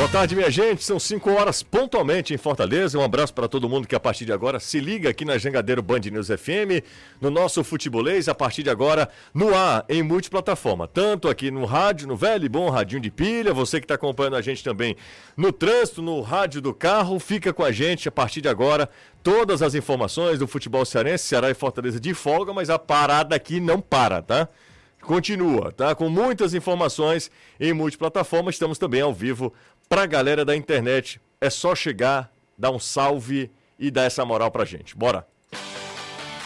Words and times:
Boa 0.00 0.08
tarde, 0.08 0.34
minha 0.34 0.50
gente. 0.50 0.82
São 0.82 0.98
5 0.98 1.30
horas 1.30 1.62
pontualmente 1.62 2.32
em 2.32 2.38
Fortaleza. 2.38 2.98
Um 2.98 3.02
abraço 3.02 3.34
para 3.34 3.46
todo 3.46 3.68
mundo 3.68 3.86
que 3.86 3.94
a 3.94 4.00
partir 4.00 4.24
de 4.24 4.32
agora 4.32 4.58
se 4.58 4.80
liga 4.80 5.10
aqui 5.10 5.26
na 5.26 5.36
Jangadeiro 5.36 5.82
Band 5.82 6.00
News 6.10 6.28
FM, 6.28 6.82
no 7.20 7.28
nosso 7.30 7.62
futebolês, 7.62 8.26
a 8.26 8.34
partir 8.34 8.62
de 8.62 8.70
agora 8.70 9.10
no 9.34 9.54
ar, 9.54 9.84
em 9.90 10.02
multiplataforma. 10.02 10.88
Tanto 10.88 11.28
aqui 11.28 11.50
no 11.50 11.66
rádio, 11.66 12.08
no 12.08 12.16
velho 12.16 12.46
e 12.46 12.48
bom 12.48 12.70
radinho 12.70 13.02
de 13.02 13.10
pilha, 13.10 13.52
você 13.52 13.78
que 13.78 13.84
está 13.84 13.96
acompanhando 13.96 14.36
a 14.36 14.40
gente 14.40 14.64
também 14.64 14.96
no 15.36 15.52
trânsito, 15.52 16.00
no 16.00 16.22
rádio 16.22 16.62
do 16.62 16.72
carro, 16.72 17.20
fica 17.20 17.52
com 17.52 17.62
a 17.62 17.70
gente 17.70 18.08
a 18.08 18.12
partir 18.12 18.40
de 18.40 18.48
agora. 18.48 18.88
Todas 19.22 19.60
as 19.60 19.74
informações 19.74 20.38
do 20.38 20.48
futebol 20.48 20.86
cearense, 20.86 21.26
Ceará 21.26 21.50
e 21.50 21.54
Fortaleza 21.54 22.00
de 22.00 22.14
folga, 22.14 22.54
mas 22.54 22.70
a 22.70 22.78
parada 22.78 23.36
aqui 23.36 23.60
não 23.60 23.82
para, 23.82 24.22
tá? 24.22 24.48
Continua, 25.02 25.72
tá? 25.72 25.94
Com 25.94 26.10
muitas 26.10 26.52
informações 26.52 27.30
em 27.58 27.72
multiplataforma. 27.72 28.50
Estamos 28.50 28.78
também 28.78 29.00
ao 29.00 29.14
vivo 29.14 29.52
Pra 29.90 30.06
galera 30.06 30.44
da 30.44 30.54
internet, 30.54 31.20
é 31.40 31.50
só 31.50 31.74
chegar, 31.74 32.32
dar 32.56 32.70
um 32.70 32.78
salve 32.78 33.50
e 33.76 33.90
dar 33.90 34.04
essa 34.04 34.24
moral 34.24 34.48
pra 34.48 34.64
gente. 34.64 34.96
Bora! 34.96 35.26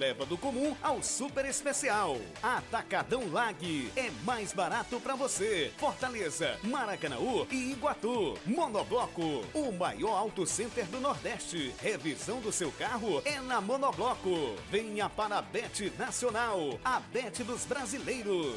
leva 0.00 0.24
do 0.24 0.38
comum 0.38 0.74
ao 0.82 1.02
super 1.02 1.44
especial. 1.44 2.16
Atacadão 2.42 3.30
Lag 3.30 3.92
é 3.94 4.10
mais 4.24 4.50
barato 4.50 4.98
para 4.98 5.14
você. 5.14 5.70
Fortaleza, 5.76 6.56
Maracanaú 6.62 7.46
e 7.50 7.72
Iguatu. 7.72 8.38
Monobloco, 8.46 9.44
o 9.52 9.70
maior 9.70 10.16
auto 10.16 10.46
center 10.46 10.86
do 10.86 11.00
Nordeste. 11.00 11.74
Revisão 11.82 12.40
do 12.40 12.50
seu 12.50 12.72
carro 12.72 13.20
é 13.26 13.40
na 13.40 13.60
Monobloco. 13.60 14.56
Venha 14.70 15.06
para 15.10 15.36
a 15.36 15.42
Bet 15.42 15.92
Nacional, 15.98 16.80
a 16.82 16.98
Bet 16.98 17.44
dos 17.44 17.66
brasileiros. 17.66 18.56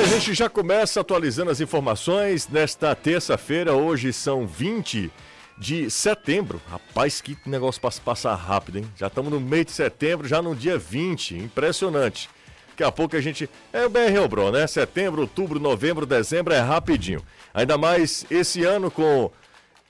A 0.00 0.06
gente 0.06 0.32
já 0.32 0.48
começa 0.48 1.00
atualizando 1.00 1.50
as 1.50 1.60
informações 1.60 2.46
nesta 2.46 2.94
terça-feira. 2.94 3.74
Hoje 3.74 4.12
são 4.12 4.46
20 4.46 5.10
de 5.58 5.90
setembro. 5.90 6.60
Rapaz, 6.70 7.20
que 7.20 7.36
negócio 7.46 7.80
passa, 7.80 8.00
passar 8.00 8.34
rápido, 8.34 8.78
hein? 8.78 8.84
Já 8.96 9.08
estamos 9.08 9.32
no 9.32 9.40
mês 9.40 9.66
de 9.66 9.72
setembro, 9.72 10.28
já 10.28 10.40
no 10.40 10.54
dia 10.54 10.78
20. 10.78 11.36
Impressionante. 11.36 12.30
Daqui 12.70 12.84
a 12.84 12.92
pouco 12.92 13.16
a 13.16 13.20
gente. 13.20 13.50
É 13.72 13.84
o 13.84 13.90
BR 13.90 14.18
Obro, 14.22 14.52
né? 14.52 14.66
Setembro, 14.66 15.22
outubro, 15.22 15.58
novembro, 15.58 16.06
dezembro 16.06 16.54
é 16.54 16.60
rapidinho. 16.60 17.22
Ainda 17.52 17.76
mais 17.76 18.24
esse 18.30 18.62
ano 18.62 18.90
com 18.90 19.30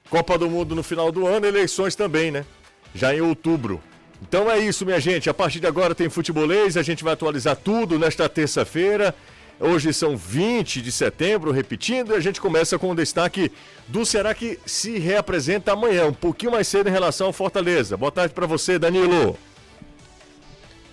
Copa 0.08 0.38
do 0.38 0.48
Mundo 0.48 0.75
no 0.75 0.83
final 0.83 1.12
do 1.12 1.27
ano, 1.27 1.47
eleições 1.47 1.94
também, 1.94 2.30
né? 2.30 2.47
Já 2.94 3.14
em 3.14 3.20
outubro. 3.20 3.82
Então 4.22 4.50
é 4.50 4.58
isso, 4.58 4.86
minha 4.86 4.98
gente. 4.98 5.28
A 5.28 5.34
partir 5.34 5.60
de 5.60 5.66
agora 5.66 5.94
tem 5.94 6.08
futebolês, 6.08 6.77
a 6.77 6.82
gente 6.82 7.05
vai 7.05 7.12
atualizar 7.12 7.56
tudo 7.56 7.98
nesta 7.98 8.27
terça-feira. 8.28 9.14
Hoje 9.60 9.92
são 9.92 10.16
20 10.16 10.80
de 10.80 10.92
setembro, 10.92 11.50
repetindo, 11.50 12.12
e 12.12 12.16
a 12.16 12.20
gente 12.20 12.40
começa 12.40 12.78
com 12.78 12.90
o 12.90 12.94
destaque 12.94 13.50
do 13.88 14.06
Ceará 14.06 14.32
que 14.32 14.56
se 14.64 14.98
reapresenta 14.98 15.72
amanhã, 15.72 16.06
um 16.06 16.12
pouquinho 16.12 16.52
mais 16.52 16.68
cedo 16.68 16.88
em 16.88 16.92
relação 16.92 17.26
ao 17.26 17.32
Fortaleza. 17.32 17.96
Boa 17.96 18.12
tarde 18.12 18.32
para 18.32 18.46
você, 18.46 18.78
Danilo. 18.78 19.36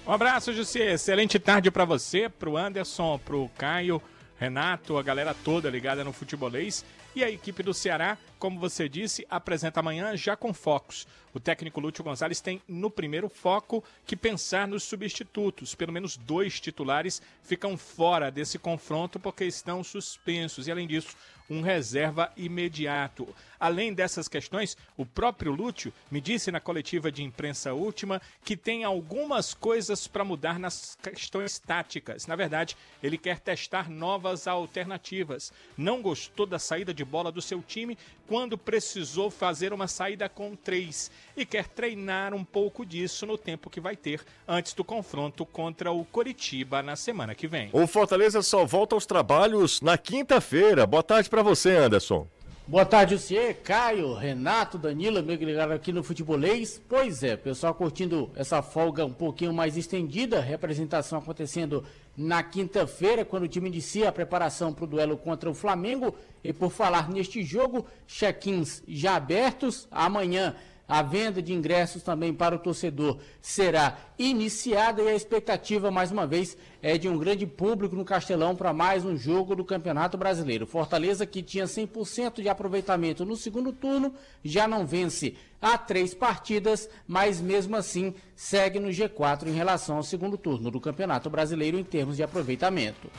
Um 0.07 0.11
abraço, 0.11 0.51
Jussi. 0.51 0.79
Excelente 0.79 1.37
tarde 1.37 1.69
para 1.69 1.85
você, 1.85 2.27
para 2.27 2.49
o 2.49 2.57
Anderson, 2.57 3.19
para 3.23 3.35
o 3.35 3.49
Caio, 3.49 4.01
Renato, 4.39 4.97
a 4.97 5.03
galera 5.03 5.35
toda 5.43 5.69
ligada 5.69 6.03
no 6.03 6.11
futebolês. 6.11 6.83
E 7.15 7.23
a 7.23 7.29
equipe 7.29 7.61
do 7.61 7.73
Ceará, 7.73 8.17
como 8.40 8.59
você 8.59 8.88
disse, 8.88 9.25
apresenta 9.29 9.79
amanhã 9.79 10.16
já 10.16 10.35
com 10.35 10.53
focos. 10.53 11.07
O 11.34 11.40
técnico 11.40 11.81
Lúcio 11.81 12.03
Gonzalez 12.03 12.40
tem 12.40 12.62
no 12.66 12.90
primeiro 12.90 13.28
foco 13.28 13.84
que 14.06 14.16
pensar 14.16 14.68
nos 14.68 14.84
substitutos. 14.84 15.75
Pelo 15.75 15.91
menos 15.91 16.16
dois 16.16 16.62
titulares 16.62 17.22
ficam 17.44 17.78
fora 17.78 18.31
desse 18.31 18.57
confronto 18.57 19.19
porque 19.19 19.44
estão 19.44 19.84
suspensos. 19.84 20.66
E 20.66 20.72
além 20.72 20.88
disso, 20.88 21.16
um 21.50 21.62
reserva 21.62 22.31
imediato. 22.38 23.28
Além 23.59 23.94
dessas 23.94 24.28
questões, 24.28 24.78
o 24.97 25.06
próprio 25.06 25.53
Lúcio 25.53 25.94
me 26.09 26.19
disse 26.22 26.52
na 26.52 26.59
coletiva 26.59 27.12
de 27.12 27.23
imprensa 27.23 27.73
última 27.73 28.22
que 28.44 28.56
tem 28.56 28.84
algumas 28.84 29.53
coisas 29.53 30.07
para 30.07 30.23
mudar 30.23 30.59
nas 30.59 30.97
questões 31.02 31.59
táticas. 31.59 32.28
Na 32.28 32.35
verdade, 32.35 32.75
ele 33.02 33.17
quer 33.17 33.40
testar 33.40 33.90
novas 33.90 34.47
alternativas. 34.47 35.52
Não 35.78 36.02
gostou 36.02 36.46
da 36.46 36.59
saída 36.59 36.94
de 36.94 37.03
bola 37.03 37.31
do 37.31 37.41
seu 37.41 37.62
time 37.62 37.97
quando 38.27 38.57
precisou 38.57 39.29
fazer 39.29 39.73
uma 39.73 39.87
saída 39.87 40.27
com 40.27 40.55
três 40.55 41.11
e 41.35 41.45
quer 41.45 41.67
treinar 41.67 42.33
um 42.33 42.43
pouco 42.43 42.85
disso 42.85 43.25
no 43.25 43.37
tempo 43.37 43.69
que 43.69 43.79
vai 43.79 43.95
ter 43.95 44.21
antes 44.47 44.73
do 44.73 44.83
confronto 44.83 45.45
contra 45.45 45.91
o 45.91 46.03
Coritiba 46.05 46.81
na 46.81 46.95
semana 46.95 47.35
que 47.35 47.47
vem. 47.47 47.69
O 47.71 47.87
Fortaleza 47.87 48.41
só 48.41 48.65
volta 48.65 48.95
aos 48.95 49.05
trabalhos 49.05 49.81
na 49.81 49.97
quinta-feira. 49.97 50.85
Boa 50.85 51.03
tarde 51.03 51.29
para 51.29 51.43
você, 51.43 51.75
Anderson. 51.75 52.27
Boa 52.67 52.83
tarde, 52.83 53.15
você, 53.15 53.53
Caio, 53.53 54.15
Renato, 54.15 54.79
Danilo, 54.79 55.19
amigo 55.19 55.45
ligado 55.45 55.71
aqui 55.71 55.93
no 55.93 56.03
Futebolês. 56.03 56.81
Pois 56.89 57.21
é, 57.21 57.37
pessoal 57.37 57.75
curtindo 57.75 58.31
essa 58.35 58.59
folga 58.63 59.05
um 59.05 59.13
pouquinho 59.13 59.53
mais 59.53 59.77
estendida, 59.77 60.41
representação 60.41 61.19
acontecendo 61.19 61.85
na 62.17 62.41
quinta-feira, 62.41 63.23
quando 63.23 63.43
o 63.43 63.47
time 63.47 63.69
inicia 63.69 64.09
a 64.09 64.11
preparação 64.11 64.73
para 64.73 64.83
o 64.83 64.87
duelo 64.87 65.15
contra 65.15 65.47
o 65.47 65.53
Flamengo. 65.53 66.15
E 66.43 66.51
por 66.51 66.71
falar 66.71 67.07
neste 67.07 67.43
jogo, 67.43 67.85
check-ins 68.07 68.81
já 68.87 69.15
abertos. 69.15 69.87
Amanhã 69.91 70.55
a 70.88 71.01
venda 71.01 71.41
de 71.41 71.53
ingressos 71.53 72.03
também 72.03 72.34
para 72.34 72.56
o 72.56 72.59
torcedor 72.59 73.18
será 73.41 73.97
iniciada 74.18 75.01
e 75.01 75.07
a 75.07 75.16
expectativa, 75.16 75.90
mais 75.90 76.12
uma 76.12 76.28
vez, 76.28 76.57
é 76.81 76.97
de 76.97 77.09
um 77.09 77.18
grande 77.18 77.46
público 77.47 77.96
no 77.96 78.06
Castelão 78.06 78.56
para 78.56 78.73
mais 78.73 79.03
um 79.03 79.18
jogo 79.18 79.56
do 79.56 79.66
Campeonato 79.66 80.18
Brasileiro. 80.18 80.68
Fortaleza, 80.68 81.25
que 81.25 81.41
tinha 81.41 81.66
100% 81.66 82.41
de 82.41 82.50
aproveitamento 82.50 83.25
no 83.25 83.35
segundo 83.35 83.73
turno, 83.73 84.13
já 84.44 84.68
não 84.68 84.85
vence 84.85 85.35
há 85.62 85.78
três 85.78 86.13
partidas, 86.13 86.90
mas 87.07 87.41
mesmo 87.41 87.75
assim 87.75 88.13
segue 88.35 88.79
no 88.79 88.90
G4 88.90 89.47
em 89.47 89.53
relação 89.53 89.97
ao 89.97 90.03
segundo 90.03 90.38
turno 90.38 90.69
do 90.69 90.79
Campeonato 90.79 91.29
Brasileiro 91.29 91.79
em 91.79 91.84
termos 91.84 92.17
de 92.17 92.23
aproveitamento. 92.23 93.09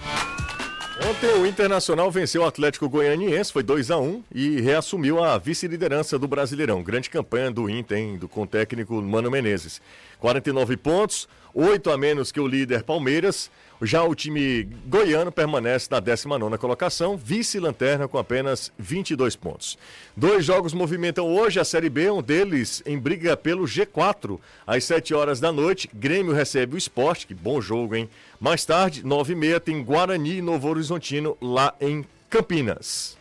Ontem 1.04 1.28
o 1.38 1.46
Internacional 1.46 2.10
venceu 2.10 2.40
o 2.40 2.46
Atlético 2.46 2.88
Goianiense, 2.88 3.52
foi 3.52 3.62
2 3.62 3.90
a 3.90 3.98
1 3.98 4.24
e 4.34 4.60
reassumiu 4.62 5.22
a 5.22 5.36
vice-liderança 5.36 6.18
do 6.18 6.26
Brasileirão. 6.26 6.82
Grande 6.82 7.10
campanha 7.10 7.50
do 7.50 7.68
Inter, 7.68 7.98
hein, 7.98 8.18
com 8.30 8.42
o 8.42 8.46
técnico 8.46 8.94
Mano 9.02 9.30
Menezes. 9.30 9.80
49 10.18 10.76
pontos, 10.78 11.28
8 11.52 11.90
a 11.90 11.98
menos 11.98 12.32
que 12.32 12.40
o 12.40 12.46
líder 12.46 12.82
Palmeiras. 12.82 13.50
Já 13.82 14.03
o 14.03 14.14
time 14.14 14.64
goiano 14.87 15.31
permanece 15.31 15.88
na 15.91 16.00
19 16.00 16.56
colocação, 16.59 17.16
vice-lanterna 17.16 18.09
com 18.09 18.19
apenas 18.19 18.72
22 18.78 19.37
pontos. 19.37 19.78
Dois 20.16 20.44
jogos 20.44 20.72
movimentam 20.72 21.26
hoje 21.26 21.60
a 21.60 21.64
Série 21.64 21.91
B, 21.91 22.10
um 22.10 22.22
deles 22.22 22.82
em 22.86 22.98
briga 22.98 23.36
pelo 23.36 23.65
G4. 23.65 24.38
Às 24.66 24.84
7 24.84 25.15
horas 25.15 25.41
da 25.41 25.53
noite, 25.53 25.91
Grêmio 25.92 26.32
recebe 26.32 26.75
o 26.75 26.78
esporte, 26.78 27.26
que 27.26 27.34
bom 27.34 27.60
jogo, 27.60 27.94
hein? 27.94 28.09
Mais 28.41 28.65
tarde, 28.65 29.03
9h30, 29.03 29.60
tem 29.60 29.82
Guarani 29.82 30.38
e 30.38 30.42
Novo 30.42 30.69
Horizontino 30.69 31.36
lá 31.41 31.75
em 31.81 32.04
Campinas. 32.31 33.16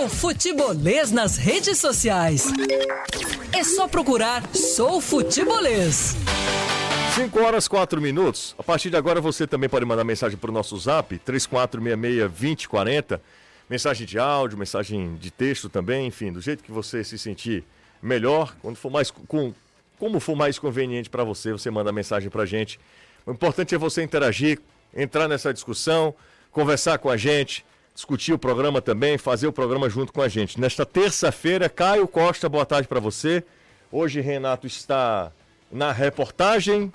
O 0.00 0.08
Futebolês 0.08 1.10
nas 1.10 1.36
redes 1.36 1.78
sociais. 1.78 2.46
É 3.52 3.64
só 3.64 3.88
procurar 3.88 4.46
Sou 4.54 5.00
Futebolês. 5.00 6.14
5 7.16 7.40
horas 7.40 7.66
4 7.66 8.00
minutos. 8.00 8.54
A 8.56 8.62
partir 8.62 8.90
de 8.90 8.96
agora 8.96 9.20
você 9.20 9.44
também 9.44 9.68
pode 9.68 9.84
mandar 9.84 10.04
mensagem 10.04 10.38
para 10.38 10.50
o 10.50 10.54
nosso 10.54 10.78
zap 10.78 11.20
3466-2040. 11.26 13.20
Mensagem 13.68 14.06
de 14.06 14.20
áudio, 14.20 14.56
mensagem 14.56 15.16
de 15.16 15.32
texto 15.32 15.68
também, 15.68 16.06
enfim, 16.06 16.30
do 16.30 16.40
jeito 16.40 16.62
que 16.62 16.70
você 16.70 17.02
se 17.02 17.18
sentir 17.18 17.64
melhor, 18.00 18.54
quando 18.62 18.76
for 18.76 18.92
mais 18.92 19.10
com, 19.10 19.52
como 19.98 20.20
for 20.20 20.36
mais 20.36 20.60
conveniente 20.60 21.10
para 21.10 21.24
você, 21.24 21.50
você 21.50 21.72
manda 21.72 21.90
mensagem 21.90 22.30
para 22.30 22.44
a 22.44 22.46
gente. 22.46 22.78
O 23.26 23.32
importante 23.32 23.74
é 23.74 23.78
você 23.78 24.04
interagir, 24.04 24.60
entrar 24.94 25.26
nessa 25.26 25.52
discussão, 25.52 26.14
conversar 26.52 26.98
com 26.98 27.10
a 27.10 27.16
gente, 27.16 27.66
discutir 27.98 28.32
o 28.32 28.38
programa 28.38 28.80
também, 28.80 29.18
fazer 29.18 29.48
o 29.48 29.52
programa 29.52 29.90
junto 29.90 30.12
com 30.12 30.22
a 30.22 30.28
gente. 30.28 30.60
Nesta 30.60 30.86
terça-feira, 30.86 31.68
Caio 31.68 32.06
Costa, 32.06 32.48
boa 32.48 32.64
tarde 32.64 32.86
para 32.86 33.00
você. 33.00 33.42
Hoje 33.90 34.20
Renato 34.20 34.68
está 34.68 35.32
na 35.70 35.90
reportagem 35.90 36.92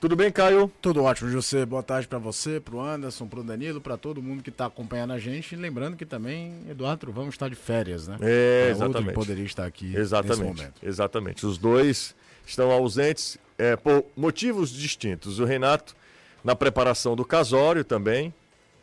Tudo 0.00 0.16
bem, 0.16 0.32
Caio? 0.32 0.68
Tudo 0.82 1.04
ótimo, 1.04 1.30
José. 1.30 1.64
Boa 1.64 1.82
tarde 1.84 2.08
para 2.08 2.18
você, 2.18 2.58
pro 2.58 2.80
Anderson, 2.80 3.28
pro 3.28 3.44
Danilo, 3.44 3.80
para 3.80 3.96
todo 3.96 4.20
mundo 4.20 4.42
que 4.42 4.50
tá 4.50 4.66
acompanhando 4.66 5.12
a 5.12 5.18
gente. 5.18 5.54
E 5.54 5.56
lembrando 5.56 5.96
que 5.96 6.04
também 6.04 6.54
Eduardo 6.68 6.98
Truvão 6.98 7.28
está 7.28 7.48
de 7.48 7.54
férias, 7.54 8.08
né? 8.08 8.16
É, 8.20 8.66
É 8.66 8.70
exatamente. 8.70 8.96
outro 8.96 9.08
que 9.10 9.14
poderia 9.14 9.44
estar 9.44 9.64
aqui 9.64 9.84
nesse 9.84 10.00
Exatamente. 10.00 10.42
momento. 10.42 10.74
Exatamente. 10.82 11.46
Os 11.46 11.56
dois 11.56 12.16
estão 12.44 12.72
ausentes 12.72 13.38
é, 13.56 13.76
por 13.76 14.04
motivos 14.16 14.70
distintos. 14.72 15.38
O 15.38 15.44
Renato 15.44 15.94
na 16.42 16.56
preparação 16.56 17.14
do 17.14 17.24
casório 17.24 17.84
também. 17.84 18.34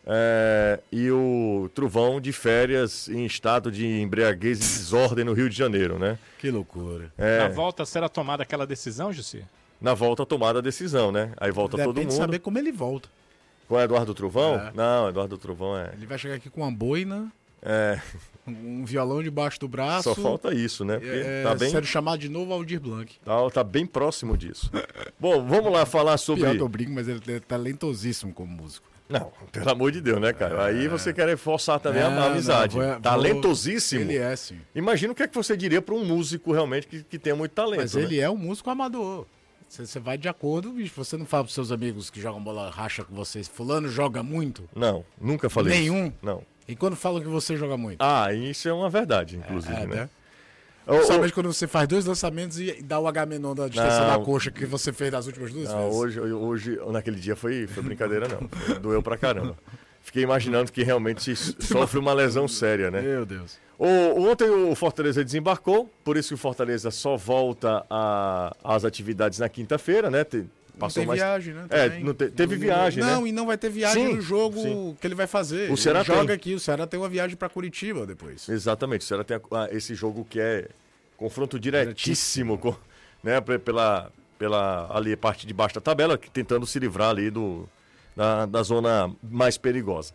É, 0.09 0.79
e 0.91 1.11
o 1.11 1.69
Truvão 1.75 2.21
de 2.21 2.31
férias 2.31 3.09
em 3.09 3.25
estado 3.25 3.69
de 3.69 3.85
embriaguez 3.85 4.57
e 4.57 4.79
desordem 4.79 5.25
no 5.25 5.33
Rio 5.33 5.49
de 5.49 5.57
Janeiro, 5.57 5.99
né? 5.99 6.17
Que 6.39 6.49
loucura. 6.49 7.11
É, 7.17 7.39
Na 7.39 7.49
volta 7.49 7.85
será 7.85 8.07
tomada 8.07 8.41
aquela 8.43 8.65
decisão, 8.65 9.11
Jussi? 9.11 9.43
na 9.79 9.93
volta 9.93 10.25
tomada 10.25 10.57
a 10.57 10.61
decisão, 10.61 11.11
né? 11.11 11.33
Aí 11.37 11.51
volta 11.51 11.77
todo 11.77 11.93
Depende 11.93 12.07
de 12.07 12.13
mundo. 12.13 12.21
saber 12.25 12.39
como 12.39 12.57
ele 12.57 12.71
volta. 12.71 13.09
Com 13.67 13.75
o 13.75 13.79
Eduardo 13.81 14.13
Truvão? 14.13 14.55
É. 14.55 14.71
Não, 14.73 15.09
Eduardo 15.09 15.37
Truvão 15.37 15.77
é. 15.77 15.91
Ele 15.93 16.05
vai 16.07 16.17
chegar 16.17 16.35
aqui 16.35 16.49
com 16.49 16.61
uma 16.61 16.71
boina, 16.71 17.31
é 17.61 17.99
um 18.47 18.85
violão 18.85 19.21
debaixo 19.21 19.59
do 19.59 19.67
braço. 19.67 20.03
só 20.03 20.15
falta 20.15 20.53
isso, 20.53 20.85
né? 20.85 20.97
Porque 20.97 21.11
é, 21.11 21.43
tá 21.43 21.53
bem. 21.53 21.69
sendo 21.69 21.85
chamado 21.85 22.17
de 22.17 22.29
novo 22.29 22.53
Aldir 22.53 22.79
Blanc. 22.79 23.13
Tá, 23.23 23.49
tá 23.51 23.63
bem 23.63 23.85
próximo 23.85 24.37
disso. 24.37 24.71
Bom, 25.19 25.45
vamos 25.45 25.71
lá 25.71 25.85
falar 25.85 26.17
sobre. 26.17 26.43
Pior 26.43 26.55
que 26.55 26.61
eu 26.61 26.69
brinco, 26.69 26.91
mas 26.91 27.07
ele 27.07 27.21
é 27.27 27.39
talentosíssimo 27.39 28.33
como 28.33 28.49
músico. 28.51 28.87
Não, 29.09 29.31
pelo 29.51 29.69
amor 29.69 29.91
de 29.91 30.01
Deus, 30.01 30.19
né, 30.19 30.33
cara? 30.33 30.65
Aí 30.65 30.87
você 30.87 31.13
quer 31.13 31.35
forçar 31.37 31.79
também 31.79 32.01
a- 32.03 32.09
Não, 32.09 32.21
a 32.23 32.25
amizade. 32.27 32.77
não, 32.77 32.85
vou- 32.91 32.99
Talentosíssimo. 32.99 34.01
Ele 34.01 34.17
é, 34.17 34.35
sim. 34.35 34.59
Imagina 34.75 35.13
o 35.13 35.15
que 35.15 35.23
é 35.23 35.27
que 35.27 35.35
você 35.35 35.55
diria 35.55 35.81
para 35.81 35.95
um 35.95 36.03
músico 36.05 36.51
realmente 36.51 36.87
que, 36.87 37.03
que 37.03 37.17
tenha 37.17 37.35
muito 37.35 37.51
talento. 37.51 37.79
Mas 37.79 37.93
né? 37.95 38.01
ele 38.01 38.19
é 38.19 38.29
um 38.29 38.37
músico 38.37 38.69
amador. 38.69 39.25
Você, 39.69 39.85
você 39.85 39.99
vai 39.99 40.17
de 40.17 40.29
acordo, 40.29 40.71
bicho. 40.71 40.93
Você 40.95 41.17
não 41.17 41.25
fala 41.25 41.43
pros 41.43 41.53
seus 41.53 41.71
amigos 41.71 42.09
que 42.09 42.21
jogam 42.21 42.41
bola 42.41 42.69
racha 42.69 43.03
com 43.03 43.13
vocês. 43.13 43.47
Fulano 43.47 43.89
joga 43.89 44.23
muito. 44.23 44.63
Não, 44.75 45.03
nunca 45.19 45.49
falei 45.49 45.77
Nenhum? 45.79 46.05
isso. 46.07 46.13
Não. 46.21 46.41
E 46.67 46.75
quando 46.75 46.95
falam 46.97 47.21
que 47.21 47.27
você 47.27 47.55
joga 47.55 47.77
muito? 47.77 48.01
Ah, 48.01 48.33
isso 48.33 48.67
é 48.67 48.73
uma 48.73 48.89
verdade, 48.89 49.37
inclusive, 49.37 49.73
É, 49.73 49.85
né? 49.85 49.95
né? 49.95 50.09
Principalmente 50.95 51.33
quando 51.33 51.51
você 51.51 51.67
faz 51.67 51.87
dois 51.87 52.05
lançamentos 52.05 52.59
e 52.59 52.81
dá 52.81 52.99
o 52.99 53.07
H-menon 53.07 53.53
da 53.53 53.67
distância 53.67 54.01
Não. 54.01 54.19
da 54.19 54.25
coxa 54.25 54.49
que 54.49 54.65
você 54.65 54.93
fez 54.93 55.11
das 55.11 55.27
últimas 55.27 55.51
duas 55.51 55.69
não, 55.69 55.83
vezes. 55.83 55.95
hoje, 55.95 56.19
hoje, 56.19 56.79
naquele 56.91 57.19
dia 57.19 57.35
foi, 57.35 57.67
foi 57.67 57.83
brincadeira, 57.83 58.27
não. 58.27 58.79
Doeu 58.79 59.03
pra 59.03 59.17
caramba. 59.17 59.57
Fiquei 60.01 60.23
imaginando 60.23 60.71
que 60.71 60.83
realmente 60.83 61.35
sofre 61.61 61.99
uma 61.99 62.13
lesão 62.13 62.47
séria, 62.47 62.89
né? 62.89 63.01
Meu 63.01 63.25
Deus. 63.25 63.59
O, 63.77 63.85
ontem 64.29 64.49
o 64.49 64.73
Fortaleza 64.73 65.23
desembarcou, 65.23 65.91
por 66.03 66.17
isso 66.17 66.29
que 66.29 66.35
o 66.35 66.37
Fortaleza 66.37 66.89
só 66.89 67.15
volta 67.15 67.85
às 68.63 68.85
atividades 68.85 69.39
na 69.39 69.49
quinta-feira, 69.49 70.09
né? 70.09 70.25
Te- 70.77 70.79
Não 70.79 70.87
passou 70.87 71.01
tem 71.01 71.07
mais. 71.07 71.19
viagem, 71.19 71.53
né? 71.53 71.65
É, 71.69 71.99
não 71.99 72.13
te- 72.13 72.29
teve 72.29 72.55
viagem, 72.55 73.03
né? 73.03 73.11
Não, 73.11 73.25
e 73.27 73.31
não 73.31 73.45
vai 73.47 73.57
ter 73.57 73.69
viagem 73.69 74.07
Sim, 74.07 74.13
no 74.15 74.21
jogo 74.21 74.61
sim. 74.61 74.97
que 75.01 75.07
ele 75.07 75.15
vai 75.15 75.25
fazer. 75.27 75.71
O 75.71 75.77
Ceará 75.77 76.03
joga 76.03 76.33
aqui, 76.33 76.53
o 76.53 76.59
Ceará 76.59 76.85
tem 76.85 76.99
uma 76.99 77.09
viagem 77.09 77.35
pra 77.35 77.49
Curitiba 77.49 78.05
depois. 78.05 78.47
Exatamente. 78.47 79.01
O 79.01 79.03
Ceará 79.05 79.23
tem 79.23 79.37
a- 79.37 79.69
esse 79.71 79.95
jogo 79.95 80.25
que 80.29 80.39
é 80.39 80.67
confronto 81.17 81.59
diretíssimo, 81.59 82.57
com, 82.57 82.75
né? 83.23 83.41
pe- 83.41 83.57
Pela, 83.57 84.11
pela 84.37 84.87
ali 84.95 85.15
parte 85.15 85.47
de 85.47 85.53
baixo 85.53 85.75
da 85.75 85.81
tabela, 85.81 86.17
que 86.17 86.29
tentando 86.29 86.65
se 86.67 86.77
livrar 86.79 87.09
ali 87.09 87.29
do, 87.31 87.67
da, 88.15 88.45
da 88.45 88.61
zona 88.63 89.11
mais 89.23 89.57
perigosa. 89.57 90.13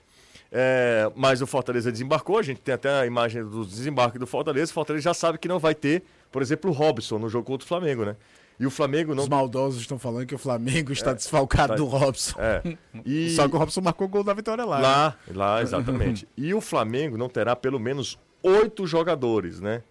É, 0.54 1.10
mas 1.16 1.40
o 1.42 1.46
Fortaleza 1.46 1.90
desembarcou, 1.90 2.38
a 2.38 2.42
gente 2.42 2.60
tem 2.60 2.74
até 2.74 2.88
a 3.00 3.06
imagem 3.06 3.42
do 3.42 3.64
desembarque 3.64 4.18
do 4.18 4.26
Fortaleza. 4.26 4.70
O 4.70 4.74
Fortaleza 4.74 5.02
já 5.04 5.14
sabe 5.14 5.38
que 5.38 5.48
não 5.48 5.58
vai 5.58 5.74
ter, 5.74 6.02
por 6.30 6.40
exemplo, 6.42 6.70
o 6.70 6.74
Robson 6.74 7.18
no 7.18 7.28
jogo 7.28 7.46
contra 7.46 7.64
o 7.64 7.68
Flamengo, 7.68 8.04
né? 8.04 8.14
E 8.58 8.66
o 8.66 8.70
Flamengo 8.70 9.14
não. 9.14 9.24
Os 9.24 9.28
maldosos 9.28 9.80
estão 9.80 9.98
falando 9.98 10.26
que 10.26 10.34
o 10.34 10.38
Flamengo 10.38 10.92
está 10.92 11.12
desfalcado 11.12 11.72
tá- 11.72 11.76
do 11.76 11.84
Robson. 11.86 12.38
É. 12.38 12.76
E... 13.04 13.30
Só 13.30 13.48
que 13.48 13.56
o 13.56 13.58
Robson 13.58 13.80
marcou 13.80 14.06
o 14.06 14.10
gol 14.10 14.22
da 14.22 14.34
vitória 14.34 14.64
lá. 14.64 14.76
né? 14.76 14.82
Lá, 14.82 15.16
lá, 15.34 15.62
exatamente. 15.62 16.28
e 16.36 16.54
o 16.54 16.60
Flamengo 16.60 17.16
não 17.16 17.28
terá 17.28 17.56
pelo 17.56 17.80
menos 17.80 18.18
oito 18.42 18.86
jogadores, 18.86 19.60
né? 19.60 19.82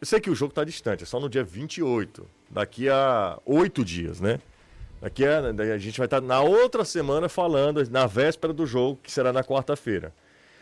Eu 0.00 0.06
sei 0.06 0.20
que 0.20 0.30
o 0.30 0.34
jogo 0.34 0.50
está 0.50 0.64
distante, 0.64 1.02
é 1.02 1.06
só 1.06 1.18
no 1.18 1.28
dia 1.28 1.42
28, 1.42 2.26
daqui 2.50 2.88
a 2.88 3.38
oito 3.44 3.84
dias, 3.84 4.20
né? 4.20 4.40
Daqui 5.00 5.24
a, 5.24 5.40
a 5.74 5.78
gente 5.78 5.98
vai 5.98 6.06
estar 6.06 6.20
na 6.20 6.40
outra 6.40 6.84
semana 6.84 7.28
falando, 7.28 7.88
na 7.90 8.06
véspera 8.06 8.52
do 8.52 8.66
jogo, 8.66 8.98
que 9.02 9.10
será 9.12 9.32
na 9.32 9.44
quarta-feira. 9.44 10.12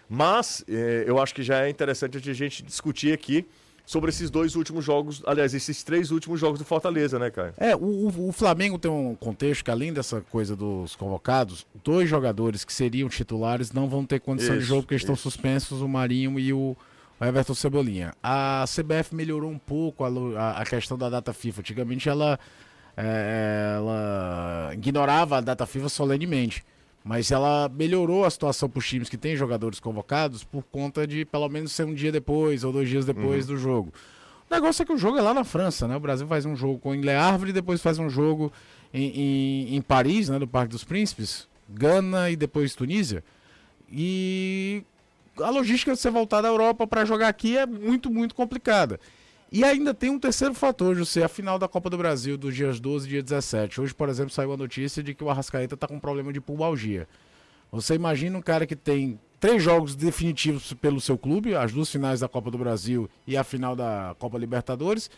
Mas 0.09 0.65
eh, 0.69 1.05
eu 1.07 1.19
acho 1.19 1.35
que 1.35 1.43
já 1.43 1.65
é 1.65 1.71
interessante 1.71 2.17
a 2.17 2.33
gente 2.35 2.63
discutir 2.63 3.13
aqui 3.13 3.47
sobre 3.87 4.11
esses 4.11 4.29
dois 4.29 4.57
últimos 4.57 4.85
jogos, 4.85 5.23
aliás, 5.25 5.55
esses 5.55 5.83
três 5.85 6.11
últimos 6.11 6.41
jogos 6.41 6.59
do 6.59 6.65
Fortaleza, 6.65 7.19
né, 7.21 7.31
Caio? 7.31 7.55
É, 7.57 7.75
o, 7.77 8.29
o- 8.29 8.33
Flamengo 8.33 8.79
tem 8.81 8.91
um 8.91 9.15
contexto 9.15 9.65
que, 9.65 9.71
além 9.71 9.93
dessa 9.93 10.21
coisa 10.21 10.57
dos 10.57 10.97
convocados, 10.97 11.65
dois 11.85 12.09
jogadores 12.09 12.65
que 12.65 12.73
seriam 12.73 13.09
titulares 13.09 13.71
não 13.73 13.89
vão 13.89 14.05
ter 14.05 14.19
condição 14.21 14.55
de 14.57 14.63
Isso, 14.63 14.69
jogo 14.69 14.83
porque 14.83 14.97
estão 14.97 15.15
isso. 15.15 15.23
suspensos, 15.23 15.81
o 15.81 15.87
Marinho 15.89 16.37
e 16.39 16.53
o 16.53 16.77
Everton 17.21 17.55
Cebolinha. 17.55 18.13
A 18.21 18.65
CBF 18.67 19.15
melhorou 19.15 19.51
um 19.51 19.59
pouco 19.59 20.05
a- 20.05 20.51
a 20.61 20.65
questão 20.67 20.99
da 20.99 21.09
data 21.09 21.33
FIFA. 21.33 21.61
Antigamente 21.61 22.09
ela, 22.09 22.39
é, 22.97 23.75
ela 23.77 24.71
ignorava 24.75 25.39
a 25.39 25.41
data 25.41 25.65
FIFA 25.65 25.89
solenemente. 25.89 26.65
Mas 27.07 27.31
ela 27.31 27.71
melhorou 27.73 28.25
a 28.25 28.31
situação 28.31 28.69
para 28.69 28.81
os 28.81 28.89
times 28.89 29.09
que 29.09 29.17
têm 29.17 29.37
jogadores 29.37 29.79
convocados 29.79 30.43
por 30.43 30.65
conta 30.65 31.07
de 31.07 31.25
pelo 31.25 31.49
menos 31.49 31.71
ser 31.71 31.85
um 31.85 31.95
dia 31.95 32.11
depois 32.11 32.65
ou 32.65 32.73
dois 32.73 32.89
dias 32.89 33.07
depois 33.07 33.47
do 33.47 33.57
jogo. 33.57 33.93
O 34.51 34.53
negócio 34.53 34.83
é 34.83 34.85
que 34.85 34.93
o 34.93 34.99
jogo 34.99 35.17
é 35.17 35.23
lá 35.23 35.33
na 35.33 35.45
França, 35.45 35.87
né? 35.87 35.95
O 35.95 36.01
Brasil 36.01 36.27
faz 36.27 36.45
um 36.45 36.57
jogo 36.57 36.81
com 36.81 36.93
Le 36.93 37.11
Havre 37.11 37.51
e 37.51 37.53
depois 37.53 37.81
faz 37.81 38.01
um 38.01 38.11
jogo 38.11 38.53
em, 38.93 39.05
em, 39.05 39.77
em 39.77 39.81
Paris, 39.81 40.29
né? 40.29 40.37
No 40.37 40.49
Parque 40.49 40.73
dos 40.73 40.83
Príncipes, 40.83 41.47
Gana 41.69 42.29
e 42.29 42.35
depois 42.35 42.75
Tunísia. 42.75 43.23
E 43.89 44.83
a 45.41 45.51
logística 45.51 45.93
de 45.93 46.01
você 46.01 46.11
voltar 46.11 46.41
da 46.41 46.49
Europa 46.49 46.89
para 46.89 47.05
jogar 47.05 47.29
aqui 47.29 47.57
é 47.57 47.67
muito, 47.67 48.11
muito 48.11 48.35
complicada. 48.35 48.99
E 49.51 49.63
ainda 49.65 49.95
tem 49.95 50.11
um 50.11 50.19
terceiro 50.19 50.55
fator, 50.55 50.95
José, 50.95 51.23
a 51.23 51.29
final 51.29 51.59
da 51.59 51.69
Copa 51.69 51.89
do 51.89 51.97
Brasil 51.97 52.37
dos 52.37 52.55
dias 52.55 52.81
12 52.81 53.07
e 53.07 53.11
dia 53.11 53.23
17. 53.23 53.81
Hoje, 53.81 53.95
por 53.95 54.09
exemplo, 54.09 54.33
saiu 54.33 54.53
a 54.53 54.57
notícia 54.57 55.03
de 55.03 55.15
que 55.15 55.23
o 55.23 55.31
Arrascaeta 55.31 55.75
está 55.75 55.87
com 55.87 56.01
problema 56.01 56.33
de 56.33 56.41
pubalgia. 56.41 57.09
Você 57.71 57.95
imagina 57.95 58.37
um 58.37 58.43
cara 58.43 58.67
que 58.67 58.75
tem 58.75 59.21
três 59.39 59.63
jogos 59.63 59.95
definitivos 59.95 60.73
pelo 60.73 61.01
seu 61.01 61.17
clube, 61.17 61.55
as 61.55 61.73
duas 61.73 61.91
finais 61.91 62.21
da 62.21 62.29
Copa 62.29 62.51
do 62.51 62.59
Brasil 62.59 63.09
e 63.27 63.37
a 63.37 63.45
final 63.45 63.77
da 63.77 64.17
Copa 64.19 64.37
Libertadores, 64.37 65.11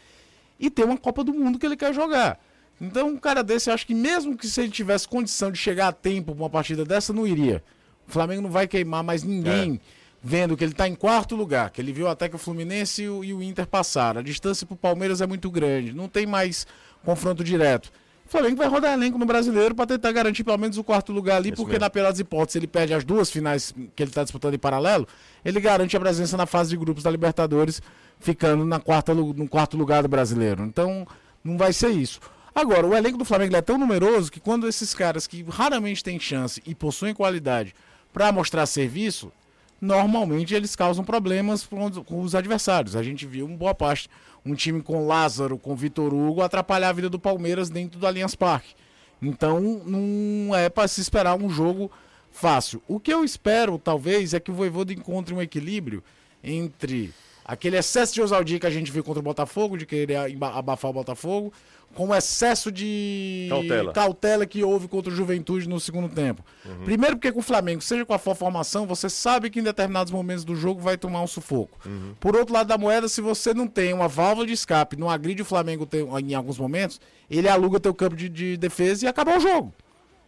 e 0.60 0.68
tem 0.68 0.84
uma 0.84 0.98
Copa 0.98 1.24
do 1.24 1.32
Mundo 1.32 1.58
que 1.58 1.64
ele 1.64 1.76
quer 1.76 1.94
jogar. 1.94 2.38
Então, 2.80 3.08
um 3.08 3.16
cara 3.16 3.42
desse, 3.42 3.70
acho 3.70 3.86
que 3.86 3.94
mesmo 3.94 4.36
que 4.36 4.46
se 4.46 4.60
ele 4.60 4.70
tivesse 4.70 5.08
condição 5.08 5.50
de 5.50 5.58
chegar 5.58 5.88
a 5.88 5.92
tempo 5.92 6.34
para 6.34 6.42
uma 6.42 6.50
partida 6.50 6.84
dessa, 6.84 7.12
não 7.12 7.26
iria. 7.26 7.62
O 8.06 8.10
Flamengo 8.10 8.42
não 8.42 8.50
vai 8.50 8.68
queimar 8.68 9.02
mais 9.02 9.22
ninguém 9.22 9.80
vendo 10.22 10.56
que 10.56 10.64
ele 10.64 10.72
está 10.72 10.88
em 10.88 10.94
quarto 10.94 11.36
lugar, 11.36 11.70
que 11.70 11.80
ele 11.80 11.92
viu 11.92 12.08
até 12.08 12.28
que 12.28 12.36
o 12.36 12.38
Fluminense 12.38 13.02
e 13.02 13.08
o, 13.08 13.24
e 13.24 13.32
o 13.32 13.42
Inter 13.42 13.66
passaram. 13.66 14.20
A 14.20 14.22
distância 14.22 14.66
para 14.66 14.74
o 14.74 14.76
Palmeiras 14.76 15.20
é 15.20 15.26
muito 15.26 15.50
grande, 15.50 15.92
não 15.92 16.08
tem 16.08 16.26
mais 16.26 16.66
confronto 17.04 17.44
direto. 17.44 17.90
O 18.26 18.30
Flamengo 18.30 18.56
vai 18.56 18.68
rodar 18.68 18.92
elenco 18.92 19.16
no 19.16 19.24
brasileiro 19.24 19.74
para 19.74 19.86
tentar 19.86 20.12
garantir 20.12 20.44
pelo 20.44 20.58
menos 20.58 20.76
o 20.76 20.84
quarto 20.84 21.12
lugar 21.12 21.36
ali, 21.36 21.48
Isso 21.48 21.56
porque 21.56 21.72
mesmo. 21.72 21.84
na 21.84 21.90
pior 21.90 22.10
das 22.10 22.18
hipóteses 22.18 22.56
ele 22.56 22.66
perde 22.66 22.92
as 22.92 23.02
duas 23.02 23.30
finais 23.30 23.72
que 23.96 24.02
ele 24.02 24.10
está 24.10 24.22
disputando 24.22 24.52
em 24.52 24.58
paralelo, 24.58 25.08
ele 25.42 25.58
garante 25.60 25.96
a 25.96 26.00
presença 26.00 26.36
na 26.36 26.44
fase 26.44 26.68
de 26.68 26.76
grupos 26.76 27.02
da 27.02 27.10
Libertadores, 27.10 27.80
ficando 28.20 28.66
na 28.66 28.78
quarta, 28.78 29.14
no 29.14 29.48
quarto 29.48 29.78
lugar 29.78 30.02
do 30.02 30.08
brasileiro. 30.08 30.62
Então, 30.64 31.06
não 31.42 31.56
vai 31.56 31.72
ser 31.72 31.88
isso. 31.88 32.20
Agora, 32.54 32.86
o 32.86 32.94
elenco 32.94 33.16
do 33.16 33.24
Flamengo 33.24 33.56
é 33.56 33.62
tão 33.62 33.78
numeroso 33.78 34.30
que 34.30 34.40
quando 34.40 34.68
esses 34.68 34.92
caras 34.92 35.26
que 35.26 35.42
raramente 35.48 36.04
têm 36.04 36.18
chance 36.20 36.60
e 36.66 36.74
possuem 36.74 37.14
qualidade 37.14 37.74
para 38.12 38.30
mostrar 38.30 38.66
serviço, 38.66 39.32
normalmente 39.80 40.54
eles 40.54 40.74
causam 40.74 41.04
problemas 41.04 41.66
com 42.06 42.20
os- 42.20 42.34
adversários. 42.34 42.96
A 42.96 43.02
gente 43.02 43.26
viu 43.26 43.46
uma 43.46 43.56
boa 43.56 43.74
parte, 43.74 44.08
um 44.44 44.54
time 44.54 44.82
com 44.82 45.06
Lázaro, 45.06 45.58
com 45.58 45.74
Vitor 45.76 46.12
Hugo, 46.12 46.42
atrapalhar 46.42 46.88
a 46.88 46.92
vida 46.92 47.08
do 47.08 47.18
Palmeiras 47.18 47.70
dentro 47.70 47.98
do 47.98 48.06
Allianz 48.06 48.34
Parque. 48.34 48.74
Então, 49.20 49.60
não 49.84 50.54
é 50.54 50.68
para 50.68 50.86
se 50.88 51.00
esperar 51.00 51.34
um 51.36 51.48
jogo 51.50 51.90
fácil. 52.30 52.80
O 52.86 53.00
que 53.00 53.12
eu 53.12 53.24
espero, 53.24 53.78
talvez, 53.78 54.32
é 54.34 54.40
que 54.40 54.50
o 54.50 54.54
Voivoda 54.54 54.92
encontre 54.92 55.34
um 55.34 55.42
equilíbrio 55.42 56.02
entre 56.42 57.12
aquele 57.44 57.76
excesso 57.76 58.14
de 58.14 58.20
ousadia 58.20 58.60
que 58.60 58.66
a 58.66 58.70
gente 58.70 58.92
viu 58.92 59.02
contra 59.02 59.20
o 59.20 59.22
Botafogo, 59.22 59.76
de 59.76 59.86
querer 59.86 60.16
abafar 60.54 60.90
o 60.90 60.94
Botafogo, 60.94 61.52
com 61.94 62.08
o 62.08 62.14
excesso 62.14 62.70
de 62.70 63.46
Cautela. 63.48 63.92
cautela 63.92 64.46
que 64.46 64.62
houve 64.62 64.86
contra 64.86 65.12
o 65.12 65.16
Juventude 65.16 65.68
no 65.68 65.80
segundo 65.80 66.08
tempo. 66.08 66.44
Primeiro 66.84 67.16
porque 67.16 67.32
com 67.32 67.40
o 67.40 67.42
Flamengo, 67.42 67.82
seja 67.82 68.04
com 68.06 68.12
a 68.14 68.18
for- 68.18 68.36
formação, 68.36 68.86
você 68.86 69.08
sabe 69.10 69.50
que 69.50 69.58
em 69.58 69.62
determinados 69.64 70.12
momentos 70.12 70.44
do 70.44 70.54
jogo 70.54 70.80
vai 70.80 70.96
tomar 70.96 71.22
um 71.22 71.26
sufoco. 71.26 71.76
Por 72.20 72.36
outro 72.36 72.54
lado 72.54 72.68
da 72.68 72.78
moeda, 72.78 73.08
se 73.08 73.20
você 73.20 73.52
não 73.52 73.66
tem 73.66 73.92
uma 73.92 74.06
válvula 74.06 74.46
de 74.46 74.52
escape, 74.52 74.96
não 74.96 75.10
agride 75.10 75.42
o 75.42 75.44
Flamengo 75.44 75.84
tem- 75.86 76.06
em 76.24 76.34
alguns 76.34 76.58
momentos, 76.58 77.00
ele 77.28 77.48
aluga 77.48 77.80
teu 77.80 77.92
campo 77.94 78.14
de, 78.14 78.28
de 78.28 78.56
defesa 78.56 79.04
e 79.04 79.08
acabou 79.08 79.36
o 79.36 79.40
jogo. 79.40 79.74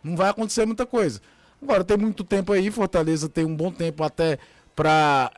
Não 0.03 0.17
vai 0.17 0.29
acontecer 0.31 0.67
muita 0.67 0.85
coisa. 0.87 1.21
Agora, 1.63 1.85
tem 1.85 1.97
muito 1.97 2.25
tempo 2.25 2.53
aí, 2.53 2.71
Fortaleza 2.71 3.29
tem 3.29 3.45
um 3.45 3.55
bom 3.55 3.71
tempo 3.71 4.03
até 4.03 4.39
para 4.75 5.31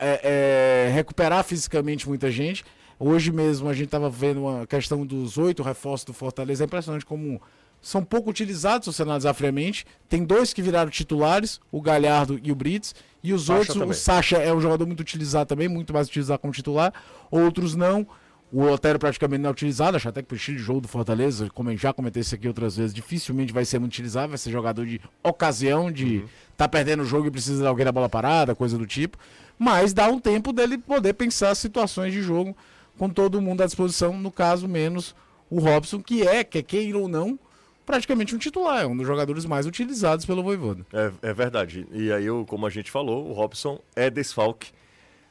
recuperar 0.93 1.43
fisicamente 1.43 2.07
muita 2.07 2.31
gente. 2.31 2.63
Hoje 3.05 3.33
mesmo 3.33 3.67
a 3.67 3.73
gente 3.73 3.87
estava 3.87 4.09
vendo 4.09 4.43
uma 4.45 4.65
questão 4.65 5.05
dos 5.05 5.37
oito 5.37 5.61
reforços 5.61 6.05
do 6.05 6.13
Fortaleza. 6.13 6.63
É 6.63 6.65
impressionante 6.65 7.05
como 7.05 7.41
são 7.81 8.01
pouco 8.01 8.29
utilizados, 8.29 8.85
se 8.85 8.93
você 8.93 9.01
analisar 9.01 9.33
friamente. 9.33 9.85
Tem 10.07 10.23
dois 10.23 10.53
que 10.53 10.61
viraram 10.61 10.89
titulares, 10.89 11.59
o 11.69 11.81
Galhardo 11.81 12.39
e 12.41 12.49
o 12.49 12.55
Brits. 12.55 12.95
E 13.21 13.33
os 13.33 13.47
Sacha 13.47 13.59
outros, 13.59 13.73
também. 13.73 13.89
o 13.89 13.93
Sacha 13.93 14.37
é 14.37 14.53
um 14.53 14.61
jogador 14.61 14.85
muito 14.85 15.01
utilizado 15.01 15.49
também, 15.49 15.67
muito 15.67 15.93
mais 15.93 16.07
utilizado 16.07 16.39
como 16.39 16.53
titular. 16.53 16.93
Outros 17.29 17.75
não. 17.75 18.07
O 18.53 18.61
Otero 18.61 18.97
praticamente 18.97 19.41
não 19.41 19.49
é 19.49 19.51
utilizado, 19.51 19.97
acho 19.97 20.07
até 20.07 20.21
que 20.21 20.27
pro 20.29 20.37
estilo 20.37 20.57
de 20.57 20.63
jogo 20.63 20.79
do 20.79 20.87
Fortaleza, 20.87 21.49
como 21.53 21.71
eu 21.71 21.77
já 21.77 21.91
comentei 21.91 22.21
isso 22.21 22.35
aqui 22.35 22.47
outras 22.47 22.77
vezes, 22.77 22.93
dificilmente 22.93 23.51
vai 23.51 23.65
ser 23.65 23.79
muito 23.79 23.91
utilizado, 23.91 24.29
vai 24.29 24.37
ser 24.37 24.49
jogador 24.49 24.85
de 24.85 25.01
ocasião, 25.23 25.91
de 25.91 26.19
Uhum. 26.19 26.25
tá 26.55 26.69
perdendo 26.69 27.01
o 27.03 27.05
jogo 27.05 27.27
e 27.27 27.31
precisa 27.31 27.63
de 27.63 27.67
alguém 27.67 27.83
na 27.83 27.91
bola 27.91 28.07
parada, 28.07 28.55
coisa 28.55 28.77
do 28.77 28.85
tipo. 28.87 29.17
Mas 29.59 29.91
dá 29.91 30.07
um 30.07 30.19
tempo 30.19 30.53
dele 30.53 30.77
poder 30.77 31.13
pensar 31.15 31.53
situações 31.55 32.13
de 32.13 32.21
jogo 32.21 32.55
com 32.97 33.09
todo 33.09 33.41
mundo 33.41 33.61
à 33.61 33.65
disposição, 33.65 34.17
no 34.17 34.31
caso, 34.31 34.67
menos 34.67 35.15
o 35.49 35.59
Robson, 35.59 36.01
que 36.01 36.25
é, 36.27 36.43
quer 36.43 36.63
queira 36.63 36.97
ou 36.97 37.07
não, 37.07 37.37
praticamente 37.85 38.33
um 38.35 38.37
titular, 38.37 38.83
é 38.83 38.87
um 38.87 38.95
dos 38.95 39.05
jogadores 39.05 39.45
mais 39.45 39.65
utilizados 39.65 40.25
pelo 40.25 40.41
Voivoda. 40.43 40.85
É, 40.93 41.11
é 41.29 41.33
verdade. 41.33 41.85
E 41.91 42.11
aí, 42.11 42.25
como 42.47 42.65
a 42.65 42.69
gente 42.69 42.89
falou, 42.89 43.27
o 43.29 43.33
Robson 43.33 43.79
é 43.95 44.09
desfalque. 44.09 44.71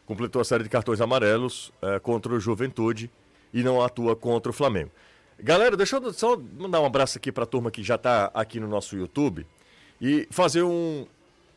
Completou 0.06 0.40
a 0.42 0.44
série 0.44 0.62
de 0.64 0.68
cartões 0.68 1.00
amarelos 1.00 1.72
é, 1.80 1.98
contra 1.98 2.32
o 2.32 2.40
Juventude 2.40 3.10
e 3.54 3.62
não 3.62 3.80
atua 3.82 4.14
contra 4.14 4.50
o 4.50 4.52
Flamengo. 4.52 4.90
Galera, 5.40 5.76
deixa 5.76 5.96
eu 5.96 6.12
só 6.12 6.36
mandar 6.58 6.80
um 6.80 6.84
abraço 6.86 7.18
aqui 7.18 7.32
para 7.32 7.44
a 7.44 7.46
turma 7.46 7.70
que 7.70 7.82
já 7.82 7.94
está 7.94 8.30
aqui 8.34 8.60
no 8.60 8.68
nosso 8.68 8.96
YouTube 8.96 9.46
e 10.00 10.26
fazer 10.30 10.62
um 10.62 11.06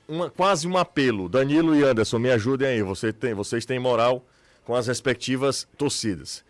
uma- 0.08 0.30
quase 0.30 0.68
um 0.68 0.78
apelo. 0.78 1.28
Danilo 1.28 1.76
e 1.76 1.84
Anderson, 1.84 2.20
me 2.20 2.30
ajudem 2.32 2.68
aí. 2.68 2.82
Você 2.84 3.12
tem, 3.12 3.34
vocês 3.34 3.66
têm 3.66 3.80
moral 3.80 4.24
com 4.66 4.76
as 4.76 4.88
respectivas 4.88 5.66
torcidas. 5.78 6.44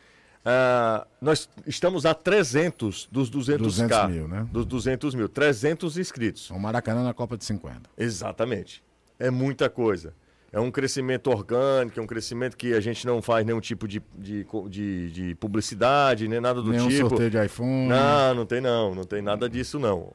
Ah, 0.44 1.06
nós 1.20 1.50
estamos 1.66 2.06
a 2.06 2.14
300 2.14 3.08
dos 3.12 3.30
200, 3.30 3.62
200 3.66 3.98
k 3.98 4.08
mil, 4.08 4.28
né? 4.28 4.48
Dos 4.52 4.66
200 4.66 5.14
mil. 5.16 5.28
300 5.28 5.98
inscritos. 5.98 6.50
O 6.52 6.60
Maracanã 6.60 7.04
na 7.04 7.14
Copa 7.14 7.36
de 7.38 7.44
50. 7.46 7.90
Exatamente. 7.98 8.84
É 9.20 9.30
muita 9.32 9.70
coisa. 9.70 10.14
É 10.52 10.60
um 10.60 10.72
crescimento 10.72 11.30
orgânico, 11.32 12.00
é 12.00 12.04
um 12.04 12.08
crescimento 12.08 12.56
que 12.56 12.74
a 12.74 12.80
gente 12.80 13.06
não 13.06 13.22
faz 13.22 13.46
nenhum 13.46 13.60
tipo 13.60 13.88
de, 13.88 14.02
de, 14.18 14.46
de- 14.70 15.12
de 15.12 15.36
publicidade, 15.36 16.28
nem 16.30 16.40
nada 16.40 16.62
do 16.62 16.72
Nenhum 16.72 16.88
tipo. 16.88 17.10
sorteio 17.10 17.30
de 17.30 17.44
iPhone. 17.46 17.88
Não, 17.90 18.34
não 18.36 18.46
tem 18.46 18.62
não, 18.62 18.96
não 18.96 19.04
tem 19.04 19.22
nada 19.22 19.50
disso 19.50 19.78
não. 19.80 20.14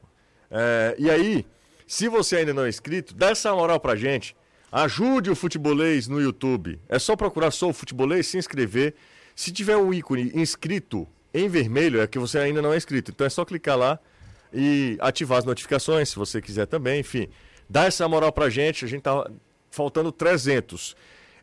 É, 0.49 0.95
e 0.97 1.09
aí, 1.11 1.45
se 1.85 2.07
você 2.07 2.37
ainda 2.37 2.53
não 2.53 2.63
é 2.65 2.69
inscrito, 2.69 3.13
dá 3.13 3.29
essa 3.29 3.53
moral 3.53 3.79
pra 3.79 3.95
gente. 3.95 4.35
Ajude 4.71 5.29
o 5.29 5.35
Futebolês 5.35 6.07
no 6.07 6.21
YouTube. 6.21 6.79
É 6.87 6.97
só 6.97 7.15
procurar 7.15 7.51
Sou 7.51 7.73
Futebolês, 7.73 8.27
se 8.27 8.37
inscrever. 8.37 8.95
Se 9.35 9.51
tiver 9.51 9.75
o 9.75 9.93
ícone 9.93 10.31
inscrito 10.33 11.05
em 11.33 11.49
vermelho, 11.49 11.99
é 11.99 12.07
que 12.07 12.17
você 12.17 12.39
ainda 12.39 12.61
não 12.61 12.71
é 12.73 12.77
inscrito. 12.77 13.11
Então 13.11 13.27
é 13.27 13.29
só 13.29 13.43
clicar 13.43 13.77
lá 13.77 13.99
e 14.53 14.97
ativar 15.01 15.39
as 15.39 15.45
notificações, 15.45 16.09
se 16.09 16.15
você 16.15 16.41
quiser 16.41 16.67
também. 16.67 17.01
Enfim, 17.01 17.27
dá 17.69 17.83
essa 17.83 18.07
moral 18.07 18.31
pra 18.31 18.49
gente. 18.49 18.85
A 18.85 18.87
gente 18.87 19.01
tá 19.01 19.29
faltando 19.69 20.09
300. 20.09 20.95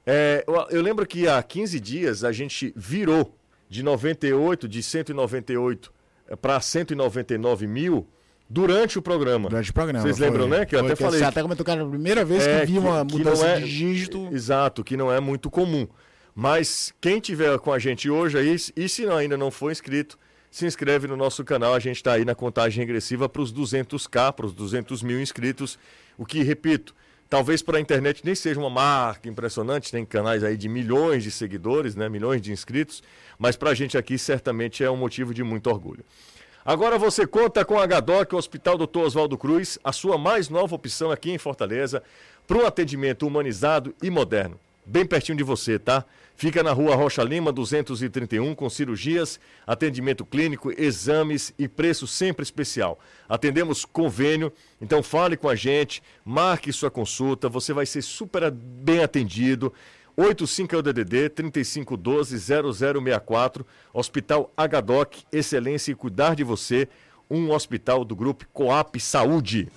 É, 0.06 0.42
eu, 0.46 0.54
eu 0.70 0.82
lembro 0.82 1.06
que 1.06 1.28
há 1.28 1.42
15 1.42 1.78
dias 1.80 2.24
a 2.24 2.32
gente 2.32 2.72
virou 2.74 3.36
de 3.68 3.82
98, 3.82 4.66
de 4.66 4.82
198 4.82 5.92
para 6.40 6.58
199 6.58 7.66
mil 7.66 8.08
durante 8.48 8.98
o 8.98 9.02
programa. 9.02 9.48
Durante 9.48 9.70
o 9.70 9.74
programa. 9.74 10.02
Vocês 10.02 10.16
foi. 10.18 10.26
lembram, 10.26 10.48
né? 10.48 10.64
Que 10.64 10.74
eu 10.76 10.80
até 10.80 10.96
falei. 10.96 11.12
Você 11.18 11.24
que- 11.24 11.28
até 11.30 11.42
comentou 11.42 11.64
que 11.64 11.70
era 11.70 11.82
a 11.82 11.88
primeira 11.88 12.24
vez 12.24 12.46
é, 12.46 12.60
que 12.60 12.66
vi 12.72 12.78
uma 12.78 13.04
que 13.04 13.12
mudança 13.16 13.42
não 13.46 13.50
é- 13.54 13.60
de 13.60 13.66
dígito. 13.68 14.28
Exato, 14.32 14.82
que 14.84 14.96
não 14.96 15.12
é 15.12 15.20
muito 15.20 15.50
comum. 15.50 15.86
Mas 16.34 16.92
quem 17.00 17.18
tiver 17.20 17.58
com 17.58 17.72
a 17.72 17.78
gente 17.78 18.08
hoje 18.08 18.38
aí, 18.38 18.56
e 18.76 18.88
se 18.88 19.06
ainda 19.08 19.36
não 19.36 19.50
for 19.50 19.72
inscrito, 19.72 20.16
se 20.50 20.64
inscreve 20.66 21.06
no 21.06 21.16
nosso 21.16 21.44
canal. 21.44 21.74
A 21.74 21.78
gente 21.78 21.96
está 21.96 22.12
aí 22.12 22.24
na 22.24 22.34
contagem 22.34 22.78
regressiva 22.78 23.28
para 23.28 23.42
os 23.42 23.52
200k, 23.52 24.32
para 24.32 24.46
os 24.46 24.52
200 24.52 25.02
mil 25.02 25.20
inscritos. 25.20 25.78
O 26.16 26.24
que, 26.24 26.42
repito, 26.42 26.94
talvez 27.28 27.60
para 27.60 27.76
a 27.76 27.80
internet 27.80 28.22
nem 28.24 28.34
seja 28.34 28.58
uma 28.58 28.70
marca 28.70 29.28
impressionante, 29.28 29.90
tem 29.90 30.06
canais 30.06 30.42
aí 30.42 30.56
de 30.56 30.68
milhões 30.68 31.22
de 31.22 31.30
seguidores, 31.30 31.94
né, 31.94 32.08
milhões 32.08 32.40
de 32.40 32.50
inscritos, 32.52 33.02
mas 33.38 33.56
para 33.56 33.70
a 33.70 33.74
gente 33.74 33.98
aqui 33.98 34.16
certamente 34.16 34.82
é 34.82 34.90
um 34.90 34.96
motivo 34.96 35.34
de 35.34 35.42
muito 35.42 35.68
orgulho. 35.68 36.04
Agora 36.68 36.98
você 36.98 37.26
conta 37.26 37.64
com 37.64 37.78
a 37.78 37.86
HDOC, 37.86 38.34
o 38.34 38.36
Hospital 38.36 38.76
Dr. 38.76 38.98
Oswaldo 38.98 39.38
Cruz, 39.38 39.78
a 39.82 39.90
sua 39.90 40.18
mais 40.18 40.50
nova 40.50 40.74
opção 40.74 41.10
aqui 41.10 41.30
em 41.30 41.38
Fortaleza, 41.38 42.02
para 42.46 42.58
um 42.58 42.66
atendimento 42.66 43.26
humanizado 43.26 43.94
e 44.02 44.10
moderno. 44.10 44.60
Bem 44.84 45.06
pertinho 45.06 45.38
de 45.38 45.42
você, 45.42 45.78
tá? 45.78 46.04
Fica 46.36 46.62
na 46.62 46.70
rua 46.70 46.94
Rocha 46.94 47.22
Lima, 47.22 47.50
231, 47.50 48.54
com 48.54 48.68
cirurgias, 48.68 49.40
atendimento 49.66 50.26
clínico, 50.26 50.70
exames 50.78 51.54
e 51.58 51.66
preço 51.66 52.06
sempre 52.06 52.42
especial. 52.42 52.98
Atendemos 53.26 53.86
convênio, 53.86 54.52
então 54.78 55.02
fale 55.02 55.38
com 55.38 55.48
a 55.48 55.54
gente, 55.54 56.02
marque 56.22 56.70
sua 56.70 56.90
consulta, 56.90 57.48
você 57.48 57.72
vai 57.72 57.86
ser 57.86 58.02
super 58.02 58.50
bem 58.50 59.02
atendido. 59.02 59.72
85 60.18 60.74
é 60.74 60.78
o 60.78 60.82
DDD 60.82 61.30
3512-0064, 61.30 63.64
Hospital 63.94 64.52
HDOC, 64.56 65.22
excelência 65.30 65.92
e 65.92 65.94
cuidar 65.94 66.34
de 66.34 66.42
você, 66.42 66.88
um 67.30 67.52
hospital 67.52 68.04
do 68.04 68.16
grupo 68.16 68.44
Coap 68.52 68.98
Saúde. 68.98 69.68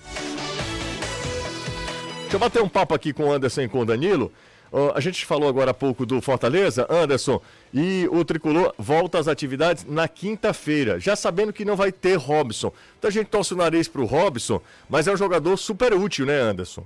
Deixa 2.22 2.34
eu 2.34 2.40
bater 2.40 2.60
um 2.60 2.68
papo 2.68 2.92
aqui 2.92 3.12
com 3.12 3.26
o 3.26 3.32
Anderson 3.32 3.60
e 3.60 3.68
com 3.68 3.78
o 3.78 3.84
Danilo. 3.84 4.32
Ó, 4.72 4.90
a 4.96 5.00
gente 5.00 5.24
falou 5.24 5.48
agora 5.48 5.70
há 5.70 5.74
pouco 5.74 6.04
do 6.04 6.20
Fortaleza, 6.20 6.88
Anderson, 6.90 7.40
e 7.72 8.08
o 8.10 8.24
Tricolor 8.24 8.74
volta 8.76 9.20
às 9.20 9.28
atividades 9.28 9.84
na 9.84 10.08
quinta-feira, 10.08 10.98
já 10.98 11.14
sabendo 11.14 11.52
que 11.52 11.64
não 11.64 11.76
vai 11.76 11.92
ter 11.92 12.16
Robson. 12.16 12.72
Então 12.98 13.08
a 13.08 13.12
gente 13.12 13.28
torce 13.28 13.54
o 13.54 13.56
nariz 13.56 13.86
pro 13.86 14.06
Robson, 14.06 14.60
mas 14.90 15.06
é 15.06 15.12
um 15.12 15.16
jogador 15.16 15.56
super 15.56 15.94
útil, 15.94 16.26
né, 16.26 16.40
Anderson? 16.40 16.84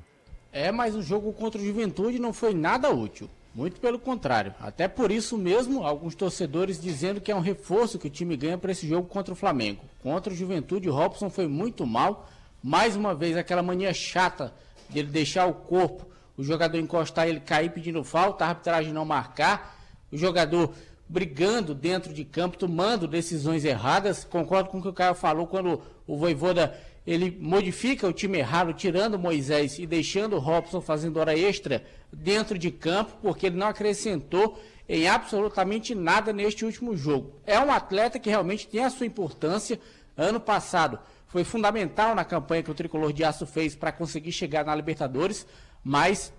É, 0.52 0.70
mas 0.70 0.94
o 0.94 1.02
jogo 1.02 1.32
contra 1.32 1.58
o 1.58 1.64
Juventude 1.64 2.18
não 2.18 2.34
foi 2.34 2.52
nada 2.52 2.90
útil. 2.90 3.30
Muito 3.56 3.80
pelo 3.80 3.98
contrário. 3.98 4.54
Até 4.60 4.86
por 4.86 5.10
isso 5.10 5.38
mesmo, 5.38 5.82
alguns 5.82 6.14
torcedores 6.14 6.78
dizendo 6.78 7.22
que 7.22 7.32
é 7.32 7.34
um 7.34 7.40
reforço 7.40 7.98
que 7.98 8.06
o 8.06 8.10
time 8.10 8.36
ganha 8.36 8.58
para 8.58 8.70
esse 8.70 8.86
jogo 8.86 9.08
contra 9.08 9.32
o 9.32 9.36
Flamengo. 9.36 9.82
Contra 10.02 10.30
o 10.30 10.36
Juventude, 10.36 10.90
o 10.90 10.92
Robson 10.92 11.30
foi 11.30 11.46
muito 11.46 11.86
mal. 11.86 12.28
Mais 12.62 12.94
uma 12.94 13.14
vez, 13.14 13.34
aquela 13.34 13.62
mania 13.62 13.94
chata 13.94 14.52
dele 14.90 15.08
deixar 15.08 15.46
o 15.46 15.54
corpo, 15.54 16.06
o 16.36 16.44
jogador 16.44 16.76
encostar 16.76 17.28
ele 17.28 17.40
cair 17.40 17.70
pedindo 17.70 18.04
falta, 18.04 18.44
a 18.44 18.48
arbitragem 18.48 18.92
não 18.92 19.06
marcar, 19.06 19.80
o 20.12 20.18
jogador 20.18 20.74
brigando 21.08 21.74
dentro 21.74 22.12
de 22.12 22.26
campo, 22.26 22.58
tomando 22.58 23.08
decisões 23.08 23.64
erradas. 23.64 24.22
Concordo 24.22 24.68
com 24.68 24.80
o 24.80 24.82
que 24.82 24.88
o 24.88 24.92
Caio 24.92 25.14
falou 25.14 25.46
quando 25.46 25.80
o 26.06 26.18
Voivoda 26.18 26.78
ele 27.06 27.36
modifica 27.40 28.08
o 28.08 28.12
time 28.12 28.38
errado, 28.38 28.72
tirando 28.72 29.14
o 29.14 29.18
Moisés 29.18 29.78
e 29.78 29.86
deixando 29.86 30.34
o 30.36 30.40
Robson 30.40 30.80
fazendo 30.80 31.18
hora 31.18 31.38
extra 31.38 31.84
dentro 32.12 32.58
de 32.58 32.70
campo, 32.70 33.16
porque 33.22 33.46
ele 33.46 33.56
não 33.56 33.68
acrescentou 33.68 34.60
em 34.88 35.08
absolutamente 35.08 35.94
nada 35.94 36.32
neste 36.32 36.64
último 36.64 36.96
jogo. 36.96 37.40
É 37.46 37.60
um 37.60 37.70
atleta 37.70 38.18
que 38.18 38.28
realmente 38.28 38.66
tem 38.66 38.84
a 38.84 38.90
sua 38.90 39.06
importância. 39.06 39.78
Ano 40.16 40.40
passado 40.40 40.98
foi 41.26 41.44
fundamental 41.44 42.14
na 42.14 42.24
campanha 42.24 42.62
que 42.62 42.70
o 42.70 42.74
Tricolor 42.74 43.12
de 43.12 43.22
Aço 43.22 43.46
fez 43.46 43.76
para 43.76 43.92
conseguir 43.92 44.32
chegar 44.32 44.64
na 44.64 44.74
Libertadores, 44.74 45.46
mas 45.84 46.32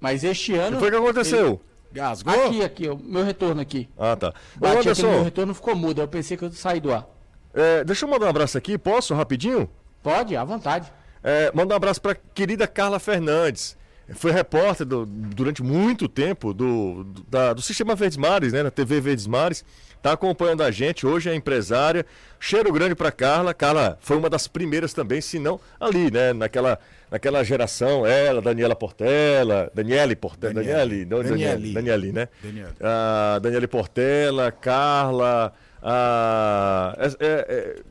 mas 0.00 0.24
este 0.24 0.54
O 0.54 0.60
ano 0.60 0.76
que 0.76 0.80
foi 0.80 0.90
que 0.90 0.96
aconteceu? 0.96 1.60
Gasgou? 1.92 2.46
Aqui, 2.46 2.62
aqui, 2.62 2.88
o 2.88 2.96
meu 2.96 3.22
retorno 3.22 3.60
aqui. 3.60 3.88
Ah, 3.98 4.16
tá. 4.16 4.32
Ô, 4.56 4.60
Bati 4.60 4.88
aqui 4.88 5.02
no 5.02 5.10
meu 5.10 5.24
retorno, 5.24 5.54
ficou 5.54 5.76
mudo. 5.76 6.00
Eu 6.00 6.08
pensei 6.08 6.36
que 6.36 6.44
eu 6.44 6.52
saí 6.52 6.80
do 6.80 6.92
ar. 6.92 7.06
É, 7.54 7.84
deixa 7.84 8.04
eu 8.04 8.08
mandar 8.10 8.26
um 8.26 8.30
abraço 8.30 8.56
aqui, 8.58 8.76
posso, 8.78 9.14
rapidinho? 9.14 9.68
Pode, 10.02 10.36
à 10.36 10.44
vontade. 10.44 10.90
É, 11.22 11.50
mandar 11.54 11.74
um 11.74 11.76
abraço 11.76 12.00
para 12.00 12.14
querida 12.34 12.66
Carla 12.66 12.98
Fernandes. 12.98 13.76
Foi 14.14 14.32
repórter 14.32 14.84
do- 14.86 15.06
durante 15.06 15.62
muito 15.62 16.08
tempo 16.08 16.52
do, 16.52 17.04
do, 17.04 17.22
da- 17.28 17.52
do 17.52 17.62
Sistema 17.62 17.94
Verdes 17.94 18.16
Mares, 18.16 18.52
né, 18.52 18.62
na 18.62 18.70
TV 18.70 19.00
Verdes 19.00 19.26
Mares. 19.26 19.64
Está 19.96 20.12
acompanhando 20.12 20.62
a 20.62 20.70
gente, 20.70 21.06
hoje 21.06 21.28
é 21.30 21.34
empresária. 21.34 22.04
Cheiro 22.40 22.72
grande 22.72 22.94
para 22.96 23.12
Carla. 23.12 23.52
Carla 23.54 23.98
foi 24.00 24.16
uma 24.16 24.28
das 24.30 24.48
primeiras 24.48 24.92
também, 24.94 25.20
se 25.20 25.38
não 25.38 25.60
ali, 25.78 26.10
né, 26.10 26.32
naquela, 26.32 26.78
naquela 27.10 27.44
geração. 27.44 28.04
Ela, 28.06 28.40
Daniela 28.40 28.74
Portela, 28.74 29.70
Daniele 29.74 30.16
Portela, 30.16 30.54
Daniele, 30.54 31.04
Daniele. 31.04 31.04
não, 31.04 31.22
Daniele, 31.22 31.72
Daniele. 31.72 31.74
Daniele, 31.74 32.12
né? 32.12 32.28
Daniele. 32.42 32.68
a 32.80 33.38
Daniele 33.40 33.66
Portela, 33.68 34.50
Carla, 34.50 35.52
a, 35.82 36.94
é- 36.98 37.26
é- 37.26 37.82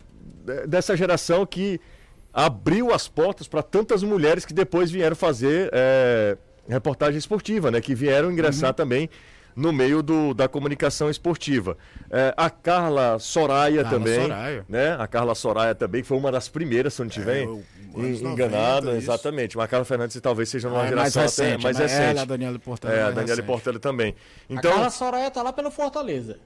é- 0.48 0.68
dessa 0.68 0.96
geração 0.98 1.46
que 1.46 1.80
abriu 2.34 2.94
as 2.94 3.08
portas 3.08 3.48
para 3.48 3.62
tantas 3.64 4.04
mulheres 4.04 4.46
que 4.46 4.54
depois 4.54 4.90
vieram 4.92 5.16
fazer 5.16 5.70
é, 5.74 6.38
reportagem 6.68 7.18
esportiva, 7.18 7.70
né? 7.72 7.82
Que 7.82 7.94
vieram 7.96 8.32
ingressar 8.32 8.74
também 8.74 9.10
no 9.56 9.74
meio 9.74 10.02
do, 10.02 10.34
da 10.34 10.48
comunicação 10.48 11.10
esportiva. 11.10 11.76
É, 12.10 12.34
a 12.38 12.50
Carla 12.50 13.18
Soraya 13.20 13.84
Carla 13.84 13.98
também, 14.00 14.22
Soraya. 14.22 14.66
né? 14.70 14.96
A 14.98 15.08
Carla 15.08 15.36
Soraya 15.36 15.76
também 15.76 16.02
que 16.02 16.08
foi 16.08 16.18
uma 16.18 16.32
das 16.32 16.48
primeiras, 16.48 16.94
se 16.94 17.02
não 17.02 17.08
estiver 17.08 17.38
É, 17.40 17.44
en- 17.44 17.48
o- 17.48 17.64
en- 17.96 18.06
anos 18.06 18.22
90, 18.22 18.30
enganado, 18.46 18.92
exatamente. 18.92 19.58
Mas 19.58 19.66
a 19.66 19.68
Carla 19.68 19.86
Fernandes 19.86 20.22
talvez 20.22 20.48
seja 20.50 20.70
uma 20.70 20.84
Ah, 20.84 20.88
é 20.88 20.96
mais 20.96 21.14
geração 21.14 21.24
recente, 21.24 21.54
até 21.56 21.64
mais 21.64 21.78
né? 21.78 21.84
recente. 21.84 22.10
Ela, 22.12 22.22
a 22.22 22.26
Daniela 22.26 22.60
Portela 22.60 22.94
É, 22.94 22.98
é 22.98 23.00
a 23.00 23.04
mais 23.06 23.16
Daniele 23.16 23.32
recente. 23.42 23.48
Portela 23.48 23.80
também. 23.80 24.16
a 24.50 24.54
Então, 24.54 24.72
Carla 24.72 24.90
Soraya 24.92 25.32
tá 25.32 25.42
lá 25.44 25.52
pelo 25.52 25.72
Fortaleza. 25.72 26.38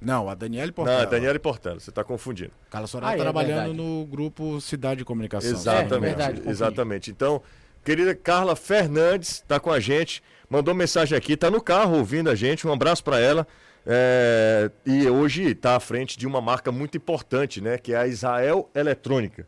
Não, 0.00 0.28
a 0.28 0.34
Daniele 0.34 0.68
Não, 0.68 0.72
Portela. 0.74 1.02
a 1.02 1.04
Daniele 1.06 1.38
Portela, 1.38 1.80
você 1.80 1.90
está 1.90 2.04
confundindo. 2.04 2.52
Carla 2.70 2.86
Soraya 2.86 3.14
Ah, 3.14 3.16
é 3.16 3.20
trabalhando 3.20 3.74
verdade. 3.74 3.76
no 3.76 4.06
grupo 4.06 4.60
Cidade 4.60 4.98
de 4.98 5.04
Comunicação. 5.04 5.50
Exatamente, 5.50 6.00
verdade, 6.00 6.32
confundi. 6.36 6.50
exatamente. 6.50 7.10
Então, 7.10 7.42
querida 7.84 8.14
Carla 8.14 8.54
Fernandes 8.54 9.30
está 9.32 9.58
com 9.58 9.70
a 9.72 9.80
gente, 9.80 10.22
mandou 10.48 10.72
mensagem 10.74 11.18
aqui, 11.18 11.32
está 11.32 11.50
no 11.50 11.60
carro 11.60 11.96
ouvindo 11.98 12.30
a 12.30 12.34
gente, 12.34 12.66
um 12.66 12.72
abraço 12.72 13.02
para 13.02 13.18
ela. 13.18 13.46
É, 13.90 14.70
e 14.84 15.08
hoje 15.08 15.44
está 15.50 15.74
à 15.76 15.80
frente 15.80 16.18
de 16.18 16.26
uma 16.26 16.40
marca 16.40 16.70
muito 16.70 16.96
importante, 16.96 17.60
né? 17.60 17.78
Que 17.78 17.94
é 17.94 17.96
a 17.96 18.06
Israel 18.06 18.68
Eletrônica. 18.74 19.46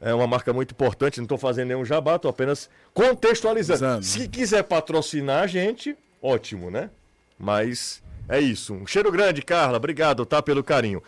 É 0.00 0.12
uma 0.14 0.26
marca 0.26 0.52
muito 0.52 0.72
importante, 0.72 1.18
não 1.18 1.24
estou 1.24 1.36
fazendo 1.38 1.68
nenhum 1.68 1.84
jabá, 1.84 2.16
estou 2.16 2.30
apenas 2.30 2.68
contextualizando. 2.94 3.84
Exato. 3.84 4.04
Se 4.04 4.28
quiser 4.28 4.62
patrocinar 4.64 5.42
a 5.42 5.46
gente, 5.46 5.96
ótimo, 6.22 6.70
né? 6.70 6.90
Mas 7.38 8.02
é 8.28 8.40
isso. 8.40 8.74
Um 8.74 8.86
cheiro 8.86 9.10
grande, 9.10 9.42
Carla. 9.42 9.76
Obrigado, 9.76 10.24
tá? 10.24 10.42
Pelo 10.42 10.62
carinho. 10.62 11.02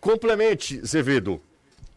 Complemente, 0.00 0.84
Zevedo. 0.86 1.40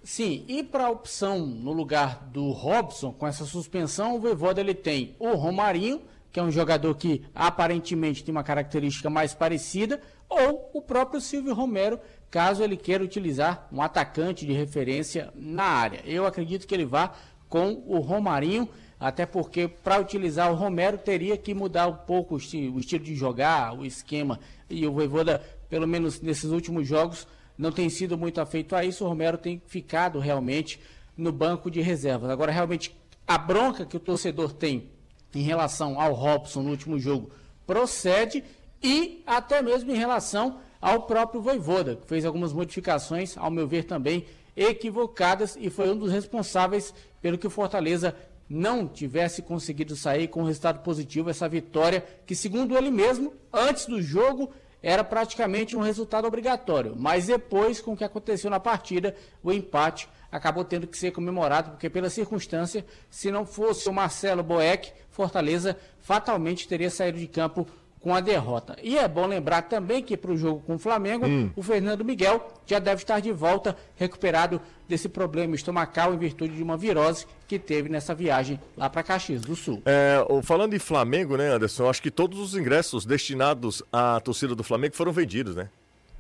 Sim, 0.04 0.44
e 0.48 0.64
para 0.64 0.86
a 0.86 0.90
opção 0.90 1.40
no 1.46 1.72
lugar 1.72 2.28
do 2.32 2.50
Robson, 2.50 3.12
com 3.12 3.28
essa 3.28 3.46
suspensão, 3.46 4.16
o 4.16 4.20
Voivoda 4.20 4.60
ele 4.60 4.74
tem 4.74 5.16
o 5.20 5.34
Romarinho, 5.34 6.02
que 6.32 6.40
é 6.40 6.44
um 6.44 6.50
jogador 6.50 6.96
que 6.96 7.24
aparentemente 7.36 8.24
tem 8.24 8.32
uma 8.32 8.44
característica 8.44 9.10
mais 9.12 9.34
parecida, 9.34 10.02
ou 10.28 10.72
o 10.74 10.82
próprio 10.82 11.22
Silvio 11.22 11.54
Romero, 11.54 12.00
caso 12.32 12.64
ele 12.64 12.78
queira 12.78 13.04
utilizar 13.04 13.68
um 13.72 13.82
atacante 13.82 14.46
de 14.46 14.54
referência 14.54 15.32
na 15.36 15.66
área. 15.66 16.02
Eu 16.06 16.26
acredito 16.26 16.66
que 16.66 16.74
ele 16.74 16.86
vá 16.86 17.14
com 17.48 17.84
o 17.86 18.00
Romarinho, 18.00 18.68
até 19.02 19.26
porque 19.26 19.68
para 19.68 20.00
utilizar 20.00 20.52
o 20.52 20.56
Romero 20.56 20.98
teria 20.98 21.36
que 21.36 21.54
mudar 21.56 21.88
um 21.88 21.96
pouco 21.96 22.36
o, 22.36 22.38
esti- 22.38 22.70
o 22.70 22.80
estilo 22.80 23.04
de 23.04 23.16
jogar, 23.16 23.74
o 23.78 23.84
esquema, 23.84 24.40
e 24.70 24.86
o 24.86 24.92
Voivoda, 24.94 25.42
pelo 25.68 25.88
menos 25.88 26.22
nesses 26.22 26.52
últimos 26.52 26.88
jogos, 26.88 27.28
não 27.58 27.72
tem 27.72 27.90
sido 27.90 28.18
muito 28.18 28.40
afeito 28.40 28.76
a 28.76 28.86
isso. 28.86 29.04
O 29.04 29.08
Romero 29.08 29.38
tem 29.38 29.62
ficado 29.66 30.20
realmente 30.20 30.80
no 31.18 31.32
banco 31.32 31.70
de 31.72 31.82
reservas. 31.82 32.30
Agora, 32.30 32.52
realmente, 32.52 32.96
a 33.28 33.38
bronca 33.38 33.86
que 33.86 33.98
o 33.98 34.00
torcedor 34.00 34.54
tem 34.54 34.90
em 35.34 35.42
relação 35.42 36.00
ao 36.00 36.14
Robson 36.14 36.62
no 36.62 36.70
último 36.70 37.00
jogo 37.00 37.32
procede 37.66 38.44
e 38.84 39.24
até 39.26 39.62
mesmo 39.62 39.92
em 39.92 39.96
relação 39.98 40.60
ao 40.80 41.04
próprio 41.04 41.42
Voivoda, 41.42 41.96
que 41.96 42.08
fez 42.08 42.24
algumas 42.26 42.54
modificações, 42.54 43.38
ao 43.38 43.50
meu 43.52 43.68
ver 43.68 43.84
também 43.86 44.26
equivocadas 44.56 45.56
e 45.60 45.70
foi 45.70 45.90
um 45.90 45.98
dos 45.98 46.12
responsáveis 46.12 46.94
pelo 47.22 47.38
que 47.38 47.48
o 47.48 47.52
Fortaleza 47.52 48.16
não 48.52 48.88
tivesse 48.88 49.42
conseguido 49.42 49.96
sair 49.96 50.28
com 50.28 50.42
um 50.42 50.46
resultado 50.46 50.80
positivo, 50.80 51.30
essa 51.30 51.48
vitória 51.48 52.06
que, 52.26 52.36
segundo 52.36 52.78
ele 52.78 52.92
mesmo, 52.92 53.34
antes 53.52 53.86
do 53.86 54.02
jogo 54.02 54.52
era 54.84 55.04
praticamente 55.04 55.76
um 55.76 55.82
resultado 55.82 56.28
obrigatório. 56.28 56.96
Mas 56.98 57.28
depois, 57.28 57.80
com 57.80 57.94
o 57.94 57.98
que 57.98 58.04
aconteceu 58.04 58.50
na 58.50 58.60
partida, 58.60 59.16
o 59.44 59.52
empate 59.52 60.10
acabou 60.32 60.64
tendo 60.64 60.88
que 60.88 60.98
ser 60.98 61.12
comemorado, 61.12 61.72
porque 61.72 61.90
pela 61.90 62.10
circunstância, 62.10 62.86
se 63.10 63.32
não 63.32 63.46
fosse 63.46 63.88
o 63.88 63.94
Marcelo 63.94 64.42
Boeck, 64.42 64.92
Fortaleza 65.10 65.78
fatalmente 66.00 66.68
teria 66.68 66.90
saído 66.90 67.20
de 67.20 67.28
campo 67.28 67.68
com 68.02 68.16
a 68.16 68.20
derrota. 68.20 68.76
E 68.82 68.98
é 68.98 69.08
bom 69.08 69.28
lembrar 69.28 69.64
também 69.64 70.02
que 70.02 70.18
para 70.18 70.32
o 70.32 70.38
jogo 70.38 70.62
com 70.66 70.76
o 70.76 70.80
Flamengo, 70.80 71.26
o 71.56 71.62
Fernando 71.62 72.04
Miguel 72.04 72.52
já 72.66 72.80
deve 72.80 73.04
estar 73.04 73.20
de 73.20 73.32
volta, 73.32 73.78
recuperado 73.96 74.60
desse 74.90 75.08
problema 75.08 75.56
estomacal 75.56 76.14
em 76.14 76.18
virtude 76.18 76.56
de 76.56 76.64
uma 76.64 76.76
virose 76.76 77.28
que 77.48 77.60
teve 77.60 77.90
nessa 77.90 78.16
viagem 78.16 78.60
lá 78.76 78.90
para 78.90 79.04
Caxias 79.04 79.42
do 79.42 79.56
Sul. 79.56 79.82
É, 79.86 80.18
falando 80.44 80.74
em 80.74 80.80
Flamengo, 80.80 81.38
né, 81.38 81.50
Anderson? 81.50 81.88
Acho 81.88 82.02
que 82.02 82.12
todos 82.12 82.40
os 82.40 82.56
ingressos 82.56 83.06
destinados 83.06 83.84
à 83.92 84.20
torcida 84.20 84.56
do 84.56 84.64
Flamengo 84.64 84.96
foram 84.96 85.12
vendidos, 85.12 85.56
né? 85.56 85.70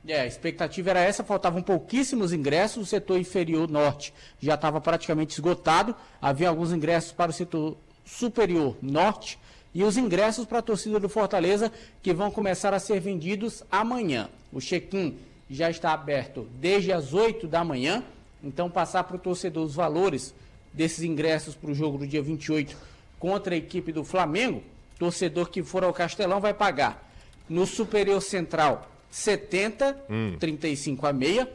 É, 0.08 0.22
a 0.22 0.26
expectativa 0.26 0.90
era 0.90 1.00
essa, 1.00 1.24
faltavam 1.24 1.62
pouquíssimos 1.62 2.34
ingressos, 2.34 2.84
o 2.84 2.86
setor 2.86 3.20
inferior 3.20 3.70
norte 3.70 4.14
já 4.40 4.56
estava 4.56 4.82
praticamente 4.82 5.34
esgotado, 5.34 5.96
havia 6.20 6.50
alguns 6.50 6.72
ingressos 6.72 7.12
para 7.12 7.30
o 7.30 7.34
setor 7.34 7.78
superior 8.04 8.76
norte 8.82 9.40
e 9.74 9.84
os 9.84 9.98
ingressos 9.98 10.46
para 10.46 10.60
a 10.60 10.62
torcida 10.62 11.00
do 11.00 11.08
Fortaleza 11.08 11.72
que 12.02 12.14
vão 12.14 12.30
começar 12.30 12.74
a 12.74 12.80
ser 12.80 13.00
vendidos 13.00 13.64
amanhã. 13.72 14.30
O 14.52 14.60
check-in 14.60 15.18
já 15.50 15.70
está 15.70 15.94
aberto 15.94 16.48
desde 16.60 16.92
as 16.92 17.14
8 17.14 17.48
da 17.48 17.64
manhã, 17.64 18.04
então 18.44 18.70
passar 18.70 19.04
para 19.04 19.16
o 19.16 19.20
torcedor 19.20 19.66
os 19.66 19.76
valores 19.76 20.34
desses 20.74 21.04
ingressos 21.04 21.56
para 21.56 21.72
o 21.72 21.76
jogo 21.76 21.98
do 21.98 22.08
dia 22.08 22.22
28 22.22 22.76
contra 23.20 23.54
a 23.54 23.58
equipe 23.58 23.92
do 23.92 24.04
Flamengo, 24.04 24.64
torcedor 24.98 25.50
que 25.50 25.62
for 25.64 25.84
ao 25.84 25.94
Castelão 25.94 26.40
vai 26.40 26.54
pagar 26.54 27.12
no 27.48 27.68
Superior 27.68 28.22
Central 28.22 28.90
70, 29.10 30.06
35 30.40 31.06
a 31.06 31.14
meia, 31.14 31.52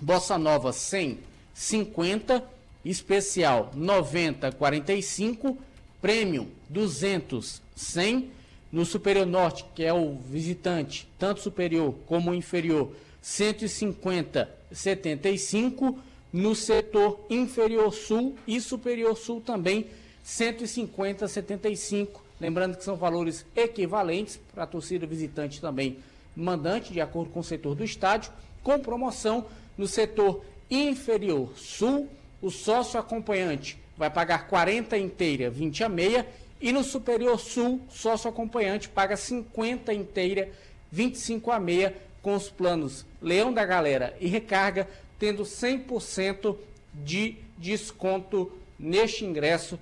Bossa 0.00 0.38
Nova 0.38 0.72
100, 0.72 1.18
50, 1.52 2.42
Especial 2.84 3.70
90, 3.74 4.52
45, 4.52 5.58
Premium 6.00 6.48
200, 6.68 7.60
100, 7.74 8.30
no 8.72 8.84
Superior 8.84 9.26
Norte, 9.26 9.64
que 9.74 9.84
é 9.84 9.92
o 9.92 10.14
visitante, 10.14 11.08
tanto 11.18 11.40
superior 11.40 11.94
como 12.06 12.34
inferior, 12.34 12.92
150, 13.20 14.48
75, 14.72 15.98
no 16.32 16.54
setor 16.54 17.26
inferior 17.28 17.92
sul 17.92 18.36
e 18.46 18.60
superior 18.60 19.16
sul 19.16 19.40
também 19.40 19.86
150, 20.22 21.26
75. 21.26 22.22
Lembrando 22.40 22.76
que 22.76 22.84
são 22.84 22.96
valores 22.96 23.44
equivalentes 23.54 24.38
para 24.54 24.64
a 24.64 24.66
torcida 24.66 25.06
visitante 25.06 25.60
também 25.60 25.98
mandante, 26.36 26.92
de 26.92 27.00
acordo 27.00 27.30
com 27.30 27.40
o 27.40 27.44
setor 27.44 27.74
do 27.74 27.84
estádio, 27.84 28.32
com 28.62 28.78
promoção 28.78 29.46
no 29.76 29.86
setor 29.86 30.44
inferior 30.70 31.52
sul, 31.56 32.08
o 32.40 32.50
sócio 32.50 32.98
acompanhante 32.98 33.76
vai 34.00 34.08
pagar 34.08 34.46
40 34.46 34.96
inteira, 34.96 35.50
20 35.50 35.84
a 35.84 35.88
meia, 35.90 36.26
e 36.58 36.72
no 36.72 36.82
superior 36.82 37.38
sul, 37.38 37.82
sócio 37.90 38.30
acompanhante 38.30 38.88
paga 38.88 39.14
50 39.14 39.92
inteira, 39.92 40.48
25 40.90 41.50
a 41.50 41.60
meia, 41.60 41.94
com 42.22 42.34
os 42.34 42.48
planos 42.48 43.04
Leão 43.20 43.52
da 43.52 43.64
Galera 43.66 44.16
e 44.18 44.26
Recarga, 44.26 44.88
tendo 45.18 45.42
100% 45.42 46.56
de 46.94 47.36
desconto 47.58 48.50
neste 48.78 49.26
ingresso 49.26 49.78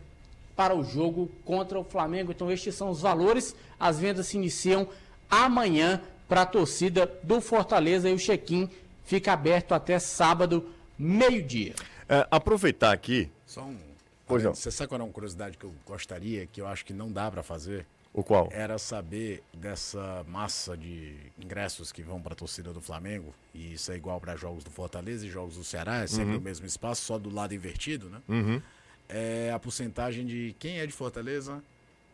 para 0.57 0.75
o 0.75 0.83
jogo 0.83 1.31
contra 1.45 1.79
o 1.79 1.85
Flamengo. 1.85 2.33
Então, 2.33 2.51
estes 2.51 2.75
são 2.75 2.91
os 2.91 3.01
valores. 3.01 3.55
As 3.79 4.01
vendas 4.01 4.27
se 4.27 4.37
iniciam 4.37 4.89
amanhã 5.31 6.03
para 6.29 6.43
a 6.43 6.47
torcida 6.47 7.07
do 7.23 7.41
Fortaleza 7.41 8.11
e 8.11 8.15
o 8.15 8.19
check-in 8.19 8.69
fica 9.05 9.33
aberto 9.33 9.75
até 9.75 10.01
sábado, 10.01 10.69
meio-dia. 10.99 11.75
É, 12.09 12.27
aproveitar 12.31 12.93
aqui, 12.93 13.31
Só 13.47 13.63
um. 13.63 13.88
Pois 14.29 14.43
não. 14.45 14.55
Você 14.55 14.71
sabe 14.71 14.89
qual 14.89 15.01
é 15.01 15.05
uma 15.05 15.13
curiosidade 15.13 15.57
que 15.57 15.65
eu 15.65 15.73
gostaria, 15.87 16.47
que 16.47 16.61
eu 16.61 16.67
acho 16.67 16.85
que 16.85 16.93
não 16.93 17.11
dá 17.11 17.31
pra 17.31 17.43
fazer? 17.43 17.87
o 18.15 18.23
qual? 18.25 18.49
Era 18.51 18.79
saber 18.79 19.43
dessa 19.55 20.25
massa 20.27 20.77
de 20.77 21.15
ingressos 21.39 21.93
que 21.93 22.03
vão 22.03 22.21
pra 22.21 22.35
torcida 22.35 22.73
do 22.73 22.81
Flamengo, 22.81 23.33
e 23.55 23.75
isso 23.75 23.93
é 23.93 23.97
igual 23.97 24.19
para 24.21 24.35
jogos 24.35 24.65
do 24.65 24.71
Fortaleza 24.71 25.25
e 25.27 25.31
jogos 25.31 25.57
do 25.57 25.63
Ceará, 25.63 25.99
é 26.03 26.07
sempre 26.07 26.33
Uhum. 26.33 26.39
o 26.39 26.41
mesmo 26.41 26.67
espaço, 26.67 27.03
só 27.03 27.17
do 27.19 27.31
lado 27.33 27.55
invertido, 27.55 28.09
né? 28.11 28.63
É 29.09 29.53
a 29.55 29.59
porcentagem 29.59 30.27
de 30.27 30.55
quem 30.59 30.81
é 30.81 30.87
de 30.87 30.93
Fortaleza, 30.93 31.63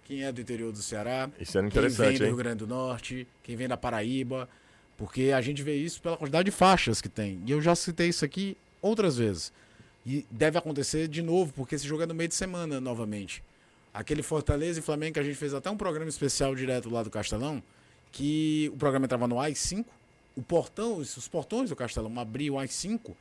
quem 0.04 0.24
é 0.24 0.30
do 0.32 0.40
interior 0.40 0.72
do 0.72 0.78
Ceará, 0.82 1.30
Isso 1.40 1.56
era 1.56 1.66
quem 1.68 1.78
interessante, 1.78 2.08
vem 2.10 2.18
do? 2.18 2.24
Rio 2.26 2.36
Grande 2.36 2.56
do 2.58 2.66
Norte, 2.66 3.26
quem 3.42 3.56
vem 3.56 3.66
da 3.68 3.76
Paraíba, 3.76 4.48
porque 4.98 5.30
a 5.34 5.40
gente 5.40 5.62
vê 5.62 5.74
isso 5.76 6.02
pela 6.02 6.16
quantidade 6.16 6.44
de 6.50 6.50
faixas 6.56 7.00
que 7.00 7.08
tem. 7.08 7.40
E 7.46 7.50
eu 7.50 7.62
já 7.62 7.74
citei 7.74 8.08
isso 8.08 8.24
aqui 8.24 8.56
outras 8.82 9.16
vezes. 9.16 9.52
E 10.06 10.26
deve 10.30 10.58
acontecer 10.58 11.08
de 11.08 11.22
novo, 11.22 11.52
porque 11.54 11.74
esse 11.74 11.86
jogo 11.86 12.02
é 12.02 12.06
no 12.06 12.14
meio 12.14 12.28
de 12.28 12.34
semana 12.34 12.80
novamente. 12.80 13.42
Aquele 13.92 14.22
Fortaleza 14.22 14.78
e 14.80 14.82
Flamengo 14.82 15.14
que 15.14 15.20
a 15.20 15.22
gente 15.22 15.36
fez 15.36 15.54
até 15.54 15.70
um 15.70 15.76
programa 15.76 16.08
especial 16.08 16.54
direto 16.54 16.90
lá 16.90 17.02
do 17.02 17.10
Castelão, 17.10 17.62
que 18.12 18.70
o 18.74 18.76
programa 18.76 19.06
entrava 19.06 19.26
no 19.26 19.40
AIS 19.40 19.58
5, 19.60 19.90
o 20.36 20.42
portão, 20.42 20.96
os 20.96 21.28
portões 21.28 21.70
do 21.70 21.76
Castelão 21.76 22.12
abriam 22.18 22.58
às 22.58 22.72
5, 22.72 23.16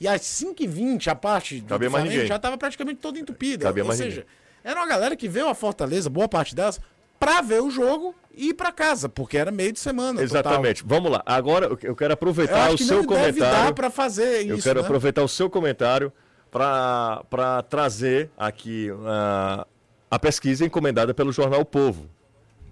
e 0.00 0.06
às 0.06 0.20
5h20 0.22 1.06
a 1.08 1.14
parte 1.14 1.60
do 1.60 1.68
Cabia 1.68 1.90
Flamengo 1.90 2.26
já 2.26 2.36
estava 2.36 2.58
praticamente 2.58 3.00
toda 3.00 3.18
entupida. 3.18 3.64
Cabia 3.64 3.84
Ou 3.84 3.92
seja, 3.92 4.20
ninguém. 4.20 4.24
era 4.64 4.80
uma 4.80 4.86
galera 4.88 5.16
que 5.16 5.28
veio 5.28 5.48
a 5.48 5.54
Fortaleza, 5.54 6.10
boa 6.10 6.28
parte 6.28 6.54
delas, 6.54 6.80
pra 7.18 7.40
ver 7.40 7.62
o 7.62 7.70
jogo 7.70 8.14
e 8.34 8.48
ir 8.48 8.54
pra 8.54 8.70
casa, 8.70 9.08
porque 9.08 9.38
era 9.38 9.50
meio 9.50 9.72
de 9.72 9.78
semana. 9.80 10.20
Exatamente. 10.20 10.82
Vamos 10.84 11.10
lá. 11.10 11.22
Agora 11.24 11.64
eu- 11.66 11.70
eu 11.70 11.76
quero 11.76 11.94
Total. 11.96 12.08
Eu 12.10 12.12
aproveitar 12.12 12.64
acho 12.66 12.74
o 12.74 12.86
seu 12.86 12.96
deve 12.98 13.06
comentário. 13.08 13.40
dar 13.64 13.72
pra 13.72 13.88
fazer 13.90 14.42
isso. 14.42 14.52
Eu 14.52 14.58
quero 14.62 14.80
né? 14.80 14.84
aproveitar 14.84 15.22
o 15.22 15.28
seu 15.28 15.48
comentário 15.48 16.12
para 16.50 17.62
trazer 17.68 18.30
aqui 18.36 18.90
ah, 19.04 19.66
a 20.10 20.18
pesquisa 20.18 20.64
encomendada 20.64 21.12
pelo 21.12 21.32
jornal 21.32 21.60
O 21.60 21.64
Povo. 21.64 22.08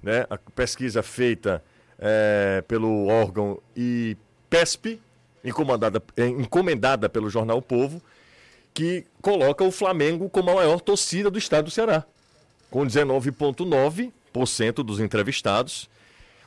Né? 0.03 0.27
A 0.29 0.37
pesquisa 0.37 1.03
feita 1.03 1.63
eh, 1.99 2.63
pelo 2.69 3.07
órgão 3.07 3.61
IPESP, 3.77 5.01
encomendada, 5.45 6.03
eh, 6.17 6.27
encomendada 6.27 7.09
pelo 7.09 7.31
jornal 7.31 7.59
O 7.59 7.63
Povo, 7.63 8.03
que 8.73 9.05
coloca 9.23 9.65
o 9.65 9.71
Flamengo 9.71 10.29
como 10.29 10.51
a 10.51 10.55
maior 10.57 10.81
torcida 10.81 11.31
do 11.31 11.39
estado 11.39 11.67
do 11.67 11.71
Ceará, 11.71 12.05
com 12.71 12.85
19,9% 12.87 14.83
dos 14.83 15.01
entrevistados. 15.01 15.89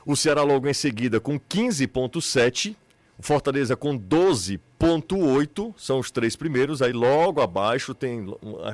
O 0.04 0.14
Ceará 0.16 0.42
logo 0.42 0.68
em 0.68 0.74
seguida 0.74 1.18
com 1.18 1.40
15,7%, 1.40 2.76
O 2.76 2.87
Fortaleza 3.20 3.74
com 3.76 3.98
12,8 3.98 5.74
são 5.76 5.98
os 5.98 6.10
três 6.10 6.36
primeiros. 6.36 6.80
Aí 6.80 6.92
logo 6.92 7.40
abaixo 7.40 7.92
tem, 7.92 8.26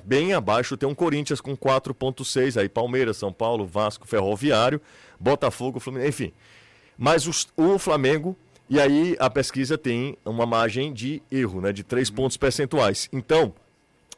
bem 0.05 0.35
abaixo, 0.35 0.77
tem 0.77 0.89
um 0.89 0.95
Corinthians 0.95 1.41
com 1.41 1.57
4,6. 1.57 2.61
Aí 2.61 2.69
Palmeiras, 2.69 3.17
São 3.17 3.33
Paulo, 3.33 3.67
Vasco, 3.67 4.07
Ferroviário, 4.07 4.81
Botafogo, 5.19 5.81
Fluminense, 5.81 6.09
enfim. 6.09 6.33
Mas 6.99 7.27
os, 7.27 7.49
o 7.57 7.79
Flamengo, 7.79 8.37
e 8.69 8.79
aí 8.79 9.17
a 9.19 9.31
pesquisa 9.31 9.79
tem 9.79 10.17
uma 10.25 10.45
margem 10.45 10.93
de 10.93 11.23
erro, 11.31 11.61
né? 11.63 11.73
De 11.73 11.83
3 11.83 12.11
pontos 12.11 12.37
percentuais. 12.37 13.09
Então, 13.13 13.55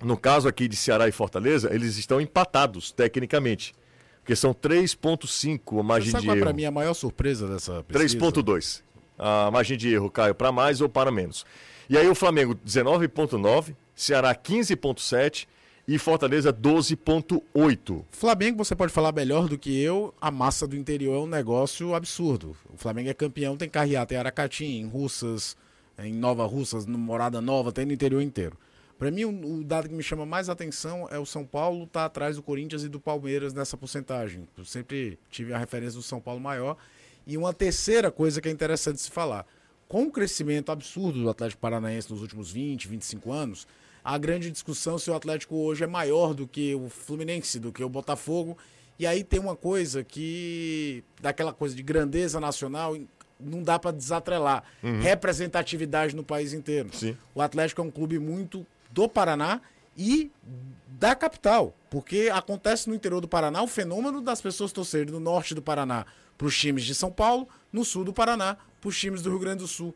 no 0.02 0.16
caso 0.16 0.48
aqui 0.48 0.66
de 0.66 0.76
Ceará 0.76 1.08
e 1.08 1.12
Fortaleza, 1.12 1.72
eles 1.72 1.96
estão 1.96 2.20
empatados 2.20 2.90
tecnicamente. 2.90 3.74
Porque 4.20 4.34
são 4.34 4.52
3,5 4.52 5.78
a 5.78 5.82
margem 5.84 6.10
Sabe 6.10 6.22
de 6.22 6.26
qual 6.26 6.34
é 6.34 6.38
erro. 6.38 6.46
para 6.46 6.52
mim 6.52 6.64
a 6.64 6.70
maior 6.72 6.94
surpresa 6.94 7.46
dessa 7.46 7.84
pesquisa? 7.84 8.18
3,2. 8.18 8.82
A 9.18 9.50
margem 9.50 9.76
de 9.76 9.92
erro, 9.92 10.10
Caio, 10.10 10.34
para 10.34 10.52
mais 10.52 10.80
ou 10.80 10.88
para 10.88 11.10
menos. 11.10 11.44
E 11.88 11.96
aí 11.96 12.08
o 12.08 12.14
Flamengo 12.14 12.54
19,9, 12.66 13.74
Ceará 13.94 14.34
15,7 14.34 15.46
e 15.88 15.98
Fortaleza 15.98 16.52
12,8. 16.52 18.04
Flamengo, 18.10 18.64
você 18.64 18.74
pode 18.74 18.92
falar 18.92 19.12
melhor 19.12 19.48
do 19.48 19.56
que 19.56 19.80
eu, 19.80 20.12
a 20.20 20.30
massa 20.30 20.66
do 20.66 20.76
interior 20.76 21.14
é 21.14 21.20
um 21.20 21.26
negócio 21.26 21.94
absurdo. 21.94 22.56
O 22.74 22.76
Flamengo 22.76 23.08
é 23.08 23.14
campeão, 23.14 23.56
tem 23.56 23.68
carreata 23.68 24.14
em 24.14 24.16
Aracati, 24.16 24.64
em 24.64 24.86
Russas, 24.88 25.56
em 25.98 26.12
Nova 26.12 26.44
Russas, 26.44 26.86
no 26.86 26.98
Morada 26.98 27.40
Nova, 27.40 27.70
tem 27.70 27.86
no 27.86 27.92
interior 27.92 28.20
inteiro. 28.20 28.56
Para 28.98 29.10
mim, 29.10 29.24
o, 29.26 29.62
dado 29.62 29.88
que 29.88 29.94
me 29.94 30.02
chama 30.02 30.24
mais 30.24 30.48
atenção 30.48 31.06
é 31.10 31.18
o 31.18 31.26
São 31.26 31.44
Paulo 31.44 31.86
tá 31.86 32.06
atrás 32.06 32.36
do 32.36 32.42
Corinthians 32.42 32.82
e 32.82 32.88
do 32.88 32.98
Palmeiras 32.98 33.52
nessa 33.52 33.76
porcentagem. 33.76 34.48
Eu 34.56 34.64
sempre 34.64 35.18
tive 35.30 35.52
a 35.52 35.58
referência 35.58 35.98
do 35.98 36.02
São 36.02 36.18
Paulo 36.18 36.40
maior. 36.40 36.76
E 37.26 37.36
uma 37.36 37.52
terceira 37.52 38.10
coisa 38.10 38.40
que 38.40 38.48
é 38.48 38.52
interessante 38.52 39.00
se 39.00 39.10
falar. 39.10 39.44
Com 39.88 40.04
o 40.04 40.10
crescimento 40.10 40.70
absurdo 40.70 41.22
do 41.22 41.30
Atlético 41.30 41.60
Paranaense 41.60 42.10
nos 42.10 42.22
últimos 42.22 42.50
20, 42.50 42.88
25 42.88 43.32
anos, 43.32 43.66
a 44.04 44.16
grande 44.18 44.50
discussão 44.50 44.98
se 44.98 45.10
o 45.10 45.14
Atlético 45.14 45.56
hoje 45.56 45.82
é 45.82 45.86
maior 45.86 46.34
do 46.34 46.46
que 46.46 46.74
o 46.74 46.88
Fluminense, 46.88 47.58
do 47.58 47.72
que 47.72 47.82
o 47.82 47.88
Botafogo. 47.88 48.56
E 48.98 49.06
aí 49.06 49.24
tem 49.24 49.40
uma 49.40 49.56
coisa 49.56 50.04
que, 50.04 51.02
daquela 51.20 51.52
coisa 51.52 51.74
de 51.74 51.82
grandeza 51.82 52.38
nacional, 52.38 52.96
não 53.38 53.62
dá 53.62 53.78
para 53.78 53.90
desatrelar. 53.90 54.62
Uhum. 54.82 55.00
Representatividade 55.00 56.14
no 56.14 56.22
país 56.22 56.52
inteiro. 56.52 56.90
Sim. 56.92 57.16
O 57.34 57.42
Atlético 57.42 57.80
é 57.80 57.84
um 57.84 57.90
clube 57.90 58.18
muito 58.18 58.64
do 58.90 59.08
Paraná 59.08 59.60
e 59.96 60.30
da 60.86 61.14
capital, 61.14 61.74
porque 61.90 62.30
acontece 62.32 62.88
no 62.88 62.94
interior 62.94 63.20
do 63.20 63.28
Paraná 63.28 63.62
o 63.62 63.66
fenômeno 63.66 64.20
das 64.20 64.40
pessoas 64.40 64.72
torcerem 64.72 65.06
do 65.06 65.20
norte 65.20 65.54
do 65.54 65.60
Paraná 65.60 66.06
para 66.36 66.46
os 66.46 66.58
times 66.58 66.84
de 66.84 66.94
São 66.94 67.10
Paulo, 67.10 67.48
no 67.72 67.84
sul 67.84 68.04
do 68.04 68.12
Paraná 68.12 68.56
para 68.80 68.88
os 68.88 68.98
times 68.98 69.22
do 69.22 69.30
Rio 69.30 69.38
Grande 69.38 69.58
do 69.58 69.66
Sul. 69.68 69.94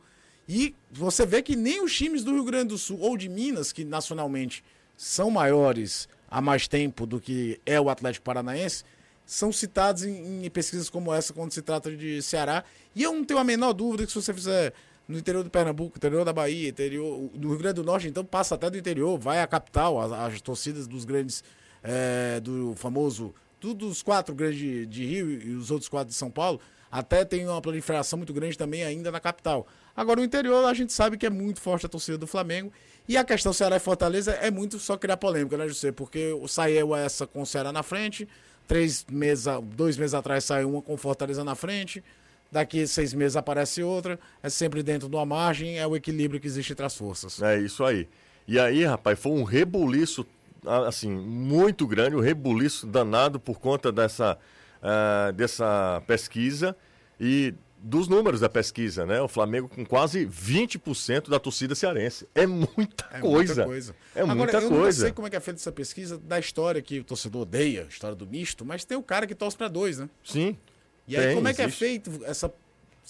E 0.48 0.74
você 0.90 1.24
vê 1.24 1.42
que 1.42 1.54
nem 1.54 1.82
os 1.82 1.94
times 1.94 2.24
do 2.24 2.32
Rio 2.32 2.44
Grande 2.44 2.68
do 2.68 2.78
Sul 2.78 2.98
ou 3.00 3.16
de 3.16 3.28
Minas, 3.28 3.72
que 3.72 3.84
nacionalmente 3.84 4.64
são 4.96 5.30
maiores 5.30 6.08
há 6.28 6.40
mais 6.40 6.66
tempo 6.66 7.06
do 7.06 7.20
que 7.20 7.60
é 7.64 7.80
o 7.80 7.88
Atlético 7.88 8.24
Paranaense, 8.24 8.84
são 9.24 9.52
citados 9.52 10.02
em, 10.02 10.44
em 10.44 10.50
pesquisas 10.50 10.90
como 10.90 11.14
essa 11.14 11.32
quando 11.32 11.52
se 11.52 11.62
trata 11.62 11.94
de 11.94 12.20
Ceará. 12.20 12.64
E 12.96 13.02
eu 13.02 13.12
não 13.12 13.24
tenho 13.24 13.38
a 13.38 13.44
menor 13.44 13.72
dúvida 13.72 14.04
que 14.04 14.10
se 14.10 14.20
você 14.20 14.34
fizer 14.34 14.72
no 15.06 15.18
interior 15.18 15.44
do 15.44 15.50
Pernambuco, 15.50 15.96
interior 15.96 16.24
da 16.24 16.32
Bahia, 16.32 16.68
interior 16.68 17.30
do 17.34 17.48
Rio 17.48 17.58
Grande 17.58 17.74
do 17.74 17.84
Norte, 17.84 18.08
então 18.08 18.24
passa 18.24 18.56
até 18.56 18.68
do 18.68 18.76
interior, 18.76 19.16
vai 19.18 19.40
à 19.40 19.46
capital, 19.46 20.00
as, 20.00 20.10
as 20.10 20.40
torcidas 20.40 20.88
dos 20.88 21.04
grandes, 21.04 21.44
é, 21.82 22.40
do 22.40 22.74
famoso, 22.74 23.32
do, 23.60 23.74
dos 23.74 24.02
quatro 24.02 24.34
grandes 24.34 24.88
de, 24.88 25.04
Rio 25.04 25.30
e 25.30 25.54
os 25.54 25.70
outros 25.70 25.88
quatro 25.88 26.08
de 26.08 26.14
São 26.14 26.30
Paulo, 26.30 26.60
até 26.90 27.24
tem 27.24 27.46
uma 27.46 27.60
proliferação 27.60 28.16
muito 28.16 28.32
grande 28.32 28.58
também 28.58 28.82
ainda 28.82 29.12
na 29.12 29.20
capital. 29.20 29.66
Agora, 29.94 30.20
o 30.20 30.24
interior 30.24 30.64
a 30.64 30.74
gente 30.74 30.92
sabe 30.92 31.16
que 31.16 31.26
é 31.26 31.30
muito 31.30 31.60
forte 31.60 31.86
a 31.86 31.88
torcida 31.88 32.18
do 32.18 32.26
Flamengo, 32.26 32.72
e 33.08 33.16
a 33.16 33.24
questão 33.24 33.52
Ceará 33.52 33.76
e 33.76 33.80
Fortaleza 33.80 34.32
é 34.32 34.50
muito 34.50 34.78
só 34.78 34.96
criar 34.96 35.16
polêmica, 35.16 35.56
né, 35.56 35.68
José? 35.68 35.92
Porque 35.92 36.32
saiu 36.48 36.94
essa 36.94 37.26
com 37.26 37.42
o 37.42 37.46
Ceará 37.46 37.72
na 37.72 37.82
frente, 37.82 38.26
três 38.66 39.04
meses, 39.10 39.46
dois 39.74 39.96
meses 39.96 40.14
atrás 40.14 40.44
saiu 40.44 40.70
uma 40.70 40.82
com 40.82 40.96
Fortaleza 40.96 41.42
na 41.44 41.54
frente, 41.54 42.02
daqui 42.50 42.86
seis 42.86 43.12
meses 43.12 43.36
aparece 43.36 43.82
outra, 43.82 44.18
é 44.42 44.48
sempre 44.48 44.82
dentro 44.82 45.08
de 45.08 45.14
uma 45.14 45.26
margem, 45.26 45.78
é 45.78 45.86
o 45.86 45.96
equilíbrio 45.96 46.40
que 46.40 46.46
existe 46.46 46.72
entre 46.72 46.84
as 46.84 46.96
forças. 46.96 47.40
É 47.42 47.58
isso 47.58 47.84
aí. 47.84 48.08
E 48.46 48.58
aí, 48.58 48.84
rapaz, 48.84 49.18
foi 49.18 49.32
um 49.32 49.44
rebuliço, 49.44 50.26
assim, 50.86 51.10
muito 51.10 51.86
grande, 51.86 52.16
um 52.16 52.20
rebuliço 52.20 52.86
danado 52.86 53.38
por 53.38 53.58
conta 53.58 53.90
dessa, 53.90 54.38
uh, 54.82 55.32
dessa 55.32 56.02
pesquisa 56.06 56.76
e 57.18 57.54
dos 57.82 58.08
números 58.08 58.40
da 58.40 58.48
pesquisa, 58.48 59.06
né? 59.06 59.20
O 59.22 59.28
Flamengo 59.28 59.68
com 59.68 59.84
quase 59.84 60.26
20% 60.26 61.30
da 61.30 61.38
torcida 61.38 61.74
cearense. 61.74 62.28
É 62.34 62.46
muita 62.46 63.06
é 63.10 63.20
coisa. 63.20 63.54
Muita 63.54 63.64
coisa. 63.64 63.96
É 64.14 64.20
Agora, 64.20 64.34
muita 64.36 64.56
eu 64.58 64.68
coisa. 64.68 64.74
Eu 64.74 64.84
não 64.84 64.92
sei 64.92 65.12
como 65.12 65.26
é 65.26 65.30
que 65.30 65.36
é 65.36 65.40
feita 65.40 65.60
essa 65.60 65.72
pesquisa 65.72 66.18
da 66.18 66.38
história 66.38 66.82
que 66.82 67.00
o 67.00 67.04
torcedor 67.04 67.42
odeia, 67.42 67.86
história 67.88 68.14
do 68.14 68.26
misto, 68.26 68.64
mas 68.64 68.84
tem 68.84 68.98
o 68.98 69.02
cara 69.02 69.26
que 69.26 69.34
torce 69.34 69.56
para 69.56 69.68
dois, 69.68 69.98
né? 69.98 70.10
Sim. 70.22 70.58
E 71.08 71.16
aí, 71.16 71.26
Tem, 71.26 71.34
como 71.34 71.48
é 71.48 71.54
que 71.54 71.62
existe. 71.62 71.84
é 71.84 71.88
feito 71.88 72.20
essa 72.24 72.52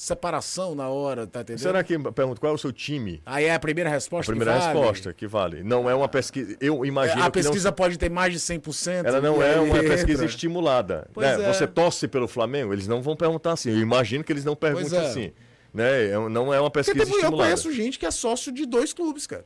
separação 0.01 0.75
na 0.75 0.89
hora, 0.89 1.27
tá 1.27 1.43
entendendo? 1.43 1.61
Será 1.61 1.85
que 1.85 1.99
pergunta 1.99 2.41
qual 2.41 2.53
é 2.53 2.55
o 2.55 2.59
seu 2.59 2.73
time? 2.73 3.21
Aí 3.27 3.45
é 3.45 3.55
a 3.55 3.61
primeira 3.61 3.91
resposta 3.91 4.33
a 4.33 4.35
primeira 4.35 4.55
que 4.55 4.59
vale? 4.59 4.79
resposta 4.79 5.13
que 5.13 5.27
vale. 5.27 5.63
Não 5.63 5.91
é 5.91 5.95
uma 5.95 6.09
pesquisa. 6.09 6.57
Eu 6.59 6.87
imagino. 6.87 7.21
É, 7.21 7.27
a 7.27 7.31
pesquisa 7.31 7.69
não... 7.69 7.75
pode 7.75 7.99
ter 7.99 8.09
mais 8.09 8.33
de 8.33 8.41
100%. 8.41 9.05
Ela 9.05 9.21
não 9.21 9.43
é 9.43 9.61
uma 9.61 9.77
entra. 9.77 9.91
pesquisa 9.91 10.25
estimulada. 10.25 11.07
Né? 11.15 11.35
É. 11.35 11.53
Você 11.53 11.67
torce 11.67 12.09
pelo 12.09 12.27
Flamengo? 12.27 12.73
Eles 12.73 12.89
não 12.89 13.03
vão 13.03 13.15
perguntar 13.15 13.53
assim. 13.53 13.71
Eu 13.71 13.79
imagino 13.79 14.25
que 14.25 14.33
eles 14.33 14.43
não 14.45 14.57
perguntem 14.57 14.99
é. 14.99 15.03
assim. 15.03 15.33
Né? 15.73 16.09
Não 16.31 16.53
é 16.53 16.59
uma 16.59 16.71
pesquisa 16.71 16.97
Porque, 16.97 17.17
estimulada. 17.17 17.37
Eu 17.37 17.57
conheço 17.57 17.71
gente 17.71 17.99
que 17.99 18.07
é 18.07 18.11
sócio 18.11 18.51
de 18.51 18.65
dois 18.65 18.95
clubes, 18.95 19.27
cara. 19.27 19.45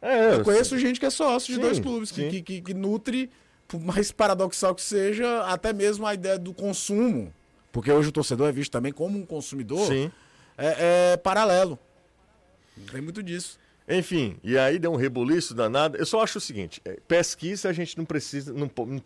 É, 0.00 0.34
eu 0.34 0.44
conheço 0.44 0.76
sim. 0.76 0.80
gente 0.80 1.00
que 1.00 1.06
é 1.06 1.10
sócio 1.10 1.48
de 1.48 1.56
sim, 1.56 1.60
dois 1.60 1.80
clubes, 1.80 2.12
que, 2.12 2.28
que, 2.30 2.40
que, 2.40 2.60
que 2.60 2.72
nutre, 2.72 3.28
por 3.66 3.80
mais 3.80 4.12
paradoxal 4.12 4.76
que 4.76 4.82
seja, 4.82 5.42
até 5.42 5.72
mesmo 5.72 6.06
a 6.06 6.14
ideia 6.14 6.38
do 6.38 6.54
consumo 6.54 7.34
porque 7.72 7.90
hoje 7.90 8.08
o 8.08 8.12
torcedor 8.12 8.48
é 8.48 8.52
visto 8.52 8.72
também 8.72 8.92
como 8.92 9.18
um 9.18 9.26
consumidor. 9.26 9.92
É, 10.56 11.12
é 11.12 11.16
paralelo. 11.16 11.78
Tem 12.90 13.00
muito 13.00 13.22
disso. 13.22 13.58
Enfim, 13.88 14.36
e 14.44 14.58
aí 14.58 14.78
deu 14.78 14.92
um 14.92 14.96
rebuliço 14.96 15.54
danado. 15.54 15.96
Eu 15.96 16.04
só 16.04 16.22
acho 16.22 16.38
o 16.38 16.40
seguinte: 16.40 16.82
pesquisa 17.06 17.70
a 17.70 17.72
gente 17.72 17.96
não 17.96 18.04
precisa, 18.04 18.52
não, 18.52 18.70
não, 18.76 19.00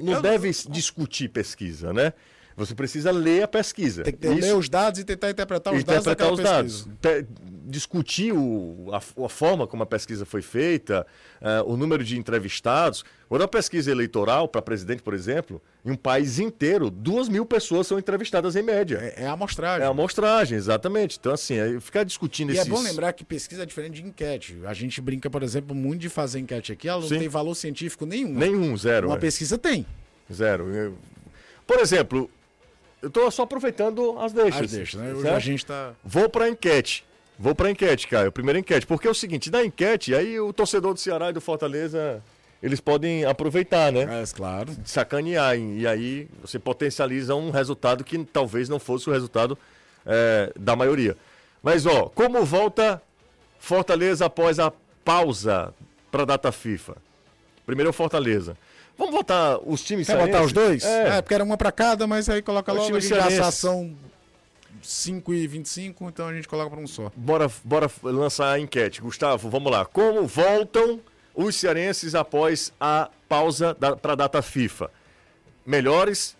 não 0.00 0.22
deve 0.22 0.48
não... 0.48 0.72
discutir 0.72 1.28
pesquisa, 1.28 1.92
né? 1.92 2.14
Você 2.56 2.74
precisa 2.74 3.10
ler 3.10 3.42
a 3.42 3.48
pesquisa. 3.48 4.04
Tem 4.04 4.12
que 4.12 4.26
Isso... 4.26 4.40
ler 4.40 4.54
os 4.54 4.68
dados 4.68 5.00
e 5.00 5.04
tentar 5.04 5.30
interpretar 5.30 5.74
os 5.74 5.80
interpretar 5.80 6.14
dados. 6.14 6.80
Interpretar 6.80 7.12
os 7.12 7.22
dados. 7.22 7.34
Discutir 7.66 8.32
o, 8.32 8.90
a, 8.92 8.98
a, 8.98 9.28
forma 9.28 9.66
como 9.66 9.82
a 9.82 9.86
pesquisa 9.86 10.26
foi 10.26 10.42
feita, 10.42 11.06
uh, 11.40 11.72
o 11.72 11.76
número 11.76 12.04
de 12.04 12.16
entrevistados. 12.16 13.04
Quando 13.26 13.42
a 13.42 13.48
pesquisa 13.48 13.90
eleitoral 13.90 14.46
para 14.46 14.60
presidente, 14.60 15.02
por 15.02 15.14
exemplo, 15.14 15.60
em 15.84 15.90
um 15.90 15.96
país 15.96 16.38
inteiro, 16.38 16.90
duas 16.90 17.28
mil 17.28 17.44
pessoas 17.46 17.86
são 17.86 17.98
entrevistadas 17.98 18.54
em 18.54 18.62
média. 18.62 18.98
É, 19.00 19.24
é 19.24 19.26
a 19.26 19.32
amostragem. 19.32 19.82
É 19.82 19.86
a 19.86 19.90
amostragem, 19.90 20.56
exatamente. 20.56 21.16
Então, 21.18 21.32
assim, 21.32 21.56
ficar 21.80 22.04
discutindo 22.04 22.50
e 22.50 22.56
esses... 22.56 22.66
é 22.66 22.70
bom 22.70 22.82
lembrar 22.82 23.12
que 23.14 23.24
pesquisa 23.24 23.62
é 23.62 23.66
diferente 23.66 23.94
de 23.94 24.06
enquete. 24.06 24.60
A 24.66 24.74
gente 24.74 25.00
brinca, 25.00 25.28
por 25.30 25.42
exemplo, 25.42 25.74
muito 25.74 26.02
de 26.02 26.10
fazer 26.10 26.38
enquete 26.38 26.70
aqui, 26.70 26.86
ela 26.86 27.00
não 27.00 27.08
Sim. 27.08 27.18
tem 27.18 27.28
valor 27.28 27.54
científico 27.54 28.04
nenhum. 28.04 28.34
Nenhum, 28.34 28.76
zero. 28.76 29.08
Uma 29.08 29.16
é. 29.16 29.20
pesquisa 29.20 29.56
tem. 29.56 29.86
Zero. 30.30 30.94
Por 31.66 31.78
exemplo, 31.78 32.30
eu 33.04 33.08
estou 33.08 33.30
só 33.30 33.42
aproveitando 33.42 34.18
as 34.18 34.32
deixas. 34.32 34.62
As 34.62 34.70
deixas, 34.70 35.00
né? 35.00 35.12
Hoje 35.12 35.28
a 35.28 35.38
gente 35.38 35.66
tá. 35.66 35.92
Vou 36.02 36.28
para 36.28 36.48
enquete. 36.48 37.04
Vou 37.38 37.54
para 37.54 37.70
enquete, 37.70 38.08
Caio. 38.08 38.32
Primeira 38.32 38.58
enquete. 38.58 38.86
Porque 38.86 39.06
é 39.06 39.10
o 39.10 39.14
seguinte, 39.14 39.50
da 39.50 39.62
enquete, 39.62 40.14
aí 40.14 40.40
o 40.40 40.52
torcedor 40.52 40.94
do 40.94 41.00
Ceará 41.00 41.28
e 41.28 41.32
do 41.34 41.40
Fortaleza, 41.40 42.22
eles 42.62 42.80
podem 42.80 43.26
aproveitar, 43.26 43.92
né? 43.92 44.22
É, 44.22 44.24
claro. 44.34 44.72
Sacanear. 44.86 45.58
E 45.58 45.86
aí 45.86 46.28
você 46.40 46.58
potencializa 46.58 47.34
um 47.34 47.50
resultado 47.50 48.02
que 48.02 48.24
talvez 48.24 48.68
não 48.70 48.78
fosse 48.78 49.10
o 49.10 49.12
resultado 49.12 49.58
é, 50.06 50.50
da 50.58 50.74
maioria. 50.74 51.14
Mas, 51.62 51.84
ó, 51.84 52.08
como 52.08 52.42
volta 52.42 53.02
Fortaleza 53.58 54.24
após 54.24 54.58
a 54.58 54.72
pausa 55.04 55.74
para 56.10 56.22
a 56.22 56.26
data 56.26 56.50
FIFA? 56.50 56.96
Primeiro 57.66 57.88
é 57.88 57.90
o 57.90 57.94
Fortaleza. 57.94 58.56
Vamos 58.96 59.14
votar 59.14 59.58
os 59.64 59.82
times 59.82 60.06
Quer 60.06 60.18
votar 60.18 60.42
os 60.44 60.52
dois? 60.52 60.84
É. 60.84 61.18
é, 61.18 61.22
porque 61.22 61.34
era 61.34 61.42
uma 61.44 61.56
para 61.56 61.72
cada, 61.72 62.06
mas 62.06 62.28
aí 62.28 62.42
coloca 62.42 62.72
Os 62.72 62.78
logo 62.78 62.96
a 62.96 63.00
gente 63.00 63.08
já 63.08 63.28
cearenses. 63.28 63.54
são 63.56 63.96
5 64.82 65.34
e 65.34 65.46
25, 65.46 66.08
então 66.08 66.28
a 66.28 66.34
gente 66.34 66.46
coloca 66.46 66.70
para 66.70 66.80
um 66.80 66.86
só. 66.86 67.10
Bora, 67.16 67.50
bora 67.64 67.90
lançar 68.02 68.52
a 68.52 68.60
enquete. 68.60 69.00
Gustavo, 69.00 69.48
vamos 69.48 69.72
lá. 69.72 69.84
Como 69.84 70.26
voltam 70.26 71.00
os 71.34 71.56
cearenses 71.56 72.14
após 72.14 72.72
a 72.78 73.10
pausa 73.28 73.74
para 73.74 74.12
a 74.12 74.16
data 74.16 74.42
FIFA? 74.42 74.90
Melhores, 75.66 76.36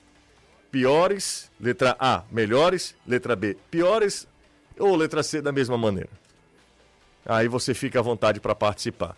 piores, 0.71 1.51
letra 1.59 1.97
A, 1.99 2.23
melhores, 2.31 2.95
letra 3.07 3.35
B, 3.35 3.57
piores 3.71 4.29
ou 4.79 4.95
letra 4.95 5.23
C 5.23 5.40
da 5.40 5.51
mesma 5.51 5.79
maneira? 5.79 6.11
Aí 7.25 7.49
você 7.49 7.73
fica 7.73 8.01
à 8.01 8.03
vontade 8.03 8.38
para 8.38 8.55
participar. 8.55 9.17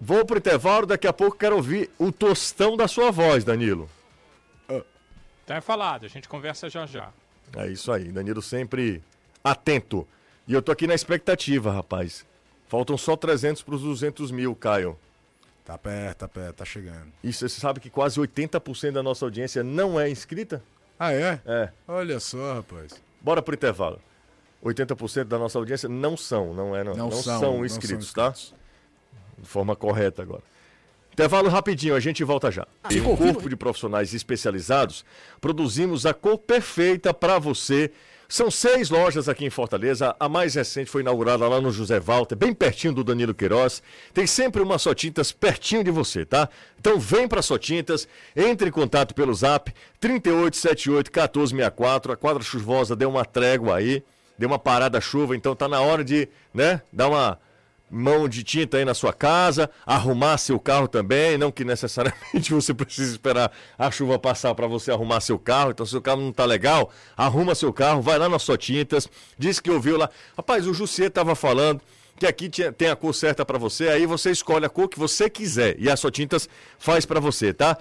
Vou 0.00 0.24
pro 0.24 0.38
intervalo, 0.38 0.86
daqui 0.86 1.06
a 1.06 1.12
pouco 1.12 1.36
quero 1.36 1.56
ouvir 1.56 1.90
o 1.98 2.12
tostão 2.12 2.76
da 2.76 2.86
sua 2.86 3.10
voz, 3.10 3.44
Danilo. 3.44 3.88
Tá 5.46 5.60
falado, 5.60 6.04
a 6.04 6.08
gente 6.08 6.28
conversa 6.28 6.68
já 6.68 6.84
já. 6.86 7.10
É 7.56 7.68
isso 7.68 7.92
aí, 7.92 8.10
Danilo 8.10 8.42
sempre 8.42 9.00
atento. 9.44 10.06
E 10.46 10.52
eu 10.52 10.60
tô 10.60 10.72
aqui 10.72 10.88
na 10.88 10.94
expectativa, 10.94 11.70
rapaz. 11.70 12.26
Faltam 12.68 12.98
só 12.98 13.16
300 13.16 13.62
para 13.62 13.76
os 13.76 13.82
200 13.82 14.32
mil, 14.32 14.54
Caio. 14.56 14.98
Tá 15.64 15.78
perto, 15.78 16.18
tá 16.18 16.28
perto, 16.28 16.56
tá 16.56 16.64
chegando. 16.64 17.12
E 17.22 17.32
você 17.32 17.48
sabe 17.48 17.78
que 17.78 17.88
quase 17.88 18.20
80% 18.20 18.92
da 18.92 19.02
nossa 19.02 19.24
audiência 19.24 19.62
não 19.62 19.98
é 19.98 20.10
inscrita? 20.10 20.62
Ah, 20.98 21.12
é? 21.12 21.40
É. 21.46 21.70
Olha 21.86 22.18
só, 22.18 22.54
rapaz. 22.54 23.00
Bora 23.20 23.40
pro 23.40 23.54
intervalo. 23.54 24.00
80% 24.64 25.24
da 25.24 25.38
nossa 25.38 25.58
audiência 25.58 25.88
não 25.88 26.16
são, 26.16 26.52
não 26.54 26.74
é, 26.74 26.82
não, 26.82 26.94
não, 26.94 27.12
são, 27.12 27.38
são, 27.38 27.64
inscritos, 27.64 28.12
tá? 28.12 28.34
De 29.38 29.48
forma 29.48 29.76
correta 29.76 30.22
agora. 30.22 30.42
Intervalo 31.12 31.48
rapidinho, 31.48 31.94
a 31.94 32.00
gente 32.00 32.22
volta 32.22 32.50
já. 32.50 32.66
Em 32.90 33.00
um 33.00 33.16
corpo 33.16 33.48
de 33.48 33.56
profissionais 33.56 34.12
especializados, 34.12 35.02
produzimos 35.40 36.04
a 36.04 36.12
cor 36.12 36.36
perfeita 36.36 37.14
para 37.14 37.38
você. 37.38 37.90
São 38.28 38.50
seis 38.50 38.90
lojas 38.90 39.26
aqui 39.26 39.46
em 39.46 39.48
Fortaleza. 39.48 40.14
A 40.20 40.28
mais 40.28 40.56
recente 40.56 40.90
foi 40.90 41.00
inaugurada 41.00 41.48
lá 41.48 41.58
no 41.58 41.72
José 41.72 41.98
Walter, 41.98 42.36
bem 42.36 42.52
pertinho 42.52 42.92
do 42.92 43.02
Danilo 43.02 43.32
Queiroz. 43.32 43.82
Tem 44.12 44.26
sempre 44.26 44.60
uma 44.60 44.78
Só 44.78 44.92
Tintas 44.92 45.32
pertinho 45.32 45.82
de 45.82 45.90
você, 45.90 46.26
tá? 46.26 46.50
Então 46.78 47.00
vem 47.00 47.26
para 47.26 47.40
Só 47.40 47.56
Tintas, 47.56 48.06
entre 48.36 48.68
em 48.68 48.72
contato 48.72 49.14
pelo 49.14 49.32
zap 49.32 49.72
3878 49.98 51.10
1464. 51.10 52.12
A 52.12 52.16
quadra 52.16 52.42
chuvosa 52.42 52.94
deu 52.94 53.08
uma 53.08 53.24
trégua 53.24 53.76
aí 53.76 54.02
deu 54.38 54.48
uma 54.48 54.58
parada 54.58 55.00
chuva, 55.00 55.34
então 55.34 55.54
tá 55.56 55.68
na 55.68 55.80
hora 55.80 56.04
de, 56.04 56.28
né, 56.52 56.82
dar 56.92 57.08
uma 57.08 57.38
mão 57.90 58.28
de 58.28 58.42
tinta 58.42 58.76
aí 58.78 58.84
na 58.84 58.94
sua 58.94 59.12
casa, 59.12 59.70
arrumar 59.84 60.38
seu 60.38 60.58
carro 60.58 60.88
também, 60.88 61.38
não 61.38 61.52
que 61.52 61.64
necessariamente 61.64 62.52
você 62.52 62.74
precise 62.74 63.12
esperar 63.12 63.52
a 63.78 63.90
chuva 63.90 64.18
passar 64.18 64.54
para 64.54 64.66
você 64.66 64.90
arrumar 64.90 65.20
seu 65.20 65.38
carro, 65.38 65.70
então 65.70 65.86
se 65.86 65.96
o 65.96 66.00
carro 66.00 66.20
não 66.20 66.32
tá 66.32 66.44
legal, 66.44 66.90
arruma 67.16 67.54
seu 67.54 67.72
carro, 67.72 68.02
vai 68.02 68.18
lá 68.18 68.28
na 68.28 68.38
sua 68.38 68.58
tintas, 68.58 69.08
diz 69.38 69.60
que 69.60 69.70
ouviu 69.70 69.96
lá, 69.96 70.10
rapaz, 70.36 70.66
o 70.66 70.74
Jussier 70.74 71.10
tava 71.10 71.34
falando 71.34 71.80
que 72.18 72.26
aqui 72.26 72.48
tem 72.48 72.88
a 72.88 72.96
cor 72.96 73.14
certa 73.14 73.44
para 73.44 73.58
você, 73.58 73.88
aí 73.88 74.06
você 74.06 74.30
escolhe 74.30 74.64
a 74.64 74.68
cor 74.68 74.88
que 74.88 74.98
você 74.98 75.28
quiser 75.28 75.76
e 75.78 75.90
a 75.90 75.96
sua 75.96 76.10
tintas 76.10 76.48
faz 76.78 77.04
para 77.04 77.20
você, 77.20 77.52
tá? 77.52 77.76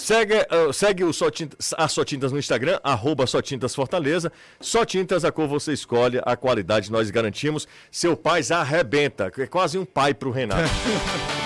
Segue, 0.00 0.34
uh, 0.34 0.72
segue 0.72 1.04
o 1.04 1.12
Só 1.12 1.30
Tintas, 1.30 1.74
a 1.76 1.86
Só 1.86 2.02
Tintas 2.04 2.32
no 2.32 2.38
Instagram, 2.38 2.80
arroba 2.82 3.26
Só 3.26 3.42
Tintas 3.42 3.74
Fortaleza. 3.74 4.32
Só 4.58 4.82
Tintas, 4.82 5.26
a 5.26 5.30
cor 5.30 5.46
você 5.46 5.74
escolhe, 5.74 6.18
a 6.24 6.34
qualidade 6.36 6.90
nós 6.90 7.10
garantimos. 7.10 7.68
Seu 7.92 8.16
pai 8.16 8.40
arrebenta, 8.50 9.30
é 9.36 9.46
quase 9.46 9.76
um 9.76 9.84
pai 9.84 10.14
pro 10.14 10.30
Renato. 10.30 10.70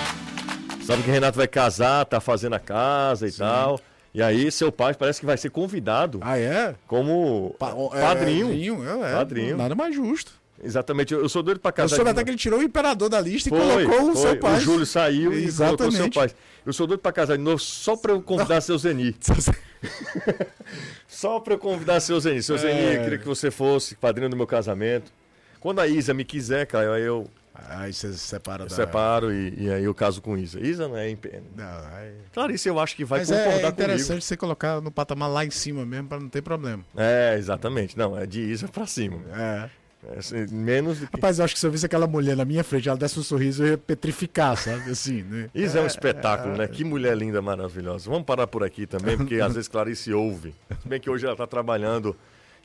Sabe 0.85 1.03
que 1.03 1.09
o 1.09 1.13
Renato 1.13 1.37
vai 1.37 1.49
casar, 1.49 2.05
tá 2.05 2.21
fazendo 2.21 2.53
a 2.53 2.59
casa 2.59 3.27
e 3.27 3.31
Sim. 3.31 3.39
tal. 3.39 3.79
E 4.13 4.21
aí 4.21 4.49
seu 4.49 4.71
pai 4.71 4.93
parece 4.93 5.19
que 5.19 5.25
vai 5.25 5.35
ser 5.35 5.49
convidado. 5.49 6.19
Ah, 6.21 6.39
é? 6.39 6.75
Como 6.87 7.53
pa 7.59 7.75
é, 7.93 8.01
padrinho. 8.01 8.85
É, 8.85 9.11
é, 9.11 9.15
padrinho. 9.15 9.57
Nada 9.57 9.75
mais 9.75 9.93
justo. 9.93 10.31
Exatamente, 10.63 11.13
eu 11.13 11.27
sou 11.27 11.43
doido 11.43 11.59
pra 11.59 11.71
casar. 11.71 11.93
Eu 11.93 11.97
soube 11.97 12.11
até 12.11 12.23
que 12.23 12.29
ele 12.29 12.37
tirou 12.37 12.59
o 12.59 12.63
imperador 12.63 13.09
da 13.09 13.19
lista 13.19 13.49
foi, 13.49 13.59
e 13.59 13.85
colocou 13.85 14.11
o 14.11 14.15
seu 14.15 14.37
pai. 14.37 14.57
O 14.57 14.61
Júlio 14.61 14.85
saiu 14.85 15.33
Exatamente. 15.33 15.73
e 15.73 15.77
colocou 15.77 15.87
o 15.87 15.91
seu 15.91 16.09
pai. 16.09 16.31
Eu 16.65 16.73
sou 16.73 16.87
doido 16.87 16.99
pra 16.99 17.11
casar 17.11 17.37
de 17.37 17.43
novo 17.43 17.59
só 17.59 17.95
pra 17.95 18.11
eu 18.11 18.21
convidar 18.21 18.59
seu 18.59 18.77
Zeni. 18.77 19.15
só 21.07 21.39
pra 21.39 21.53
eu 21.53 21.59
convidar 21.59 21.99
seu 21.99 22.19
Zeni. 22.19 22.41
Seu 22.41 22.55
é... 22.55 22.59
Zeni, 22.59 22.95
eu 22.95 23.03
queria 23.03 23.17
que 23.19 23.27
você 23.27 23.51
fosse 23.51 23.95
padrinho 23.95 24.29
do 24.29 24.35
meu 24.35 24.47
casamento. 24.47 25.11
Quando 25.59 25.79
a 25.79 25.87
Isa 25.87 26.13
me 26.13 26.23
quiser, 26.23 26.65
cara, 26.65 26.95
aí 26.95 27.03
eu. 27.03 27.27
Aí 27.53 27.93
você 27.93 28.11
se 28.11 28.19
separa 28.19 28.65
da. 28.65 28.75
Separo 28.75 29.31
e, 29.31 29.53
e, 29.57 29.69
aí 29.71 29.83
eu 29.83 29.93
caso 29.93 30.21
com 30.21 30.37
Isa. 30.37 30.59
Isa 30.59 30.87
não 30.87 30.97
é 30.97 31.09
em 31.09 31.15
pena. 31.15 31.43
Não, 31.55 31.87
aí... 31.95 32.13
Clarice, 32.33 32.67
eu 32.67 32.79
acho 32.79 32.95
que 32.95 33.05
vai 33.05 33.19
Mas 33.19 33.29
concordar 33.29 33.61
é, 33.61 33.63
é 33.63 33.69
interessante 33.69 34.07
comigo. 34.07 34.21
você 34.21 34.37
colocar 34.37 34.81
no 34.81 34.91
patamar 34.91 35.29
lá 35.29 35.45
em 35.45 35.51
cima 35.51 35.85
mesmo, 35.85 36.07
pra 36.07 36.19
não 36.19 36.29
ter 36.29 36.41
problema. 36.41 36.83
É, 36.97 37.35
exatamente. 37.37 37.97
Não, 37.97 38.17
é 38.17 38.25
de 38.25 38.41
Isa 38.41 38.67
pra 38.67 38.85
cima. 38.85 39.19
É. 39.35 39.69
É, 40.13 40.19
assim, 40.19 40.45
menos 40.51 40.99
do 40.99 41.07
que... 41.07 41.15
Rapaz, 41.15 41.39
eu 41.39 41.45
acho 41.45 41.53
que 41.53 41.59
se 41.59 41.65
eu 41.65 41.71
visse 41.71 41.85
aquela 41.85 42.07
mulher 42.07 42.35
na 42.35 42.45
minha 42.45 42.63
frente, 42.63 42.87
ela 42.87 42.97
desse 42.97 43.19
um 43.19 43.23
sorriso, 43.23 43.63
eu 43.63 43.71
ia 43.71 43.77
petrificar, 43.77 44.55
sabe? 44.57 44.91
Assim, 44.91 45.23
né? 45.23 45.49
Isso 45.55 45.77
é, 45.77 45.79
é 45.79 45.83
um 45.83 45.87
espetáculo, 45.87 46.55
é, 46.55 46.57
né? 46.59 46.67
Que 46.67 46.83
mulher 46.83 47.17
linda, 47.17 47.41
maravilhosa. 47.41 48.09
Vamos 48.09 48.25
parar 48.25 48.47
por 48.47 48.63
aqui 48.63 48.85
também, 48.85 49.17
porque 49.17 49.35
às 49.35 49.53
vezes 49.53 49.67
Clarice 49.67 50.13
ouve. 50.13 50.53
Se 50.81 50.87
bem 50.87 50.99
que 50.99 51.09
hoje 51.09 51.25
ela 51.25 51.33
está 51.33 51.47
trabalhando, 51.47 52.15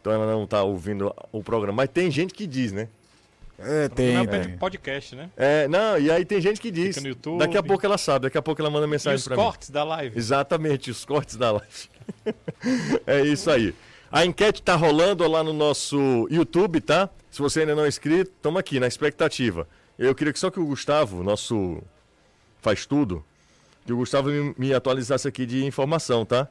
então 0.01 0.13
ela 0.13 0.27
não 0.27 0.45
está 0.45 0.63
ouvindo 0.63 1.15
o 1.33 1.43
programa. 1.43 1.77
Mas 1.77 1.91
tem 1.91 2.11
gente 2.11 2.35
que 2.35 2.47
diz, 2.47 2.73
né? 2.73 2.89
É, 3.63 3.89
tem. 3.89 4.15
Não 4.15 4.23
é 4.23 4.49
podcast, 4.57 5.15
né? 5.15 5.31
É, 5.37 5.69
não, 5.69 5.99
e 5.99 6.11
aí 6.11 6.25
tem 6.25 6.41
gente 6.41 6.61
que 6.61 6.71
diz. 6.71 6.97
Fica 6.97 7.03
no 7.03 7.09
YouTube. 7.09 7.39
Daqui 7.39 7.59
a 7.59 7.63
pouco 7.63 7.85
ela 7.85 7.99
sabe, 7.99 8.25
daqui 8.25 8.39
a 8.39 8.43
pouco 8.43 8.61
ela 8.61 8.71
manda 8.71 8.87
mensagem 8.87 9.23
para 9.23 9.37
mim. 9.37 9.43
Os 9.43 9.47
cortes 9.47 9.71
da 9.71 9.85
live. 9.85 10.19
Exatamente, 10.19 10.91
os 10.91 11.05
cortes 11.05 11.37
da 11.37 11.53
live. 11.53 11.91
é 13.07 13.21
isso 13.21 13.51
aí. 13.51 13.75
A 14.13 14.25
enquete 14.25 14.61
tá 14.61 14.75
rolando 14.75 15.27
lá 15.29 15.45
no 15.45 15.53
nosso 15.53 16.27
YouTube, 16.31 16.81
tá? 16.81 17.09
Se 17.31 17.41
você 17.41 17.61
ainda 17.61 17.77
não 17.77 17.85
é 17.85 17.89
inscrito, 17.89 18.33
estamos 18.37 18.59
aqui 18.59 18.81
na 18.81 18.89
expectativa. 18.89 19.69
Eu 19.97 20.15
queria 20.17 20.33
que 20.33 20.39
só 20.39 20.51
que 20.51 20.59
o 20.59 20.67
Gustavo, 20.67 21.23
nosso 21.23 21.81
faz 22.61 22.87
tudo, 22.87 23.25
que 23.87 23.93
o 23.93 23.97
Gustavo 23.97 24.29
me, 24.29 24.55
me 24.59 24.75
atualizasse 24.75 25.29
aqui 25.29 25.47
de 25.47 25.65
informação, 25.65 26.25
tá? 26.25 26.49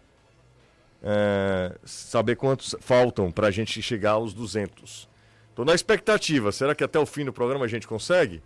É, 1.03 1.75
saber 1.83 2.37
quantos 2.37 2.75
faltam 2.79 3.29
para 3.29 3.47
a 3.47 3.51
gente 3.51 3.81
chegar 3.81 4.11
aos 4.11 4.33
200. 4.33 5.09
Estou 5.49 5.65
na 5.65 5.75
expectativa. 5.75 6.53
Será 6.53 6.73
que 6.73 6.83
até 6.83 6.97
o 6.97 7.05
fim 7.05 7.25
do 7.25 7.33
programa 7.33 7.65
a 7.65 7.67
gente 7.67 7.85
consegue? 7.85 8.41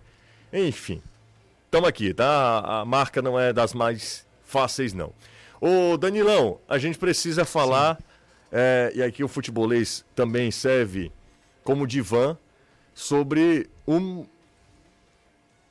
Enfim, 0.51 1.03
estamos 1.65 1.87
aqui, 1.87 2.15
tá? 2.15 2.81
A 2.81 2.85
marca 2.85 3.21
não 3.21 3.39
é 3.39 3.53
das 3.53 3.75
mais 3.75 4.25
fáceis, 4.43 4.91
não. 4.91 5.13
Ô, 5.61 5.97
Danilão, 5.97 6.59
a 6.67 6.79
gente 6.79 6.97
precisa 6.97 7.45
falar, 7.45 7.99
é, 8.55 8.91
e 8.93 9.01
aqui 9.01 9.23
o 9.23 9.27
futebolês 9.27 10.05
também 10.15 10.51
serve 10.51 11.11
como 11.63 11.87
divã 11.87 12.37
sobre 12.93 13.67
um. 13.87 14.27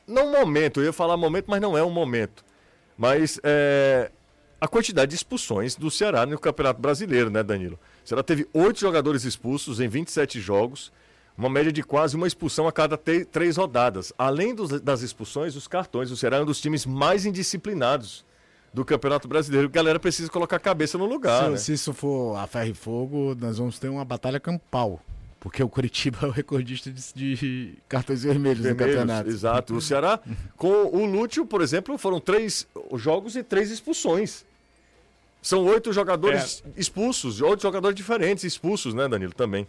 Não 0.04 0.32
momento, 0.32 0.80
eu 0.80 0.86
ia 0.86 0.92
falar 0.92 1.16
momento, 1.16 1.44
mas 1.46 1.60
não 1.60 1.78
é 1.78 1.84
um 1.84 1.92
momento. 1.92 2.44
Mas 2.98 3.38
é, 3.44 4.10
a 4.60 4.66
quantidade 4.66 5.10
de 5.10 5.14
expulsões 5.14 5.76
do 5.76 5.92
Ceará 5.92 6.26
no 6.26 6.36
Campeonato 6.36 6.80
Brasileiro, 6.80 7.30
né, 7.30 7.40
Danilo? 7.44 7.78
O 8.04 8.08
Ceará 8.08 8.22
teve 8.24 8.48
oito 8.52 8.80
jogadores 8.80 9.22
expulsos 9.22 9.78
em 9.78 9.86
27 9.86 10.40
jogos, 10.40 10.92
uma 11.38 11.48
média 11.48 11.70
de 11.70 11.84
quase 11.84 12.16
uma 12.16 12.26
expulsão 12.26 12.66
a 12.66 12.72
cada 12.72 12.98
três 12.98 13.56
rodadas. 13.56 14.12
Além 14.18 14.56
dos, 14.56 14.80
das 14.80 15.02
expulsões, 15.02 15.54
os 15.54 15.68
cartões. 15.68 16.10
O 16.10 16.16
Ceará 16.16 16.38
é 16.38 16.42
um 16.42 16.46
dos 16.46 16.60
times 16.60 16.84
mais 16.84 17.24
indisciplinados 17.24 18.24
do 18.72 18.84
Campeonato 18.84 19.28
Brasileiro. 19.28 19.68
A 19.68 19.70
galera 19.70 20.00
precisa 20.00 20.30
colocar 20.30 20.56
a 20.56 20.60
cabeça 20.60 20.96
no 20.96 21.06
lugar. 21.06 21.44
Se, 21.44 21.50
né? 21.50 21.56
se 21.56 21.72
isso 21.74 21.92
for 21.92 22.36
a 22.36 22.46
ferro 22.46 22.70
e 22.70 22.74
fogo, 22.74 23.36
nós 23.38 23.58
vamos 23.58 23.78
ter 23.78 23.88
uma 23.88 24.04
batalha 24.04 24.40
campal. 24.40 25.00
Porque 25.38 25.62
o 25.62 25.68
Curitiba 25.68 26.18
é 26.22 26.26
o 26.26 26.30
recordista 26.30 26.90
de, 26.90 27.34
de 27.34 27.74
cartões 27.88 28.22
vermelhos, 28.22 28.62
vermelhos, 28.62 28.94
no 28.94 29.02
campeonato. 29.02 29.28
Exato. 29.28 29.74
O 29.74 29.80
Ceará, 29.80 30.20
com 30.56 30.68
o 30.68 31.04
Lúcio, 31.04 31.44
por 31.44 31.60
exemplo, 31.60 31.98
foram 31.98 32.20
três 32.20 32.66
jogos 32.94 33.34
e 33.34 33.42
três 33.42 33.70
expulsões. 33.70 34.44
São 35.42 35.64
oito 35.64 35.92
jogadores 35.92 36.62
é. 36.64 36.80
expulsos, 36.80 37.40
oito 37.40 37.60
jogadores 37.60 37.96
diferentes 37.96 38.44
expulsos, 38.44 38.94
né, 38.94 39.08
Danilo? 39.08 39.32
Também. 39.32 39.66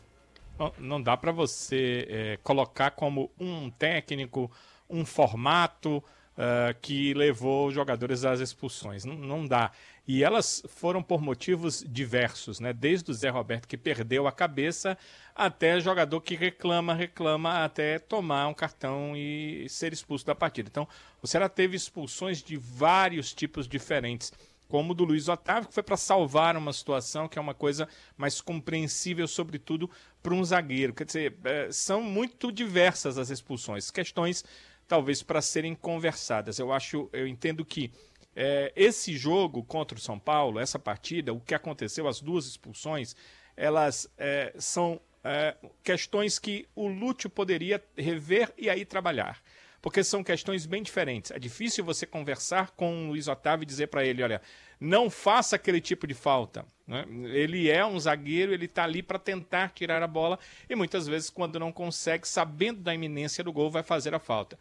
Não 0.77 1.01
dá 1.01 1.17
para 1.17 1.31
você 1.31 2.07
é, 2.07 2.39
colocar 2.43 2.91
como 2.91 3.31
um 3.39 3.71
técnico, 3.71 4.51
um 4.87 5.03
formato, 5.03 6.03
uh, 6.37 6.77
que 6.81 7.13
levou 7.13 7.67
os 7.67 7.73
jogadores 7.73 8.25
às 8.25 8.39
expulsões. 8.39 9.05
Não, 9.05 9.15
não 9.15 9.45
dá. 9.45 9.71
E 10.07 10.23
elas 10.23 10.61
foram 10.67 11.01
por 11.01 11.21
motivos 11.21 11.83
diversos, 11.87 12.59
né? 12.59 12.73
Desde 12.73 13.09
o 13.09 13.13
Zé 13.13 13.29
Roberto 13.29 13.67
que 13.67 13.77
perdeu 13.77 14.27
a 14.27 14.31
cabeça 14.31 14.97
até 15.33 15.79
jogador 15.79 16.19
que 16.21 16.35
reclama, 16.35 16.93
reclama 16.93 17.63
até 17.63 17.99
tomar 17.99 18.47
um 18.47 18.53
cartão 18.53 19.15
e 19.15 19.65
ser 19.69 19.93
expulso 19.93 20.25
da 20.25 20.35
partida. 20.35 20.69
Então, 20.69 20.87
o 21.21 21.27
Ceará 21.27 21.47
teve 21.47 21.77
expulsões 21.77 22.43
de 22.43 22.57
vários 22.57 23.33
tipos 23.33 23.67
diferentes 23.67 24.31
como 24.73 24.91
o 24.91 24.95
do 24.95 25.03
Luiz 25.03 25.27
Otávio, 25.27 25.67
que 25.67 25.73
foi 25.75 25.83
para 25.83 25.95
salvar 25.95 26.57
uma 26.57 26.73
situação 26.73 27.27
que 27.27 27.37
é 27.37 27.41
uma 27.41 27.53
coisa 27.53 27.87
mais 28.17 28.41
compreensível, 28.41 29.27
sobretudo 29.27 29.87
para 30.21 30.33
um 30.33 30.43
zagueiro. 30.43 30.95
Quer 30.95 31.05
dizer, 31.05 31.37
é, 31.43 31.71
são 31.71 32.01
muito 32.01 32.51
diversas 32.51 33.19
as 33.19 33.29
expulsões, 33.29 33.91
questões 33.91 34.43
talvez 34.87 35.23
para 35.23 35.41
serem 35.41 35.75
conversadas. 35.75 36.59
Eu 36.59 36.71
acho, 36.71 37.09
eu 37.13 37.27
entendo 37.27 37.63
que 37.65 37.91
é, 38.35 38.71
esse 38.75 39.15
jogo 39.15 39.63
contra 39.63 39.97
o 39.97 40.01
São 40.01 40.17
Paulo, 40.17 40.59
essa 40.59 40.79
partida, 40.79 41.33
o 41.33 41.39
que 41.39 41.53
aconteceu, 41.53 42.07
as 42.07 42.19
duas 42.19 42.45
expulsões, 42.45 43.15
elas 43.55 44.09
é, 44.17 44.53
são 44.57 44.99
é, 45.23 45.55
questões 45.83 46.39
que 46.39 46.67
o 46.75 46.87
Lúcio 46.87 47.29
poderia 47.29 47.83
rever 47.97 48.53
e 48.57 48.69
aí 48.69 48.85
trabalhar. 48.85 49.41
Porque 49.83 50.01
são 50.01 50.23
questões 50.23 50.65
bem 50.65 50.81
diferentes. 50.81 51.31
É 51.31 51.37
difícil 51.37 51.83
você 51.83 52.05
conversar 52.05 52.71
com 52.71 53.03
o 53.03 53.07
Luiz 53.09 53.27
Otávio 53.27 53.63
e 53.63 53.65
dizer 53.65 53.87
para 53.87 54.05
ele: 54.05 54.23
olha, 54.23 54.41
não 54.79 55.09
faça 55.09 55.57
aquele 55.57 55.81
tipo 55.81 56.07
de 56.07 56.13
falta. 56.13 56.65
Né? 56.87 57.05
Ele 57.33 57.69
é 57.69 57.85
um 57.85 57.99
zagueiro, 57.99 58.53
ele 58.53 58.63
está 58.63 58.85
ali 58.85 59.03
para 59.03 59.19
tentar 59.19 59.73
tirar 59.73 60.01
a 60.01 60.07
bola 60.07 60.39
e 60.69 60.75
muitas 60.75 61.05
vezes, 61.05 61.29
quando 61.29 61.59
não 61.59 61.69
consegue, 61.69 62.25
sabendo 62.25 62.79
da 62.79 62.95
iminência 62.95 63.43
do 63.43 63.51
gol, 63.51 63.69
vai 63.69 63.83
fazer 63.83 64.15
a 64.15 64.19
falta. 64.19 64.57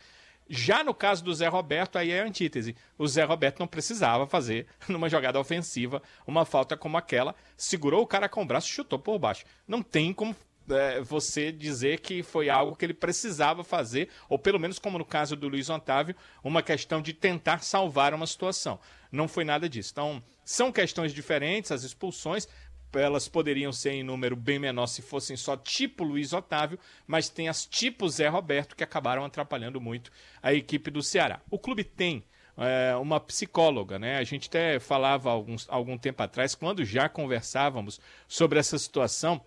Já 0.49 0.83
no 0.83 0.93
caso 0.93 1.23
do 1.23 1.33
Zé 1.33 1.47
Roberto, 1.47 1.99
aí 1.99 2.11
é 2.11 2.21
a 2.21 2.27
antítese. 2.27 2.75
O 2.99 3.07
Zé 3.07 3.23
Roberto 3.23 3.61
não 3.61 3.69
precisava 3.69 4.27
fazer, 4.27 4.67
numa 4.89 5.09
jogada 5.09 5.39
ofensiva, 5.39 6.03
uma 6.27 6.45
falta 6.45 6.77
como 6.77 6.99
aquela. 6.99 7.33
Segurou 7.57 8.03
o 8.03 8.09
cara 8.09 8.29
com 8.29 8.43
o 8.43 8.47
braço 8.47 8.67
e 8.67 8.73
chutou 8.73 8.99
por 8.99 9.21
baixo. 9.21 9.45
Não 9.69 9.83
tem 9.85 10.13
como 10.13 10.35
é, 10.71 11.01
você 11.01 11.51
dizer 11.51 12.01
que 12.01 12.23
foi 12.23 12.49
algo 12.49 12.77
que 12.77 12.85
ele 12.85 12.95
precisava 12.95 13.65
fazer, 13.65 14.09
ou 14.29 14.39
pelo 14.39 14.59
menos 14.59 14.79
como 14.79 14.99
no 14.99 15.05
caso 15.05 15.37
do 15.37 15.49
Luiz 15.49 15.69
Otávio, 15.71 16.17
uma 16.43 16.63
questão 16.63 17.01
de 17.01 17.13
tentar 17.13 17.63
salvar 17.63 18.15
uma 18.15 18.27
situação. 18.27 18.79
Não 19.11 19.29
foi 19.29 19.45
nada 19.45 19.69
disso. 19.69 19.91
Então, 19.93 20.23
são 20.45 20.73
questões 20.73 21.13
diferentes, 21.13 21.73
as 21.73 21.83
expulsões, 21.83 22.49
elas 22.95 23.29
poderiam 23.29 23.73
ser 23.73 23.93
em 23.93 24.03
número 24.03 24.37
bem 24.37 24.59
menor 24.59 24.87
se 24.87 25.03
fossem 25.03 25.37
só 25.37 25.57
tipo 25.57 26.05
Luiz 26.05 26.33
Otávio, 26.33 26.79
mas 27.07 27.29
tem 27.29 27.49
as 27.49 27.65
tipo 27.65 28.09
Zé 28.09 28.29
Roberto 28.29 28.77
que 28.77 28.85
acabaram 28.85 29.25
atrapalhando 29.25 29.81
muito 29.81 30.11
a 30.43 30.53
equipe 30.53 30.91
do 30.91 31.03
Ceará. 31.03 31.41
O 31.51 31.59
clube 31.59 31.85
tem 31.85 32.25
é, 32.57 32.95
uma 32.97 33.19
psicóloga, 33.19 33.99
né? 33.99 34.19
A 34.19 34.25
gente 34.25 34.49
até 34.49 34.79
falava 34.79 35.31
alguns, 35.31 35.67
algum 35.71 35.97
tempo 35.97 36.23
atrás, 36.23 36.55
quando 36.55 36.85
já 36.85 37.09
conversávamos 37.09 38.01
sobre 38.29 38.59
essa 38.59 38.79
situação, 38.79 39.41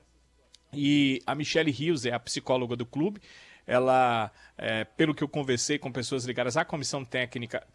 e 0.75 1.21
a 1.25 1.33
Michelle 1.33 1.71
Rios 1.71 2.05
é 2.05 2.11
a 2.11 2.19
psicóloga 2.19 2.75
do 2.75 2.85
clube. 2.85 3.21
Ela, 3.67 4.31
é, 4.57 4.83
pelo 4.83 5.15
que 5.15 5.23
eu 5.23 5.27
conversei 5.27 5.79
com 5.79 5.91
pessoas 5.91 6.25
ligadas 6.25 6.55
à 6.55 6.63
comissão 6.63 7.03
técnica, 7.03 7.65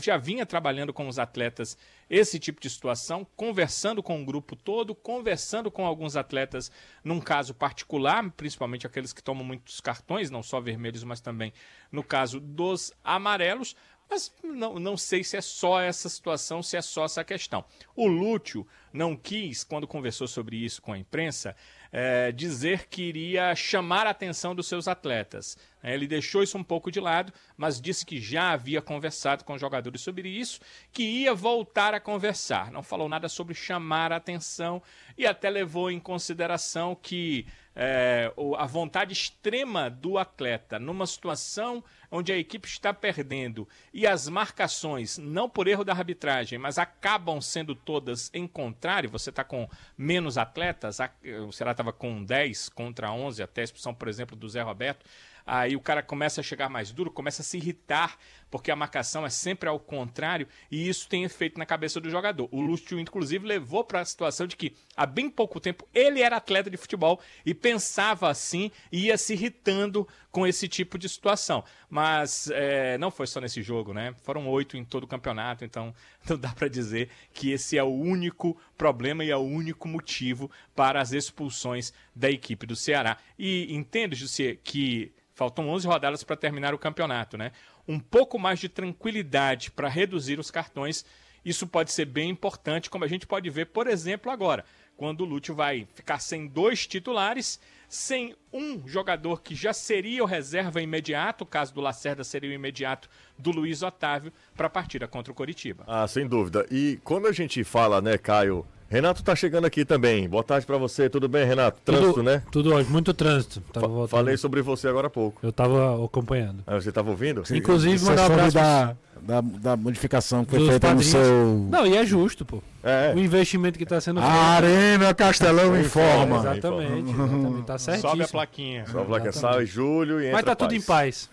já 0.00 0.16
vinha 0.16 0.44
trabalhando 0.44 0.92
com 0.92 1.06
os 1.06 1.18
atletas 1.18 1.76
esse 2.10 2.38
tipo 2.38 2.60
de 2.60 2.68
situação, 2.68 3.26
conversando 3.36 4.02
com 4.02 4.20
o 4.20 4.24
grupo 4.24 4.56
todo, 4.56 4.94
conversando 4.94 5.70
com 5.70 5.86
alguns 5.86 6.16
atletas 6.16 6.70
num 7.04 7.20
caso 7.20 7.54
particular, 7.54 8.28
principalmente 8.32 8.86
aqueles 8.86 9.12
que 9.12 9.22
tomam 9.22 9.44
muitos 9.44 9.80
cartões, 9.80 10.30
não 10.30 10.42
só 10.42 10.60
vermelhos, 10.60 11.04
mas 11.04 11.20
também 11.20 11.52
no 11.92 12.02
caso 12.02 12.40
dos 12.40 12.92
amarelos. 13.04 13.76
Mas 14.10 14.32
não, 14.42 14.78
não 14.78 14.96
sei 14.96 15.22
se 15.22 15.36
é 15.36 15.40
só 15.40 15.80
essa 15.80 16.08
situação, 16.08 16.62
se 16.62 16.78
é 16.78 16.82
só 16.82 17.04
essa 17.04 17.22
questão. 17.22 17.62
O 17.94 18.06
Lúcio 18.06 18.66
não 18.90 19.14
quis, 19.14 19.62
quando 19.62 19.86
conversou 19.86 20.26
sobre 20.26 20.56
isso 20.56 20.80
com 20.80 20.94
a 20.94 20.98
imprensa, 20.98 21.54
é, 21.92 22.32
dizer 22.32 22.86
que 22.88 23.02
iria 23.02 23.54
chamar 23.54 24.06
a 24.06 24.10
atenção 24.10 24.54
dos 24.54 24.66
seus 24.66 24.88
atletas. 24.88 25.56
É, 25.82 25.94
ele 25.94 26.06
deixou 26.06 26.42
isso 26.42 26.58
um 26.58 26.64
pouco 26.64 26.90
de 26.90 27.00
lado, 27.00 27.32
mas 27.56 27.80
disse 27.80 28.04
que 28.04 28.20
já 28.20 28.50
havia 28.50 28.82
conversado 28.82 29.44
com 29.44 29.54
os 29.54 29.60
jogadores 29.60 30.00
sobre 30.00 30.28
isso, 30.28 30.60
que 30.92 31.02
ia 31.02 31.34
voltar 31.34 31.94
a 31.94 32.00
conversar. 32.00 32.70
Não 32.70 32.82
falou 32.82 33.08
nada 33.08 33.28
sobre 33.28 33.54
chamar 33.54 34.12
a 34.12 34.16
atenção 34.16 34.82
e 35.16 35.26
até 35.26 35.48
levou 35.48 35.90
em 35.90 36.00
consideração 36.00 36.96
que 37.00 37.46
é, 37.80 38.32
a 38.56 38.66
vontade 38.66 39.12
extrema 39.12 39.88
do 39.88 40.18
atleta 40.18 40.80
numa 40.80 41.06
situação 41.06 41.84
onde 42.10 42.32
a 42.32 42.36
equipe 42.36 42.66
está 42.66 42.92
perdendo 42.92 43.68
e 43.94 44.04
as 44.04 44.28
marcações, 44.28 45.16
não 45.16 45.48
por 45.48 45.68
erro 45.68 45.84
da 45.84 45.92
arbitragem, 45.92 46.58
mas 46.58 46.76
acabam 46.76 47.40
sendo 47.40 47.76
todas 47.76 48.30
em 48.34 48.48
contrário, 48.48 49.08
você 49.08 49.30
está 49.30 49.44
com 49.44 49.68
menos 49.96 50.36
atletas, 50.36 50.98
o 51.46 51.52
Ceará 51.52 51.70
estava 51.70 51.92
com 51.92 52.24
10 52.24 52.68
contra 52.70 53.12
11, 53.12 53.44
até 53.44 53.60
a 53.60 53.64
expulsão, 53.64 53.94
por 53.94 54.08
exemplo, 54.08 54.34
do 54.34 54.48
Zé 54.48 54.60
Roberto, 54.60 55.06
aí 55.48 55.74
o 55.74 55.80
cara 55.80 56.02
começa 56.02 56.42
a 56.42 56.44
chegar 56.44 56.68
mais 56.68 56.92
duro, 56.92 57.10
começa 57.10 57.40
a 57.40 57.44
se 57.44 57.56
irritar, 57.56 58.18
porque 58.50 58.70
a 58.70 58.76
marcação 58.76 59.24
é 59.24 59.30
sempre 59.30 59.66
ao 59.66 59.80
contrário, 59.80 60.46
e 60.70 60.86
isso 60.86 61.08
tem 61.08 61.24
efeito 61.24 61.58
na 61.58 61.64
cabeça 61.64 61.98
do 61.98 62.10
jogador. 62.10 62.48
O 62.52 62.60
Lúcio, 62.60 63.00
inclusive, 63.00 63.46
levou 63.46 63.82
para 63.82 64.00
a 64.00 64.04
situação 64.04 64.46
de 64.46 64.56
que, 64.56 64.74
há 64.94 65.06
bem 65.06 65.30
pouco 65.30 65.58
tempo, 65.58 65.88
ele 65.94 66.20
era 66.20 66.36
atleta 66.36 66.70
de 66.70 66.76
futebol 66.76 67.18
e 67.46 67.54
pensava 67.54 68.28
assim, 68.28 68.70
e 68.92 69.06
ia 69.06 69.16
se 69.16 69.32
irritando 69.32 70.06
com 70.30 70.46
esse 70.46 70.68
tipo 70.68 70.98
de 70.98 71.08
situação. 71.08 71.64
Mas 71.88 72.50
é, 72.52 72.98
não 72.98 73.10
foi 73.10 73.26
só 73.26 73.40
nesse 73.40 73.62
jogo, 73.62 73.94
né? 73.94 74.14
Foram 74.22 74.46
oito 74.48 74.76
em 74.76 74.84
todo 74.84 75.04
o 75.04 75.08
campeonato, 75.08 75.64
então 75.64 75.94
não 76.28 76.36
dá 76.36 76.50
para 76.50 76.68
dizer 76.68 77.08
que 77.32 77.52
esse 77.52 77.78
é 77.78 77.82
o 77.82 77.88
único 77.88 78.54
problema 78.76 79.24
e 79.24 79.30
é 79.30 79.36
o 79.36 79.40
único 79.40 79.88
motivo 79.88 80.50
para 80.76 81.00
as 81.00 81.12
expulsões 81.12 81.92
da 82.14 82.30
equipe 82.30 82.66
do 82.66 82.76
Ceará. 82.76 83.16
E 83.38 83.74
entendo, 83.74 84.14
José, 84.14 84.58
que 84.62 85.12
Faltam 85.38 85.68
11 85.68 85.86
rodadas 85.86 86.24
para 86.24 86.34
terminar 86.34 86.74
o 86.74 86.78
campeonato, 86.78 87.38
né? 87.38 87.52
Um 87.86 88.00
pouco 88.00 88.40
mais 88.40 88.58
de 88.58 88.68
tranquilidade 88.68 89.70
para 89.70 89.88
reduzir 89.88 90.40
os 90.40 90.50
cartões. 90.50 91.04
Isso 91.44 91.64
pode 91.64 91.92
ser 91.92 92.06
bem 92.06 92.28
importante, 92.28 92.90
como 92.90 93.04
a 93.04 93.06
gente 93.06 93.24
pode 93.24 93.48
ver, 93.48 93.66
por 93.66 93.86
exemplo, 93.86 94.32
agora, 94.32 94.64
quando 94.96 95.20
o 95.20 95.24
Lúcio 95.24 95.54
vai 95.54 95.86
ficar 95.94 96.18
sem 96.18 96.48
dois 96.48 96.88
titulares, 96.88 97.60
sem 97.88 98.34
um 98.52 98.82
jogador 98.88 99.40
que 99.40 99.54
já 99.54 99.72
seria 99.72 100.24
o 100.24 100.26
reserva 100.26 100.82
imediato, 100.82 101.44
o 101.44 101.46
caso 101.46 101.72
do 101.72 101.80
Lacerda 101.80 102.24
seria 102.24 102.50
o 102.50 102.52
imediato 102.52 103.08
do 103.38 103.52
Luiz 103.52 103.80
Otávio, 103.80 104.32
para 104.56 104.66
a 104.66 104.70
partida 104.70 105.06
contra 105.06 105.30
o 105.30 105.36
Coritiba. 105.36 105.84
Ah, 105.86 106.08
sem 106.08 106.26
dúvida. 106.26 106.66
E 106.68 106.98
quando 107.04 107.28
a 107.28 107.32
gente 107.32 107.62
fala, 107.62 108.02
né, 108.02 108.18
Caio, 108.18 108.66
Renato 108.90 109.22
tá 109.22 109.36
chegando 109.36 109.66
aqui 109.66 109.84
também. 109.84 110.26
Boa 110.26 110.42
tarde 110.42 110.64
para 110.64 110.78
você. 110.78 111.10
Tudo 111.10 111.28
bem, 111.28 111.46
Renato? 111.46 111.78
Trânsito, 111.84 112.08
tudo, 112.14 112.22
né? 112.22 112.42
Tudo 112.50 112.74
ótimo, 112.74 112.92
muito 112.92 113.12
trânsito. 113.12 113.62
Fa 113.70 114.08
falei 114.08 114.36
sobre 114.38 114.62
você 114.62 114.88
agora 114.88 115.08
há 115.08 115.10
pouco. 115.10 115.38
Eu 115.42 115.52
tava 115.52 116.02
acompanhando. 116.02 116.62
Ah, 116.66 116.76
você 116.76 116.90
tava 116.90 117.10
ouvindo? 117.10 117.42
Inclusive, 117.52 118.02
mandar 118.02 118.22
um 118.22 118.32
abraço 118.32 118.54
da, 118.54 118.96
da, 119.20 119.40
da, 119.42 119.76
modificação 119.76 120.42
que 120.42 120.56
foi 120.56 120.66
feita 120.66 120.94
no 120.94 121.02
seu. 121.02 121.68
Não, 121.70 121.86
e 121.86 121.98
é 121.98 122.06
justo, 122.06 122.46
pô. 122.46 122.62
É. 122.82 123.12
O 123.14 123.18
investimento 123.18 123.76
que 123.76 123.84
está 123.84 124.00
sendo 124.00 124.22
feito. 124.22 124.34
Arena 124.34 125.12
Castelão 125.12 125.78
informa. 125.78 126.38
Exatamente, 126.38 127.10
exatamente. 127.10 127.62
Tá 127.66 127.78
certíssimo. 127.78 128.10
Sobe 128.10 128.22
a 128.22 128.28
plaquinha. 128.28 128.86
Sobe 128.86 129.02
a 129.02 129.04
plaquinha. 129.04 129.32
Sai 129.32 129.66
julho 129.66 130.18
e 130.18 130.28
entra 130.28 130.32
Mas 130.32 130.44
tá 130.46 130.56
tudo 130.56 130.74
em 130.74 130.80
paz. 130.80 131.28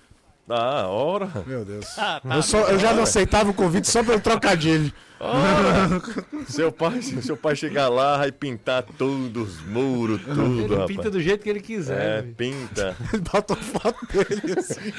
Ah, 0.48 0.88
hora. 0.88 1.30
Meu 1.48 1.66
Deus. 1.66 1.88
Ah, 1.98 2.22
tá, 2.22 2.36
eu, 2.36 2.44
só, 2.44 2.70
eu, 2.70 2.78
já 2.78 2.94
não 2.94 3.04
aceitava 3.04 3.50
o 3.50 3.54
convite 3.54 3.90
só 3.90 4.04
pelo 4.04 4.20
trocadilho. 4.20 4.94
seu 6.48 6.72
pai, 6.72 7.02
seu 7.02 7.36
pai 7.36 7.56
chegar 7.56 7.88
lá, 7.88 8.18
vai 8.18 8.32
pintar 8.32 8.84
todos 8.84 9.56
os 9.56 9.66
muros, 9.66 10.22
tudo. 10.22 10.62
Ele 10.62 10.74
rapaz. 10.74 10.88
pinta 10.88 11.10
do 11.10 11.20
jeito 11.20 11.44
que 11.44 11.50
ele 11.50 11.62
quiser. 11.62 12.20
É, 12.20 12.22
pinta. 12.22 12.96
Ele 13.12 13.24
bota 13.32 13.56
foto 13.56 14.06
dele 14.08 14.60
assim. 14.60 14.94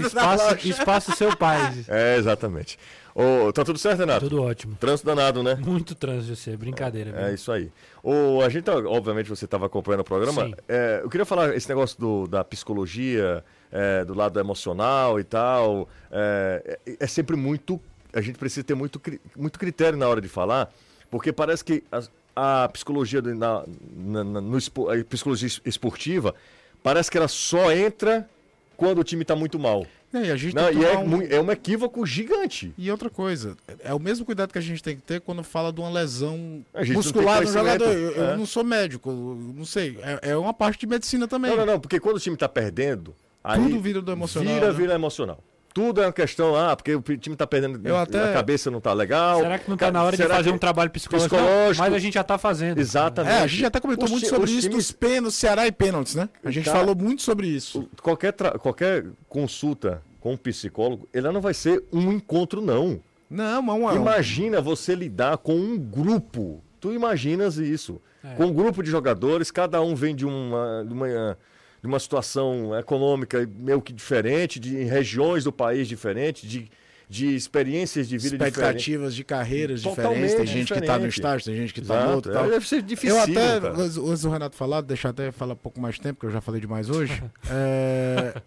espaço, 0.00 0.68
espaço 0.68 1.16
seu 1.16 1.36
pai. 1.36 1.84
É, 1.86 2.16
exatamente. 2.16 2.78
Oh, 3.14 3.52
tá 3.52 3.62
tudo 3.62 3.78
certo, 3.78 4.00
Renato? 4.00 4.28
Tudo 4.28 4.42
ótimo. 4.42 4.74
Trânsito 4.76 5.06
danado, 5.06 5.42
né? 5.42 5.54
Muito 5.56 5.94
trânsito, 5.94 6.34
você. 6.34 6.56
Brincadeira. 6.56 7.12
É, 7.14 7.30
é 7.30 7.34
isso 7.34 7.52
aí. 7.52 7.70
Oh, 8.02 8.40
a 8.42 8.48
gente, 8.48 8.64
tá, 8.64 8.74
obviamente, 8.74 9.28
você 9.28 9.44
estava 9.44 9.66
acompanhando 9.66 10.00
o 10.00 10.04
programa. 10.04 10.50
É, 10.66 11.00
eu 11.02 11.10
queria 11.10 11.26
falar 11.26 11.54
esse 11.54 11.68
negócio 11.68 11.98
do, 12.00 12.26
da 12.26 12.42
psicologia, 12.42 13.44
é, 13.72 14.04
do 14.04 14.14
lado 14.14 14.38
emocional 14.38 15.18
e 15.18 15.24
tal. 15.24 15.88
É, 16.10 16.78
é, 16.86 16.96
é 17.00 17.06
sempre 17.06 17.34
muito. 17.34 17.80
A 18.12 18.20
gente 18.20 18.38
precisa 18.38 18.62
ter 18.62 18.74
muito, 18.74 19.00
muito 19.34 19.58
critério 19.58 19.98
na 19.98 20.06
hora 20.06 20.20
de 20.20 20.28
falar, 20.28 20.70
porque 21.10 21.32
parece 21.32 21.64
que 21.64 21.82
a, 21.90 22.64
a 22.64 22.68
psicologia 22.68 23.22
na, 23.22 23.64
na, 23.96 24.24
na, 24.24 24.40
no, 24.40 24.56
a 24.56 25.04
psicologia 25.08 25.48
esportiva 25.64 26.34
parece 26.82 27.10
que 27.10 27.16
ela 27.16 27.28
só 27.28 27.72
entra 27.72 28.28
quando 28.76 28.98
o 28.98 29.04
time 29.04 29.22
está 29.22 29.34
muito 29.34 29.58
mal. 29.58 29.86
É, 30.12 30.26
e 30.26 30.30
a 30.30 30.36
gente 30.36 30.54
Não, 30.54 30.70
e 30.70 30.84
é, 30.84 30.98
um... 30.98 31.22
é 31.22 31.40
um 31.40 31.50
equívoco 31.50 32.04
gigante. 32.04 32.74
E 32.76 32.90
outra 32.90 33.08
coisa, 33.08 33.56
é 33.82 33.94
o 33.94 33.98
mesmo 33.98 34.26
cuidado 34.26 34.52
que 34.52 34.58
a 34.58 34.62
gente 34.62 34.82
tem 34.82 34.94
que 34.94 35.02
ter 35.02 35.20
quando 35.22 35.42
fala 35.42 35.72
de 35.72 35.80
uma 35.80 35.88
lesão 35.88 36.62
muscular 36.92 37.42
do 37.42 37.50
jogador. 37.50 37.92
Eu, 37.92 38.10
é. 38.10 38.32
eu, 38.32 38.36
não 38.36 38.44
sou 38.44 38.62
médico, 38.62 39.10
não 39.10 39.64
sei. 39.64 39.98
É, 40.02 40.30
é, 40.30 40.36
uma 40.36 40.52
parte 40.52 40.80
de 40.80 40.86
medicina 40.86 41.26
também. 41.26 41.50
Não, 41.50 41.58
não, 41.58 41.66
não, 41.66 41.80
porque 41.80 41.98
quando 41.98 42.16
o 42.16 42.20
time 42.20 42.34
está 42.34 42.48
perdendo, 42.48 43.14
Aí 43.42 43.60
Tudo 43.60 43.80
vira 43.80 44.00
do 44.00 44.12
emocional. 44.12 44.54
Vira, 44.54 44.66
né? 44.68 44.72
vira 44.72 44.94
emocional. 44.94 45.38
Tudo 45.74 46.02
é 46.02 46.06
uma 46.06 46.12
questão, 46.12 46.54
ah, 46.54 46.76
porque 46.76 46.94
o 46.94 47.00
time 47.00 47.34
tá 47.34 47.46
perdendo, 47.46 47.80
eu 47.88 47.96
até... 47.96 48.30
a 48.30 48.32
cabeça 48.34 48.70
não 48.70 48.78
tá 48.78 48.92
legal. 48.92 49.40
Será 49.40 49.58
que 49.58 49.70
não 49.70 49.76
tá 49.76 49.90
na 49.90 50.02
hora 50.02 50.14
de 50.14 50.22
fazer 50.22 50.50
que... 50.50 50.54
um 50.54 50.58
trabalho 50.58 50.90
psicológico? 50.90 51.34
psicológico? 51.34 51.82
Mas 51.82 51.94
a 51.94 51.98
gente 51.98 52.12
já 52.12 52.22
tá 52.22 52.36
fazendo. 52.36 52.78
Exatamente. 52.78 53.34
É, 53.34 53.38
a 53.38 53.46
gente 53.46 53.64
até 53.64 53.80
comentou 53.80 54.04
os 54.04 54.10
muito 54.10 54.28
sobre 54.28 54.50
isso 54.50 54.68
times... 54.68 54.76
dos 54.76 54.92
pênaltis, 54.92 55.34
Ceará 55.34 55.66
e 55.66 55.72
pênaltis, 55.72 56.14
né? 56.14 56.28
A 56.44 56.50
gente 56.50 56.66
tá... 56.66 56.72
falou 56.72 56.94
muito 56.94 57.22
sobre 57.22 57.46
isso. 57.46 57.88
Qualquer, 58.02 58.32
tra... 58.32 58.58
Qualquer 58.58 59.06
consulta 59.30 60.02
com 60.20 60.34
um 60.34 60.36
psicólogo, 60.36 61.08
ela 61.10 61.32
não 61.32 61.40
vai 61.40 61.54
ser 61.54 61.82
um 61.90 62.12
encontro, 62.12 62.60
não. 62.60 63.00
Não, 63.30 63.62
mas 63.62 63.96
Imagina 63.96 64.60
você 64.60 64.94
lidar 64.94 65.38
com 65.38 65.54
um 65.54 65.78
grupo. 65.78 66.62
Tu 66.78 66.92
imaginas 66.92 67.56
isso. 67.56 67.98
É. 68.22 68.34
Com 68.34 68.46
um 68.46 68.52
grupo 68.52 68.82
de 68.82 68.90
jogadores, 68.90 69.50
cada 69.50 69.80
um 69.80 69.94
vem 69.94 70.14
de 70.14 70.26
uma, 70.26 70.84
de 70.86 70.92
uma 70.92 71.38
de 71.82 71.88
uma 71.88 71.98
situação 71.98 72.78
econômica 72.78 73.48
meio 73.58 73.82
que 73.82 73.92
diferente, 73.92 74.60
de 74.60 74.84
regiões 74.84 75.42
do 75.42 75.52
país 75.52 75.88
diferentes, 75.88 76.48
de, 76.48 76.70
de 77.08 77.34
experiências 77.34 78.08
de 78.08 78.16
vida 78.18 78.36
Expectativas 78.36 79.16
de 79.16 79.24
carreiras 79.24 79.82
Totalmente 79.82 80.14
diferentes. 80.14 80.36
Tem 80.36 80.46
gente 80.46 80.62
diferente. 80.62 80.80
que 80.80 80.84
está 80.84 80.98
no 80.98 81.06
estágio, 81.08 81.44
tem 81.44 81.56
gente 81.56 81.74
que 81.74 81.80
está 81.80 82.06
no 82.06 82.14
outro. 82.14 82.32
Tal. 82.32 82.48
Deve 82.48 82.68
ser 82.68 82.82
difícil. 82.82 83.16
Eu 83.16 83.22
até, 83.22 83.56
antes 83.66 84.22
do 84.22 84.30
Renato 84.30 84.54
falar, 84.54 84.80
deixar 84.82 85.08
até 85.08 85.32
falar 85.32 85.54
um 85.54 85.56
pouco 85.56 85.80
mais 85.80 85.98
tempo, 85.98 86.20
que 86.20 86.26
eu 86.26 86.30
já 86.30 86.40
falei 86.40 86.60
demais 86.60 86.88
hoje. 86.88 87.20
é, 87.50 88.40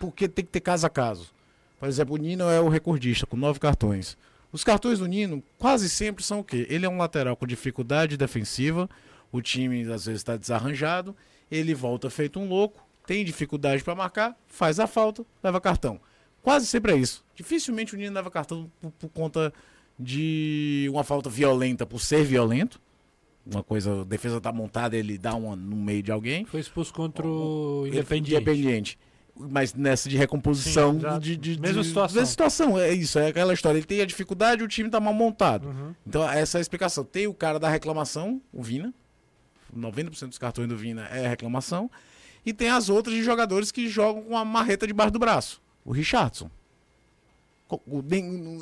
porque 0.00 0.26
tem 0.26 0.44
que 0.44 0.50
ter 0.50 0.60
caso 0.60 0.84
a 0.84 0.90
caso. 0.90 1.28
Por 1.78 1.88
exemplo, 1.88 2.16
o 2.16 2.18
Nino 2.18 2.50
é 2.50 2.60
o 2.60 2.68
recordista, 2.68 3.26
com 3.26 3.36
nove 3.36 3.60
cartões. 3.60 4.16
Os 4.50 4.64
cartões 4.64 4.98
do 4.98 5.06
Nino 5.06 5.40
quase 5.56 5.88
sempre 5.88 6.24
são 6.24 6.40
o 6.40 6.44
quê? 6.44 6.66
Ele 6.68 6.84
é 6.84 6.88
um 6.88 6.98
lateral 6.98 7.36
com 7.36 7.46
dificuldade 7.46 8.16
defensiva, 8.16 8.90
o 9.30 9.40
time 9.40 9.82
às 9.82 10.06
vezes 10.06 10.20
está 10.20 10.36
desarranjado 10.36 11.14
ele 11.52 11.74
volta 11.74 12.08
feito 12.08 12.40
um 12.40 12.48
louco, 12.48 12.84
tem 13.06 13.24
dificuldade 13.24 13.84
para 13.84 13.94
marcar, 13.94 14.36
faz 14.46 14.80
a 14.80 14.86
falta, 14.86 15.24
leva 15.42 15.60
cartão. 15.60 16.00
Quase 16.42 16.66
sempre 16.66 16.92
é 16.92 16.96
isso. 16.96 17.24
Dificilmente 17.36 17.94
o 17.94 17.98
Nino 17.98 18.14
leva 18.14 18.30
cartão 18.30 18.70
por, 18.80 18.90
por 18.92 19.08
conta 19.10 19.52
de 19.98 20.88
uma 20.90 21.04
falta 21.04 21.28
violenta, 21.30 21.84
por 21.86 22.00
ser 22.00 22.24
violento. 22.24 22.80
uma 23.46 23.62
coisa, 23.62 24.00
a 24.00 24.04
defesa 24.04 24.40
tá 24.40 24.50
montada, 24.52 24.96
ele 24.96 25.18
dá 25.18 25.34
uma 25.34 25.54
no 25.54 25.76
meio 25.76 26.02
de 26.02 26.10
alguém. 26.10 26.44
Foi 26.44 26.60
expulso 26.60 26.92
contra 26.92 27.26
o 27.26 27.84
Independiente. 27.86 28.34
Independiente. 28.42 28.98
Mas 29.34 29.72
nessa 29.74 30.08
de 30.08 30.16
recomposição 30.16 31.00
Sim, 31.00 31.18
de, 31.18 31.36
de, 31.36 31.60
Mesma 31.60 31.82
de- 31.82 31.88
situação. 31.88 32.14
Mesma 32.16 32.26
situação, 32.30 32.78
é 32.78 32.92
isso, 32.92 33.18
é 33.18 33.28
aquela 33.28 33.54
história. 33.54 33.78
Ele 33.78 33.86
tem 33.86 34.00
a 34.00 34.06
dificuldade, 34.06 34.62
o 34.62 34.68
time 34.68 34.90
tá 34.90 35.00
mal 35.00 35.14
montado. 35.14 35.68
Uhum. 35.68 35.94
Então, 36.06 36.28
essa 36.28 36.58
é 36.58 36.60
a 36.60 36.62
explicação. 36.62 37.02
Tem 37.04 37.26
o 37.26 37.32
cara 37.34 37.58
da 37.58 37.68
reclamação, 37.68 38.40
o 38.52 38.62
Vina. 38.62 38.92
90% 39.76 40.28
dos 40.28 40.38
cartões 40.38 40.68
do 40.68 40.76
Vina 40.76 41.06
é 41.08 41.26
reclamação. 41.28 41.90
E 42.44 42.52
tem 42.52 42.68
as 42.70 42.88
outras 42.88 43.14
de 43.14 43.22
jogadores 43.22 43.70
que 43.70 43.88
jogam 43.88 44.22
com 44.22 44.36
a 44.36 44.44
marreta 44.44 44.86
debaixo 44.86 45.12
do 45.12 45.18
braço. 45.18 45.60
O 45.84 45.92
Richardson. 45.92 46.50
O- 47.70 48.04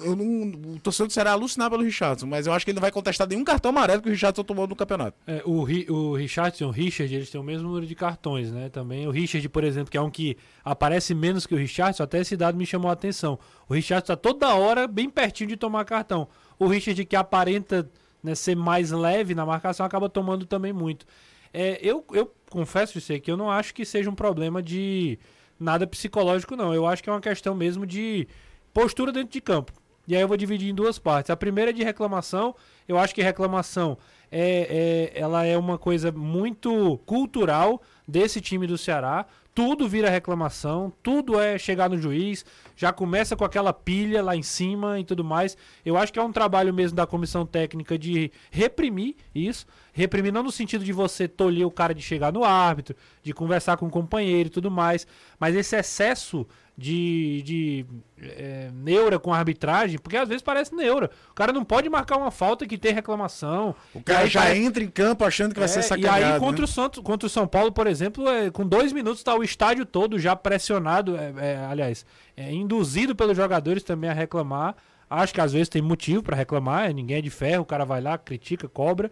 eu 0.04 0.14
não, 0.14 0.74
o 0.74 0.78
torcedor 0.80 1.08
do 1.08 1.12
Ceará 1.12 1.30
é 1.30 1.32
alucinar 1.32 1.68
pelo 1.68 1.82
Richardson, 1.82 2.26
mas 2.26 2.46
eu 2.46 2.52
acho 2.52 2.64
que 2.64 2.70
ele 2.70 2.76
não 2.76 2.80
vai 2.80 2.92
contestar 2.92 3.26
nenhum 3.26 3.42
cartão 3.42 3.70
amarelo 3.70 4.00
que 4.00 4.08
o 4.08 4.12
Richardson 4.12 4.44
tomou 4.44 4.68
no 4.68 4.76
campeonato. 4.76 5.16
É, 5.26 5.42
o, 5.44 5.62
o 5.92 6.14
Richardson 6.14 6.66
o 6.66 6.70
Richard, 6.70 7.12
eles 7.12 7.28
têm 7.28 7.40
o 7.40 7.42
mesmo 7.42 7.66
número 7.66 7.86
de 7.86 7.94
cartões, 7.96 8.52
né? 8.52 8.68
Também 8.68 9.08
o 9.08 9.10
Richard, 9.10 9.48
por 9.48 9.64
exemplo, 9.64 9.90
que 9.90 9.96
é 9.98 10.00
um 10.00 10.10
que 10.10 10.36
aparece 10.64 11.12
menos 11.12 11.44
que 11.44 11.52
o 11.52 11.58
Richardson, 11.58 12.04
até 12.04 12.20
esse 12.20 12.36
dado 12.36 12.56
me 12.56 12.64
chamou 12.64 12.88
a 12.88 12.92
atenção. 12.92 13.36
O 13.68 13.74
Richardson 13.74 14.12
tá 14.12 14.16
toda 14.16 14.54
hora 14.54 14.86
bem 14.86 15.10
pertinho 15.10 15.48
de 15.48 15.56
tomar 15.56 15.84
cartão. 15.84 16.28
O 16.56 16.68
Richard, 16.68 17.04
que 17.04 17.16
aparenta 17.16 17.90
né, 18.22 18.34
ser 18.34 18.56
mais 18.56 18.90
leve 18.90 19.34
na 19.34 19.46
marcação, 19.46 19.84
acaba 19.84 20.08
tomando 20.08 20.46
também 20.46 20.72
muito. 20.72 21.06
É, 21.52 21.78
eu, 21.82 22.04
eu 22.12 22.32
confesso 22.48 23.00
ser 23.00 23.20
que 23.20 23.30
eu 23.30 23.36
não 23.36 23.50
acho 23.50 23.74
que 23.74 23.84
seja 23.84 24.08
um 24.10 24.14
problema 24.14 24.62
de 24.62 25.18
nada 25.58 25.86
psicológico, 25.86 26.56
não. 26.56 26.72
Eu 26.72 26.86
acho 26.86 27.02
que 27.02 27.10
é 27.10 27.12
uma 27.12 27.20
questão 27.20 27.54
mesmo 27.54 27.86
de 27.86 28.28
postura 28.72 29.12
dentro 29.12 29.32
de 29.32 29.40
campo. 29.40 29.72
E 30.10 30.16
aí 30.16 30.22
eu 30.22 30.26
vou 30.26 30.36
dividir 30.36 30.68
em 30.68 30.74
duas 30.74 30.98
partes. 30.98 31.30
A 31.30 31.36
primeira 31.36 31.70
é 31.70 31.72
de 31.72 31.84
reclamação. 31.84 32.52
Eu 32.88 32.98
acho 32.98 33.14
que 33.14 33.22
reclamação 33.22 33.96
é, 34.30 35.10
é- 35.14 35.20
ela 35.20 35.44
é 35.44 35.56
uma 35.56 35.78
coisa 35.78 36.10
muito 36.10 36.98
cultural 37.06 37.80
desse 38.08 38.40
time 38.40 38.66
do 38.66 38.76
Ceará. 38.76 39.24
Tudo 39.54 39.88
vira 39.88 40.08
reclamação, 40.10 40.92
tudo 41.02 41.38
é 41.38 41.58
chegar 41.58 41.88
no 41.90 41.98
juiz, 41.98 42.44
já 42.76 42.92
começa 42.92 43.36
com 43.36 43.44
aquela 43.44 43.72
pilha 43.72 44.22
lá 44.22 44.34
em 44.34 44.42
cima 44.42 44.98
e 44.98 45.04
tudo 45.04 45.22
mais. 45.24 45.56
Eu 45.84 45.96
acho 45.96 46.12
que 46.12 46.18
é 46.18 46.22
um 46.22 46.32
trabalho 46.32 46.72
mesmo 46.74 46.96
da 46.96 47.06
comissão 47.06 47.44
técnica 47.46 47.96
de 47.98 48.32
reprimir 48.50 49.14
isso. 49.34 49.66
Reprimir 49.92 50.32
não 50.32 50.42
no 50.44 50.52
sentido 50.52 50.84
de 50.84 50.92
você 50.92 51.26
tolher 51.28 51.66
o 51.66 51.70
cara 51.70 51.92
de 51.94 52.00
chegar 52.02 52.32
no 52.32 52.42
árbitro, 52.44 52.96
de 53.22 53.32
conversar 53.32 53.76
com 53.76 53.86
o 53.86 53.90
companheiro 53.90 54.48
e 54.48 54.50
tudo 54.50 54.70
mais, 54.70 55.06
mas 55.38 55.54
esse 55.54 55.76
excesso 55.76 56.46
de, 56.80 57.42
de 57.42 57.86
é, 58.22 58.70
neura 58.72 59.18
com 59.18 59.34
a 59.34 59.38
arbitragem, 59.38 59.98
porque 59.98 60.16
às 60.16 60.26
vezes 60.26 60.40
parece 60.42 60.74
neura. 60.74 61.10
O 61.30 61.34
cara 61.34 61.52
não 61.52 61.62
pode 61.62 61.90
marcar 61.90 62.16
uma 62.16 62.30
falta 62.30 62.66
que 62.66 62.78
tem 62.78 62.94
reclamação. 62.94 63.74
O 63.92 64.02
cara 64.02 64.26
já 64.26 64.40
parece- 64.40 64.62
entra 64.62 64.82
em 64.82 64.88
campo 64.88 65.22
achando 65.22 65.52
que 65.52 65.58
vai 65.58 65.68
ser 65.68 65.80
é, 65.80 65.82
sacaneado. 65.82 66.20
E 66.20 66.24
aí, 66.24 66.32
né? 66.32 66.38
contra, 66.38 66.64
o 66.64 66.66
Santos, 66.66 67.02
contra 67.02 67.26
o 67.26 67.28
São 67.30 67.46
Paulo, 67.46 67.70
por 67.70 67.86
exemplo, 67.86 68.26
é, 68.26 68.50
com 68.50 68.66
dois 68.66 68.94
minutos 68.94 69.20
está 69.20 69.36
o 69.36 69.44
estádio 69.44 69.84
todo 69.84 70.18
já 70.18 70.34
pressionado, 70.34 71.18
é, 71.18 71.34
é, 71.36 71.66
aliás, 71.68 72.06
é, 72.34 72.50
induzido 72.50 73.14
pelos 73.14 73.36
jogadores 73.36 73.82
também 73.82 74.08
a 74.08 74.14
reclamar. 74.14 74.74
Acho 75.10 75.34
que 75.34 75.40
às 75.42 75.52
vezes 75.52 75.68
tem 75.68 75.82
motivo 75.82 76.22
para 76.22 76.34
reclamar, 76.34 76.88
é, 76.88 76.94
ninguém 76.94 77.18
é 77.18 77.20
de 77.20 77.28
ferro, 77.28 77.62
o 77.62 77.66
cara 77.66 77.84
vai 77.84 78.00
lá, 78.00 78.16
critica, 78.16 78.66
cobra. 78.66 79.10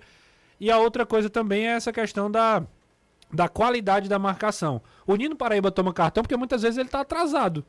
E 0.58 0.70
a 0.70 0.78
outra 0.78 1.04
coisa 1.04 1.28
também 1.28 1.68
é 1.68 1.72
essa 1.72 1.92
questão 1.92 2.30
da, 2.30 2.62
da 3.32 3.48
qualidade 3.48 4.08
da 4.08 4.18
marcação. 4.18 4.80
O 5.06 5.14
Nino 5.16 5.36
Paraíba 5.36 5.70
toma 5.70 5.92
cartão 5.92 6.22
porque 6.22 6.36
muitas 6.36 6.62
vezes 6.62 6.78
ele 6.78 6.88
tá 6.88 7.00
atrasado. 7.00 7.64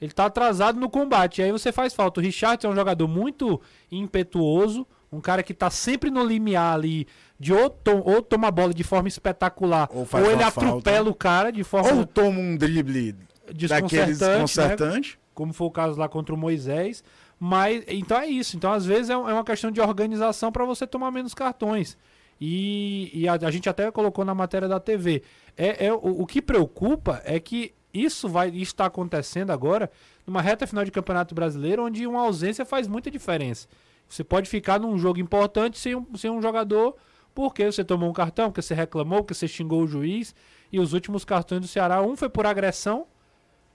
Ele 0.00 0.12
tá 0.12 0.26
atrasado 0.26 0.80
no 0.80 0.90
combate. 0.90 1.40
E 1.40 1.44
aí 1.44 1.52
você 1.52 1.70
faz 1.70 1.94
falta. 1.94 2.20
O 2.20 2.22
Richard 2.22 2.64
é 2.66 2.68
um 2.68 2.74
jogador 2.74 3.06
muito 3.06 3.60
impetuoso, 3.90 4.86
um 5.12 5.20
cara 5.20 5.42
que 5.42 5.54
tá 5.54 5.70
sempre 5.70 6.10
no 6.10 6.24
limiar 6.24 6.74
ali 6.74 7.06
de 7.38 7.52
ou, 7.52 7.70
to 7.70 8.02
ou 8.04 8.22
toma 8.22 8.48
a 8.48 8.50
bola 8.50 8.74
de 8.74 8.82
forma 8.82 9.08
espetacular, 9.08 9.88
Ou 9.92 10.06
ou, 10.12 10.30
ele 10.30 10.42
atropela 10.42 10.96
falta. 10.96 11.10
o 11.10 11.14
cara 11.14 11.52
de 11.52 11.62
forma 11.62 11.92
Ou 11.92 12.06
toma 12.06 12.38
um 12.38 12.56
drible 12.56 13.12
daqueles 13.12 14.18
desconcertante, 14.18 14.20
né? 14.20 14.42
desconcertante. 14.42 15.18
como 15.34 15.52
foi 15.52 15.66
o 15.66 15.70
caso 15.70 15.98
lá 15.98 16.08
contra 16.08 16.34
o 16.34 16.38
Moisés. 16.38 17.04
Mas 17.38 17.84
então 17.88 18.18
é 18.18 18.26
isso. 18.26 18.56
Então 18.56 18.72
às 18.72 18.86
vezes 18.86 19.10
é, 19.10 19.12
é 19.12 19.16
uma 19.16 19.44
questão 19.44 19.70
de 19.70 19.80
organização 19.80 20.50
para 20.50 20.64
você 20.64 20.86
tomar 20.86 21.10
menos 21.10 21.34
cartões. 21.34 21.96
E, 22.44 23.08
e 23.14 23.28
a, 23.28 23.34
a 23.34 23.50
gente 23.52 23.68
até 23.68 23.88
colocou 23.92 24.24
na 24.24 24.34
matéria 24.34 24.66
da 24.66 24.80
TV. 24.80 25.22
É, 25.56 25.86
é 25.86 25.92
o, 25.92 26.22
o 26.22 26.26
que 26.26 26.42
preocupa 26.42 27.22
é 27.24 27.38
que 27.38 27.72
isso 27.94 28.28
vai 28.28 28.48
estar 28.48 28.86
acontecendo 28.86 29.52
agora 29.52 29.88
numa 30.26 30.42
reta 30.42 30.66
final 30.66 30.84
de 30.84 30.90
Campeonato 30.90 31.36
Brasileiro, 31.36 31.84
onde 31.84 32.04
uma 32.04 32.22
ausência 32.22 32.66
faz 32.66 32.88
muita 32.88 33.12
diferença. 33.12 33.68
Você 34.08 34.24
pode 34.24 34.50
ficar 34.50 34.80
num 34.80 34.98
jogo 34.98 35.20
importante 35.20 35.78
sem 35.78 35.94
um, 35.94 36.04
sem 36.16 36.32
um 36.32 36.42
jogador 36.42 36.96
porque 37.32 37.64
você 37.64 37.84
tomou 37.84 38.10
um 38.10 38.12
cartão, 38.12 38.50
porque 38.50 38.60
você 38.60 38.74
reclamou, 38.74 39.20
porque 39.20 39.34
você 39.34 39.46
xingou 39.46 39.84
o 39.84 39.86
juiz. 39.86 40.34
E 40.72 40.80
os 40.80 40.92
últimos 40.92 41.24
cartões 41.24 41.60
do 41.60 41.68
Ceará, 41.68 42.02
um 42.02 42.16
foi 42.16 42.28
por 42.28 42.44
agressão, 42.44 43.06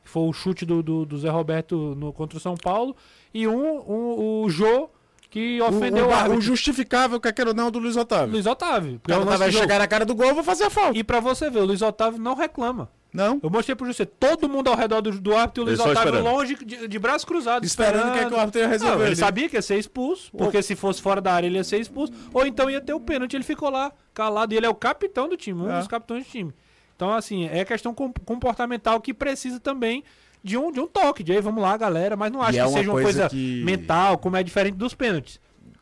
que 0.04 0.10
foi 0.10 0.24
o 0.24 0.34
chute 0.34 0.66
do, 0.66 0.84
do, 0.84 1.06
do 1.06 1.18
Zé 1.18 1.30
Roberto 1.30 1.96
no, 1.96 2.12
contra 2.12 2.38
o 2.38 2.42
São 2.42 2.56
Paulo, 2.56 2.98
e 3.34 3.48
um, 3.48 3.78
um 3.90 4.44
o 4.44 4.50
Jô, 4.50 4.90
que 5.30 5.60
O, 5.62 5.68
ofendeu 5.68 6.06
o, 6.06 6.08
o, 6.08 6.12
o 6.12 6.14
árbitro. 6.16 6.42
justificável, 6.42 7.20
quer 7.20 7.34
queira 7.34 7.52
ou 7.52 7.56
não, 7.56 7.70
do 7.70 7.80
Luiz 7.80 7.96
Otávio. 7.98 8.32
Luiz 8.34 8.46
Otávio. 8.46 9.02
O 9.08 9.12
é 9.12 9.18
o 9.18 9.26
cara 9.26 9.38
vai 9.38 9.52
jogo. 9.52 9.62
chegar 9.64 9.80
na 9.80 9.88
cara 9.88 10.06
do 10.06 10.16
gol, 10.16 10.28
eu 10.28 10.36
vou 10.36 10.44
fazer 10.44 10.66
a 10.66 10.70
falta. 10.70 10.98
E 10.98 11.04
pra 11.04 11.20
você 11.20 11.50
ver, 11.50 11.60
o 11.60 11.66
Luiz 11.66 11.82
Otávio 11.82 12.20
não 12.20 12.36
reclama. 12.36 12.90
Não. 13.14 13.40
Eu 13.42 13.50
mostrei 13.50 13.76
pro 13.76 13.86
José, 13.88 14.06
todo 14.06 14.48
mundo 14.50 14.68
ao 14.70 14.76
redor 14.76 15.02
do, 15.02 15.12
do 15.12 15.36
árbitro 15.36 15.62
e 15.62 15.64
o 15.64 15.68
Luiz 15.68 15.80
Otávio 15.80 15.98
esperando. 16.00 16.24
longe, 16.24 16.56
de, 16.56 16.88
de 16.88 17.00
braços 17.00 17.26
cruzados, 17.26 17.68
Esperando 17.68 18.12
que, 18.14 18.20
é 18.20 18.26
que 18.26 18.34
o 18.34 18.38
árbitro 18.38 18.62
ia 18.62 18.68
resolver. 18.68 18.96
Não, 18.98 19.06
ele 19.06 19.16
sabia 19.16 19.50
que 19.50 19.56
ia 19.56 19.62
ser 19.62 19.78
expulso, 19.80 20.30
porque 20.38 20.62
se 20.62 20.76
fosse 20.76 21.02
fora 21.02 21.20
da 21.22 21.34
área 21.34 21.48
ele 21.48 21.56
ia 21.58 21.64
ser 21.64 21.80
expulso, 21.80 22.14
ou 22.34 22.46
então 22.46 22.70
ia 22.70 22.82
ter 22.82 22.94
o 22.94 23.00
pênalti, 23.00 23.34
ele 23.36 23.44
ficou 23.46 23.70
lá, 23.70 23.92
calado, 24.14 24.54
e 24.54 24.58
ele 24.58 24.66
é 24.66 24.70
o 24.70 24.76
capitão 24.76 25.28
do 25.28 25.38
time, 25.38 25.62
um 25.62 25.72
É. 25.72 25.80
dos 25.80 25.88
capitães 25.88 26.26
do 26.26 26.30
time. 26.30 26.54
Então, 26.96 27.14
assim, 27.14 27.46
é 27.48 27.64
questão 27.64 27.94
com- 27.94 28.12
comportamental 28.26 29.00
que 29.00 29.14
precisa 29.14 29.60
também 29.60 30.04
de 30.48 30.58
um, 30.58 30.72
de 30.72 30.80
um 30.80 30.88
toque, 30.88 31.24
de 31.24 31.34
aí 31.34 31.42
vamos 31.42 31.62
lá, 31.62 31.76
galera, 31.78 32.16
mas 32.16 32.32
não 32.32 32.42
acho 32.42 32.58
E 32.58 32.60
é 32.60 32.64
que 32.64 32.68
uma 32.70 32.78
seja 32.78 32.90
uma 32.90 33.02
coisa 33.02 33.20
coisa 33.22 33.30
que- 33.30 33.64
mental, 33.64 34.18
como 34.18 34.36
é 34.38 34.44
diferente 34.44 34.76
dos 34.76 34.94
pênaltis. 34.94 35.40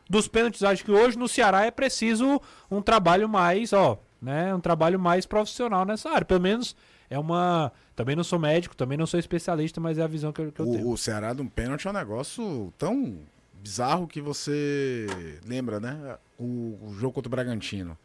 Dos 0.08 0.28
pênaltis, 0.28 0.62
acho 0.62 0.84
que 0.84 0.90
hoje 0.90 1.18
no 1.18 1.26
Ceará 1.28 1.64
é 1.64 1.70
preciso 1.70 2.40
um 2.70 2.80
trabalho 2.82 3.28
mais, 3.28 3.72
ó, 3.72 3.98
né, 4.20 4.54
um 4.54 4.60
trabalho 4.60 4.98
mais 4.98 5.24
profissional 5.26 5.84
nessa 5.84 6.10
área, 6.10 6.24
pelo 6.24 6.40
menos 6.40 6.74
é 7.08 7.18
uma... 7.18 7.72
Também 7.94 8.14
não 8.14 8.22
sou 8.24 8.38
médico, 8.38 8.76
também 8.76 8.98
não 8.98 9.06
sou 9.06 9.18
especialista, 9.18 9.80
mas 9.80 9.96
é 9.98 10.02
a 10.02 10.06
visão 10.06 10.30
que 10.32 10.40
eu, 10.42 10.52
que 10.52 10.60
eu 10.60 10.66
tenho. 10.66 10.86
O, 10.86 10.92
o 10.92 10.96
Ceará 10.98 11.32
de 11.32 11.40
um 11.40 11.48
pênalti 11.48 11.86
é 11.86 11.90
um 11.90 11.94
negócio 11.94 12.72
tão 12.76 13.18
bizarro 13.62 14.06
que 14.06 14.20
você 14.20 15.06
lembra, 15.46 15.80
né? 15.80 16.16
O, 16.38 16.44
o 16.82 16.94
jogo 16.98 17.14
contra 17.14 17.28
o 17.28 17.30
Bragantino. 17.30 17.96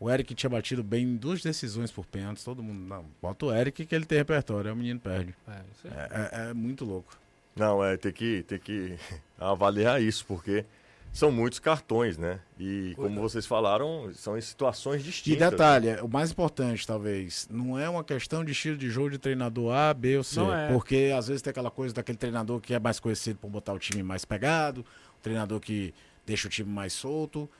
O 0.00 0.10
Eric 0.10 0.34
tinha 0.34 0.48
batido 0.48 0.82
bem 0.82 1.04
em 1.04 1.16
duas 1.16 1.42
decisões 1.42 1.92
por 1.92 2.06
pênaltis. 2.06 2.42
Todo 2.42 2.62
mundo. 2.62 2.80
Não, 2.80 3.04
bota 3.20 3.46
o 3.46 3.54
Eric 3.54 3.84
que 3.84 3.94
ele 3.94 4.06
tem 4.06 4.16
repertório. 4.18 4.68
Aí 4.70 4.72
o 4.72 4.76
menino 4.76 4.98
perde. 4.98 5.34
É. 5.46 5.60
É, 5.88 6.40
é- 6.46 6.50
é 6.50 6.54
muito 6.54 6.84
louco. 6.86 7.16
Não, 7.54 7.84
é, 7.84 7.96
tem 7.98 8.10
que, 8.10 8.42
tem 8.44 8.58
que 8.58 8.96
avaliar 9.38 10.00
isso, 10.00 10.24
porque 10.24 10.64
são 11.12 11.30
muitos 11.30 11.58
cartões, 11.58 12.16
né? 12.16 12.38
E 12.58 12.94
como 12.96 13.20
vocês 13.20 13.44
falaram, 13.44 14.10
são 14.14 14.38
em 14.38 14.40
situações 14.40 15.02
E 15.02 15.04
distintas. 15.04 15.50
detalhe, 15.50 16.00
o 16.00 16.08
mais 16.08 16.30
importante, 16.30 16.86
talvez, 16.86 17.46
não 17.50 17.78
é 17.78 17.86
uma 17.88 18.02
questão 18.04 18.42
de 18.44 18.52
estilo 18.52 18.78
de 18.78 18.88
jogo 18.88 19.10
de 19.10 19.18
treinador 19.18 19.74
A, 19.74 19.92
B 19.92 20.16
ou 20.16 20.24
C. 20.24 20.40
Não 20.40 20.54
é. 20.54 20.72
Porque 20.72 21.12
às 21.14 21.26
vezes 21.28 21.42
tem 21.42 21.50
aquela 21.50 21.70
coisa 21.70 21.92
daquele 21.94 22.16
treinador 22.16 22.60
que 22.60 22.72
é 22.72 22.78
mais 22.78 22.98
conhecido 23.00 23.38
por 23.38 23.50
botar 23.50 23.72
o 23.74 23.78
time 23.78 24.02
mais 24.02 24.24
pegado, 24.24 24.80
o 25.18 25.22
treinador 25.22 25.60
que 25.60 25.92
deixa 26.24 26.46
o 26.46 26.50
time 26.50 26.70
mais 26.70 26.92
solto. 26.94 27.50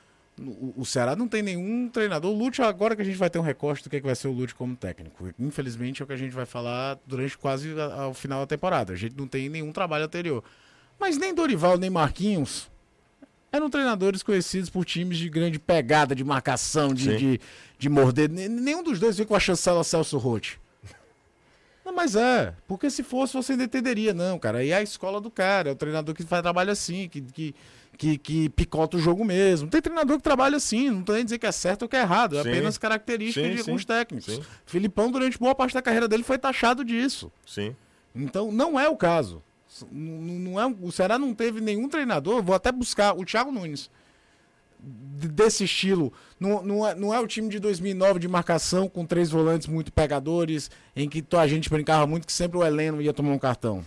O, 0.41 0.73
o 0.81 0.85
Ceará 0.85 1.15
não 1.15 1.27
tem 1.27 1.41
nenhum 1.41 1.87
treinador. 1.89 2.31
O 2.31 2.37
Lute, 2.37 2.61
agora 2.61 2.95
que 2.95 3.01
a 3.01 3.05
gente 3.05 3.17
vai 3.17 3.29
ter 3.29 3.37
um 3.39 3.43
recorte 3.43 3.83
do 3.83 3.89
que, 3.89 3.97
é 3.97 3.99
que 3.99 4.05
vai 4.05 4.15
ser 4.15 4.27
o 4.27 4.31
Lute 4.31 4.55
como 4.55 4.75
técnico. 4.75 5.29
Infelizmente 5.39 6.01
é 6.01 6.03
o 6.03 6.07
que 6.07 6.13
a 6.13 6.17
gente 6.17 6.33
vai 6.33 6.45
falar 6.45 6.97
durante 7.05 7.37
quase 7.37 7.79
a- 7.79 8.01
ao 8.03 8.13
final 8.13 8.39
da 8.41 8.47
temporada. 8.47 8.93
A 8.93 8.95
gente 8.95 9.15
não 9.17 9.27
tem 9.27 9.49
nenhum 9.49 9.71
trabalho 9.71 10.05
anterior. 10.05 10.43
Mas 10.99 11.17
nem 11.17 11.33
Dorival, 11.33 11.77
nem 11.77 11.89
Marquinhos 11.89 12.69
eram 13.51 13.69
treinadores 13.69 14.23
conhecidos 14.23 14.69
por 14.69 14.85
times 14.85 15.17
de 15.17 15.27
grande 15.29 15.59
pegada, 15.59 16.15
de 16.15 16.23
marcação, 16.23 16.93
de, 16.93 17.17
de, 17.17 17.41
de 17.77 17.89
morder. 17.89 18.29
Nenhum 18.29 18.81
dos 18.81 18.97
dois 18.97 19.17
veio 19.17 19.27
com 19.27 19.35
a 19.35 19.39
chancela 19.41 19.83
Celso 19.83 20.17
Rotti. 20.17 20.57
Não, 21.83 21.93
mas 21.93 22.15
é, 22.15 22.53
porque 22.67 22.89
se 22.89 23.03
fosse 23.03 23.33
você 23.33 23.51
ainda 23.53 23.65
entenderia, 23.65 24.13
não, 24.13 24.39
cara. 24.39 24.59
Aí 24.59 24.69
é 24.69 24.75
a 24.77 24.81
escola 24.83 25.19
do 25.19 25.29
cara, 25.31 25.69
é 25.69 25.71
o 25.73 25.75
treinador 25.75 26.15
que 26.15 26.23
faz 26.23 26.41
trabalho 26.41 26.71
assim, 26.71 27.09
que, 27.09 27.19
que, 27.21 27.55
que, 27.97 28.17
que 28.17 28.49
picota 28.49 28.97
o 28.97 28.99
jogo 28.99 29.23
mesmo. 29.23 29.69
Tem 29.69 29.81
treinador 29.81 30.17
que 30.17 30.23
trabalha 30.23 30.57
assim, 30.57 30.89
não 30.89 31.03
tô 31.03 31.13
nem 31.13 31.23
dizer 31.23 31.37
que 31.37 31.45
é 31.45 31.51
certo 31.51 31.83
ou 31.83 31.87
que 31.89 31.95
é 31.95 32.01
errado, 32.01 32.37
é 32.37 32.43
Sim. 32.43 32.49
apenas 32.49 32.77
característica 32.77 33.47
Sim, 33.47 33.53
de 33.55 33.59
alguns 33.61 33.85
técnicos. 33.85 34.33
sim. 34.33 34.41
Filipão, 34.65 35.11
durante 35.11 35.37
boa 35.37 35.53
parte 35.53 35.73
da 35.73 35.81
carreira 35.81 36.07
dele, 36.07 36.23
foi 36.23 36.37
taxado 36.37 36.83
disso. 36.83 37.31
Sim. 37.45 37.75
Então, 38.15 38.51
não 38.51 38.79
é 38.79 38.89
o 38.89 38.95
caso. 38.97 39.41
S- 39.69 39.85
n- 39.91 40.39
Não 40.39 40.59
é, 40.59 40.65
o 40.65 40.91
Ceará 40.91 41.17
não 41.19 41.33
teve 41.33 41.61
nenhum 41.61 41.87
treinador, 41.87 42.41
vou 42.41 42.55
até 42.55 42.71
buscar 42.71 43.13
o 43.17 43.23
Thiago 43.23 43.51
Nunes, 43.51 43.89
desse 44.79 45.63
estilo. 45.65 46.11
Não, 46.39 46.63
não, 46.63 46.87
é, 46.87 46.95
não 46.95 47.13
é 47.13 47.19
o 47.19 47.27
time 47.27 47.47
de 47.49 47.59
2009 47.59 48.19
de 48.19 48.27
marcação 48.27 48.89
com 48.89 49.05
três 49.05 49.29
volantes 49.29 49.67
muito 49.67 49.93
pegadores, 49.93 50.71
em 50.95 51.07
que 51.07 51.23
a 51.37 51.47
gente 51.47 51.69
brincava 51.69 52.07
muito 52.07 52.25
que 52.25 52.33
sempre 52.33 52.57
o 52.57 52.63
Heleno 52.65 53.01
ia 53.01 53.13
tomar 53.13 53.31
um 53.31 53.39
cartão. 53.39 53.85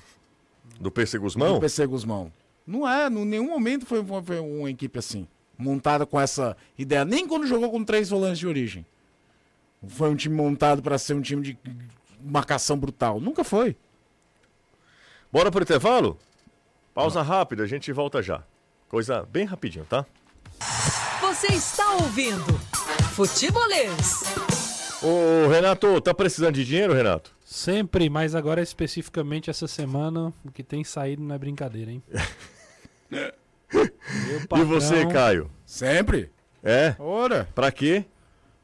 Do 0.81 0.91
PC 0.91 1.19
Do 1.19 1.23
Guzmão? 1.23 1.61
PC 1.61 1.87
Guzmão. 1.87 2.33
Não 2.67 2.89
é, 2.89 3.07
em 3.09 3.25
nenhum 3.25 3.49
momento 3.51 3.85
foi, 3.87 4.05
foi- 4.05 4.23
foi 4.23 4.41
uma 4.41 4.71
equipe 4.71 4.99
assim. 4.99 5.27
montada 5.57 6.05
com 6.05 6.21
essa 6.21 6.57
ideia. 6.77 7.05
Nem 7.05 7.29
quando 7.29 7.47
jogou 7.47 7.71
com 7.71 7.85
três 7.85 8.11
volantes 8.11 8.39
de 8.41 8.47
origem. 8.47 8.85
Foi 9.87 10.11
um 10.11 10.17
time 10.17 10.35
montado 10.35 10.83
para 10.83 10.99
ser 10.99 11.15
um 11.15 11.21
time 11.23 11.43
de 11.43 11.59
marcação 12.21 12.77
brutal. 12.77 13.21
Nunca 13.21 13.45
foi. 13.45 13.77
Bora 15.31 15.51
pro 15.53 15.63
intervalo? 15.63 16.19
Pausa 16.93 17.23
rápida, 17.23 17.63
a 17.63 17.67
gente 17.67 17.93
volta 17.93 18.21
já. 18.23 18.43
Coisa 18.89 19.23
bem 19.31 19.45
rapidinho, 19.45 19.85
tá? 19.85 20.05
Você 21.21 21.49
está 21.49 21.93
ouvindo 21.95 22.45
Futebolês. 23.15 24.23
Ô, 25.03 25.49
Renato, 25.49 26.01
tá 26.01 26.15
precisando 26.15 26.55
de 26.55 26.65
dinheiro, 26.65 26.95
Renato? 26.95 27.33
Sempre, 27.45 28.09
mas 28.09 28.35
agora 28.35 28.63
especificamente 28.63 29.51
essa 29.51 29.69
semana, 29.69 30.33
o 30.45 30.51
que 30.51 30.63
tem 30.63 30.83
saído 30.83 31.23
não 31.23 31.35
é 31.35 31.39
brincadeira, 31.39 31.91
hein? 31.93 32.03
E 33.11 34.65
você, 34.65 35.07
Caio? 35.07 35.51
Sempre. 35.65 36.31
É? 36.63 36.95
Ora, 36.99 37.49
Pra 37.55 37.71
quê? 37.71 38.05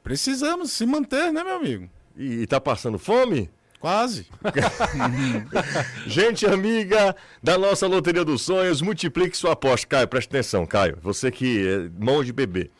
precisamos 0.02 0.72
se 0.72 0.86
manter, 0.86 1.32
né, 1.32 1.44
meu 1.44 1.56
amigo? 1.56 1.88
E, 2.16 2.42
e 2.42 2.46
tá 2.46 2.60
passando 2.60 2.98
fome? 2.98 3.50
Quase. 3.78 4.26
Gente 6.06 6.46
amiga 6.46 7.14
da 7.42 7.56
nossa 7.56 7.86
Loteria 7.86 8.24
dos 8.24 8.42
Sonhos, 8.42 8.82
multiplique 8.82 9.36
sua 9.36 9.52
aposta. 9.52 9.86
Caio, 9.86 10.08
presta 10.08 10.36
atenção, 10.36 10.66
Caio. 10.66 10.98
Você 11.02 11.30
que 11.30 11.66
é 11.66 11.90
mão 12.02 12.22
de 12.24 12.32
bebê. 12.32 12.70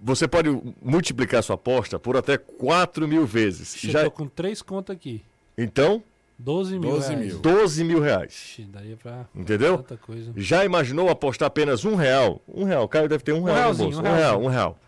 Você 0.00 0.28
pode 0.28 0.48
multiplicar 0.80 1.42
sua 1.42 1.54
aposta 1.56 1.98
por 1.98 2.16
até 2.16 2.38
4 2.38 3.06
mil 3.08 3.26
vezes. 3.26 3.74
Ixi, 3.74 3.90
Já, 3.90 4.00
Eu 4.00 4.04
tô 4.04 4.10
com 4.12 4.28
três 4.28 4.62
contas 4.62 4.94
aqui. 4.96 5.22
então, 5.56 6.02
12 6.38 6.78
mil 6.78 6.90
12 6.90 7.08
reais. 7.14 7.26
mil. 7.26 7.38
12 7.40 7.84
mil 7.84 8.00
reais. 8.00 8.32
Ixi, 8.32 8.62
daria 8.62 8.96
pra 8.96 9.26
Entendeu? 9.34 9.78
tanta 9.78 9.96
coisa. 9.96 10.32
Já 10.36 10.64
imaginou 10.64 11.08
apostar 11.08 11.48
apenas 11.48 11.84
um 11.84 11.94
real? 11.96 12.40
Um 12.46 12.64
real, 12.64 12.84
o 12.84 12.88
Caio 12.88 13.08
deve 13.08 13.24
ter 13.24 13.32
um, 13.32 13.42
real 13.42 13.56
no 13.56 13.60
realzinho, 13.62 13.90
bolso. 13.90 14.02
um 14.06 14.10
Um, 14.12 14.14
real, 14.16 14.42
um 14.42 14.46
real. 14.46 14.78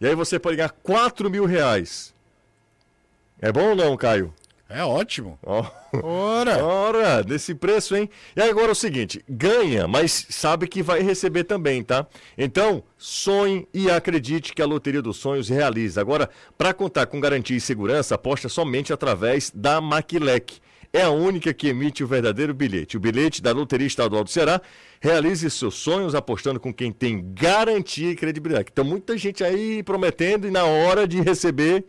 E 0.00 0.06
aí 0.06 0.14
você 0.14 0.38
pode 0.38 0.56
ganhar 0.56 0.70
4 0.70 1.28
mil 1.30 1.44
reais. 1.44 2.14
É 3.40 3.50
bom 3.50 3.70
ou 3.70 3.74
não, 3.76 3.96
Caio? 3.96 4.32
É 4.68 4.82
ótimo. 4.84 5.38
Ó. 5.42 5.66
Ora. 6.02 6.62
Ora, 6.64 7.22
desse 7.22 7.54
preço, 7.54 7.94
hein? 7.94 8.08
E 8.34 8.40
agora 8.40 8.68
é 8.68 8.72
o 8.72 8.74
seguinte: 8.74 9.22
ganha, 9.28 9.86
mas 9.86 10.26
sabe 10.30 10.66
que 10.66 10.82
vai 10.82 11.02
receber 11.02 11.44
também, 11.44 11.82
tá? 11.82 12.06
Então, 12.38 12.82
sonhe 12.96 13.68
e 13.74 13.90
acredite 13.90 14.54
que 14.54 14.62
a 14.62 14.66
Loteria 14.66 15.02
dos 15.02 15.18
Sonhos 15.18 15.48
realiza. 15.50 16.00
Agora, 16.00 16.30
para 16.56 16.72
contar 16.72 17.04
com 17.06 17.20
garantia 17.20 17.56
e 17.56 17.60
segurança, 17.60 18.14
aposta 18.14 18.48
somente 18.48 18.92
através 18.94 19.50
da 19.54 19.78
Maquilec. 19.80 20.58
É 20.92 21.02
a 21.02 21.10
única 21.10 21.54
que 21.54 21.68
emite 21.68 22.04
o 22.04 22.06
verdadeiro 22.06 22.52
bilhete. 22.52 22.98
O 22.98 23.00
bilhete 23.00 23.40
da 23.40 23.50
Loteria 23.50 23.86
Estadual 23.86 24.22
do 24.22 24.30
Ceará. 24.30 24.60
Realize 25.00 25.48
seus 25.50 25.74
sonhos 25.74 26.14
apostando 26.14 26.60
com 26.60 26.72
quem 26.72 26.92
tem 26.92 27.32
garantia 27.32 28.10
e 28.10 28.14
credibilidade. 28.14 28.68
Então, 28.70 28.84
muita 28.84 29.16
gente 29.16 29.42
aí 29.42 29.82
prometendo 29.82 30.46
e 30.46 30.50
na 30.50 30.64
hora 30.64 31.08
de 31.08 31.20
receber 31.22 31.84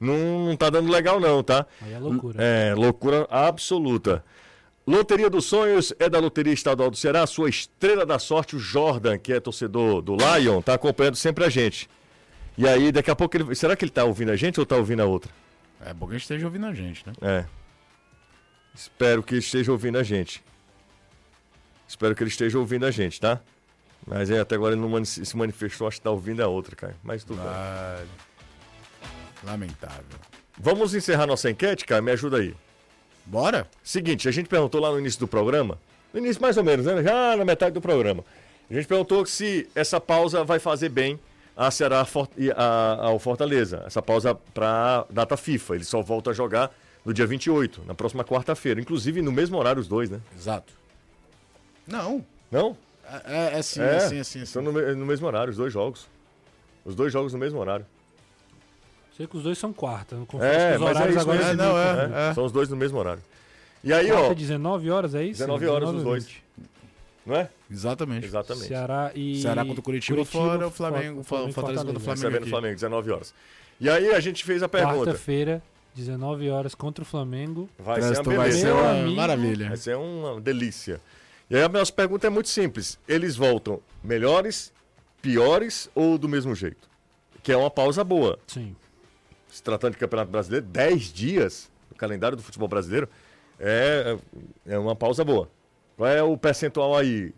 não, 0.00 0.46
não 0.46 0.56
tá 0.56 0.70
dando 0.70 0.90
legal, 0.90 1.20
não, 1.20 1.42
tá? 1.42 1.66
Aí 1.82 1.92
é 1.92 1.98
loucura. 1.98 2.42
É, 2.42 2.74
loucura 2.74 3.26
absoluta. 3.30 4.24
Loteria 4.86 5.28
dos 5.28 5.46
Sonhos 5.46 5.92
é 5.98 6.08
da 6.08 6.18
Loteria 6.18 6.52
Estadual 6.52 6.90
do 6.90 6.96
Ceará. 6.96 7.26
Sua 7.26 7.50
estrela 7.50 8.06
da 8.06 8.18
sorte, 8.18 8.56
o 8.56 8.58
Jordan, 8.58 9.18
que 9.18 9.32
é 9.32 9.40
torcedor 9.40 10.00
do 10.00 10.16
Lion, 10.16 10.62
tá 10.62 10.74
acompanhando 10.74 11.16
sempre 11.16 11.44
a 11.44 11.48
gente. 11.48 11.90
E 12.56 12.66
aí, 12.66 12.90
daqui 12.90 13.10
a 13.10 13.16
pouco 13.16 13.36
ele. 13.36 13.54
Será 13.54 13.76
que 13.76 13.84
ele 13.84 13.90
tá 13.90 14.04
ouvindo 14.04 14.30
a 14.30 14.36
gente 14.36 14.58
ou 14.58 14.64
tá 14.64 14.76
ouvindo 14.76 15.02
a 15.02 15.04
outra? 15.04 15.30
É 15.84 15.92
bom 15.92 16.06
que 16.06 16.12
a 16.12 16.14
gente 16.14 16.22
esteja 16.22 16.46
ouvindo 16.46 16.66
a 16.66 16.72
gente, 16.72 17.04
né? 17.06 17.12
É. 17.20 17.44
Espero 18.76 19.22
que 19.22 19.34
ele 19.34 19.40
esteja 19.40 19.72
ouvindo 19.72 19.96
a 19.96 20.02
gente. 20.02 20.44
Espero 21.88 22.14
que 22.14 22.22
ele 22.22 22.30
esteja 22.30 22.58
ouvindo 22.58 22.84
a 22.84 22.90
gente, 22.90 23.18
tá? 23.18 23.40
Mas 24.06 24.30
é, 24.30 24.38
até 24.38 24.54
agora 24.54 24.74
ele 24.74 24.82
não 24.82 25.04
se 25.04 25.36
manifestou, 25.36 25.88
acho 25.88 25.96
que 25.96 26.04
tá 26.04 26.10
ouvindo 26.10 26.42
a 26.42 26.46
outra, 26.46 26.76
cara. 26.76 26.94
Mas 27.02 27.24
tudo 27.24 27.38
bem. 27.38 27.48
Ah, 27.48 28.04
lamentável. 29.42 30.04
Vamos 30.58 30.94
encerrar 30.94 31.26
nossa 31.26 31.50
enquete, 31.50 31.84
cara? 31.84 32.02
Me 32.02 32.12
ajuda 32.12 32.38
aí. 32.38 32.54
Bora? 33.24 33.68
Seguinte, 33.82 34.28
a 34.28 34.30
gente 34.30 34.48
perguntou 34.48 34.80
lá 34.80 34.90
no 34.90 35.00
início 35.00 35.18
do 35.18 35.26
programa, 35.26 35.78
no 36.12 36.20
início 36.20 36.40
mais 36.40 36.56
ou 36.56 36.62
menos, 36.62 36.86
né? 36.86 37.02
Já 37.02 37.36
na 37.36 37.44
metade 37.44 37.72
do 37.72 37.80
programa. 37.80 38.24
A 38.70 38.74
gente 38.74 38.86
perguntou 38.86 39.24
se 39.24 39.68
essa 39.74 40.00
pausa 40.00 40.44
vai 40.44 40.58
fazer 40.58 40.88
bem 40.88 41.18
a 41.56 41.70
Ceará 41.70 42.06
e 42.36 42.50
ao 42.52 43.18
Fortaleza. 43.18 43.82
Essa 43.86 44.02
pausa 44.02 44.34
para 44.34 45.06
data 45.08 45.36
FIFA. 45.36 45.76
Ele 45.76 45.84
só 45.84 46.02
volta 46.02 46.30
a 46.30 46.32
jogar 46.34 46.70
no 47.06 47.14
dia 47.14 47.26
28, 47.26 47.82
na 47.86 47.94
próxima 47.94 48.24
quarta-feira. 48.24 48.80
Inclusive 48.80 49.22
no 49.22 49.30
mesmo 49.32 49.56
horário 49.56 49.80
os 49.80 49.86
dois, 49.88 50.10
né? 50.10 50.20
Exato. 50.36 50.72
Não. 51.86 52.24
Não? 52.50 52.76
É, 53.24 53.54
é, 53.54 53.58
é 53.58 53.62
sim, 53.62 53.80
É, 53.80 53.94
é 53.94 54.00
sim, 54.00 54.18
é 54.18 54.24
sim. 54.24 54.42
é. 54.42 54.44
São 54.44 54.60
no, 54.60 54.72
no 54.72 55.06
mesmo 55.06 55.26
horário, 55.26 55.50
os 55.52 55.56
dois 55.56 55.72
jogos. 55.72 56.08
Os 56.84 56.94
dois 56.96 57.12
jogos 57.12 57.32
no 57.32 57.38
mesmo 57.38 57.58
horário. 57.60 57.86
Sei 59.16 59.26
que 59.26 59.36
os 59.36 59.44
dois 59.44 59.56
são 59.56 59.72
quarta. 59.72 60.16
Eu 60.16 60.26
confesso 60.26 60.52
É, 60.52 60.70
que 60.70 60.74
os 60.76 60.80
mas 60.82 60.88
é 60.90 60.94
horários 60.98 61.16
isso 61.16 61.30
agora 61.30 61.44
É, 61.50 61.54
não, 61.54 61.78
é. 61.78 61.94
confundem. 61.94 62.34
São 62.34 62.44
os 62.44 62.52
dois 62.52 62.68
no 62.68 62.76
mesmo 62.76 62.98
horário. 62.98 63.22
E 63.84 63.92
aí, 63.92 64.08
Quarta, 64.08 64.30
ó, 64.30 64.34
19 64.34 64.90
horas, 64.90 65.14
é 65.14 65.22
isso? 65.22 65.38
19 65.38 65.66
horas 65.68 65.90
os 65.90 66.02
dois. 66.02 66.24
20. 66.24 66.44
não 67.24 67.36
é? 67.36 67.48
Exatamente. 67.70 68.26
Exatamente. 68.26 68.66
Ceará 68.66 69.12
e. 69.14 69.40
Ceará 69.40 69.64
contra 69.64 69.80
o 69.80 69.82
Curitiba, 69.82 70.24
fora, 70.24 70.66
o 70.66 70.70
Flamengo, 70.72 71.22
Flamengo 71.22 71.52
Fortaleza 71.52 71.84
contra 71.84 71.98
o 71.98 72.00
Flamengo. 72.00 72.24
Recebendo 72.26 72.46
o. 72.46 72.50
Flamengo, 72.50 72.74
19 72.74 73.10
horas. 73.12 73.34
E 73.80 73.88
aí 73.88 74.12
a 74.12 74.18
gente 74.20 74.44
fez 74.44 74.62
a 74.62 74.68
pergunta. 74.68 74.96
Quarta-feira, 74.96 75.62
19 75.96 76.50
horas 76.50 76.74
contra 76.74 77.02
o 77.02 77.06
Flamengo. 77.06 77.70
Vai 77.78 78.02
ser 78.02 78.20
uma 78.20 78.36
vai 78.36 78.52
ser 78.52 78.72
uma 78.72 78.90
amigo. 78.90 79.16
maravilha. 79.16 79.68
Vai 79.68 79.76
ser 79.78 79.96
uma 79.96 80.38
delícia. 80.38 81.00
E 81.48 81.56
aí 81.56 81.62
a 81.62 81.68
nossa 81.70 81.90
pergunta 81.90 82.26
é 82.26 82.30
muito 82.30 82.50
simples. 82.50 82.98
Eles 83.08 83.34
voltam 83.34 83.80
melhores, 84.04 84.72
piores 85.22 85.88
ou 85.94 86.18
do 86.18 86.28
mesmo 86.28 86.54
jeito? 86.54 86.86
Que 87.42 87.50
é 87.50 87.56
uma 87.56 87.70
pausa 87.70 88.04
boa. 88.04 88.38
Sim. 88.46 88.76
Se 89.48 89.62
tratando 89.62 89.92
de 89.92 89.98
Campeonato 89.98 90.30
Brasileiro, 90.30 90.66
10 90.66 91.12
dias 91.12 91.70
no 91.90 91.96
calendário 91.96 92.36
do 92.36 92.42
futebol 92.42 92.68
brasileiro 92.68 93.08
é, 93.58 94.18
é 94.66 94.78
uma 94.78 94.94
pausa 94.94 95.24
boa. 95.24 95.48
Qual 95.96 96.10
é 96.10 96.22
o 96.22 96.36
percentual 96.36 96.94
aí? 96.94 97.32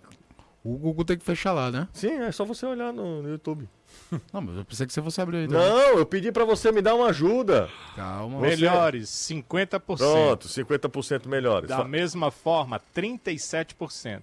O 0.64 0.76
Google 0.76 1.04
tem 1.04 1.16
que 1.16 1.24
fechar 1.24 1.52
lá, 1.52 1.70
né? 1.70 1.86
Sim, 1.92 2.14
é 2.22 2.32
só 2.32 2.44
você 2.44 2.66
olhar 2.66 2.92
no, 2.92 3.22
no 3.22 3.28
YouTube. 3.28 3.68
Não, 4.32 4.40
mas 4.40 4.56
eu 4.56 4.64
pensei 4.64 4.86
que 4.86 4.92
você 4.92 5.02
fosse 5.02 5.20
abrir 5.20 5.38
aí. 5.38 5.48
também. 5.48 5.62
Não, 5.62 5.98
eu 5.98 6.06
pedi 6.06 6.32
pra 6.32 6.44
você 6.44 6.72
me 6.72 6.80
dar 6.80 6.94
uma 6.94 7.08
ajuda. 7.08 7.68
Calma. 7.94 8.40
Melhores, 8.40 9.08
50%. 9.08 9.80
Pronto, 9.96 10.48
50% 10.48 11.26
melhores. 11.26 11.68
Da 11.68 11.84
mesma 11.84 12.30
forma, 12.30 12.80
37%. 12.96 14.22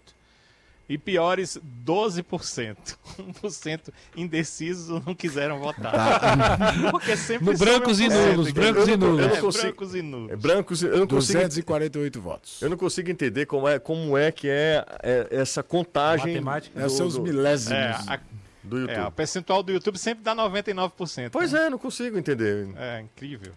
E 0.88 1.00
piores, 1.00 1.58
12%. 1.84 2.76
1% 3.20 3.80
indecisos 4.16 5.04
não 5.04 5.16
quiseram 5.16 5.60
votar. 5.60 6.22
Porque 6.92 7.18
sempre 7.18 7.46
No 7.46 7.58
brancos 7.58 8.00
e 8.00 8.04
some 8.10 8.16
1%, 8.24 8.34
nulos, 8.36 8.52
brancos 8.52 8.88
e 8.88 8.92
Eu 8.92 8.98
não- 8.98 9.08
eu 9.08 9.12
nulos. 9.14 9.26
não 9.28 9.36
É, 9.36 9.42
consigo- 9.42 9.64
brancos 9.64 9.96
e 9.96 10.02
nulos. 10.04 10.32
É 10.32 10.36
brancos, 10.36 10.84
eu 10.84 10.98
não 11.00 11.08
consigo 11.08 11.40
248 11.40 12.22
votos. 12.22 12.62
Eu 12.62 12.70
não 12.70 12.78
consigo 12.78 13.10
entender 13.10 13.48
como 13.48 13.68
é, 13.68 13.80
como 13.80 14.16
é 14.16 14.32
que 14.32 14.48
é, 14.48 14.86
é 15.02 15.28
essa 15.32 15.64
contagem 15.64 16.34
Matemática. 16.36 16.80
É 16.80 16.86
os 16.86 16.94
seus 16.94 17.16
do, 17.16 17.24
milésimos. 17.24 17.72
É, 17.72 17.90
a, 18.08 18.20
do 18.66 18.80
YouTube. 18.80 18.98
é, 18.98 19.06
o 19.06 19.12
percentual 19.12 19.64
do 19.64 19.72
YouTube 19.72 19.98
sempre 19.98 20.24
dá 20.24 20.36
99%. 20.36 21.30
Pois 21.32 21.52
né? 21.52 21.66
é, 21.66 21.70
não 21.70 21.78
consigo 21.78 22.18
entender. 22.18 22.68
É 22.78 23.02
incrível. 23.02 23.54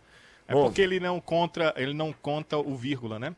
É 0.46 0.52
Bom. 0.54 0.64
porque 0.64 0.80
ele 0.80 0.98
não 1.00 1.20
conta, 1.20 1.74
ele 1.76 1.92
não 1.92 2.12
conta 2.12 2.56
o 2.56 2.74
vírgula, 2.76 3.18
né? 3.18 3.34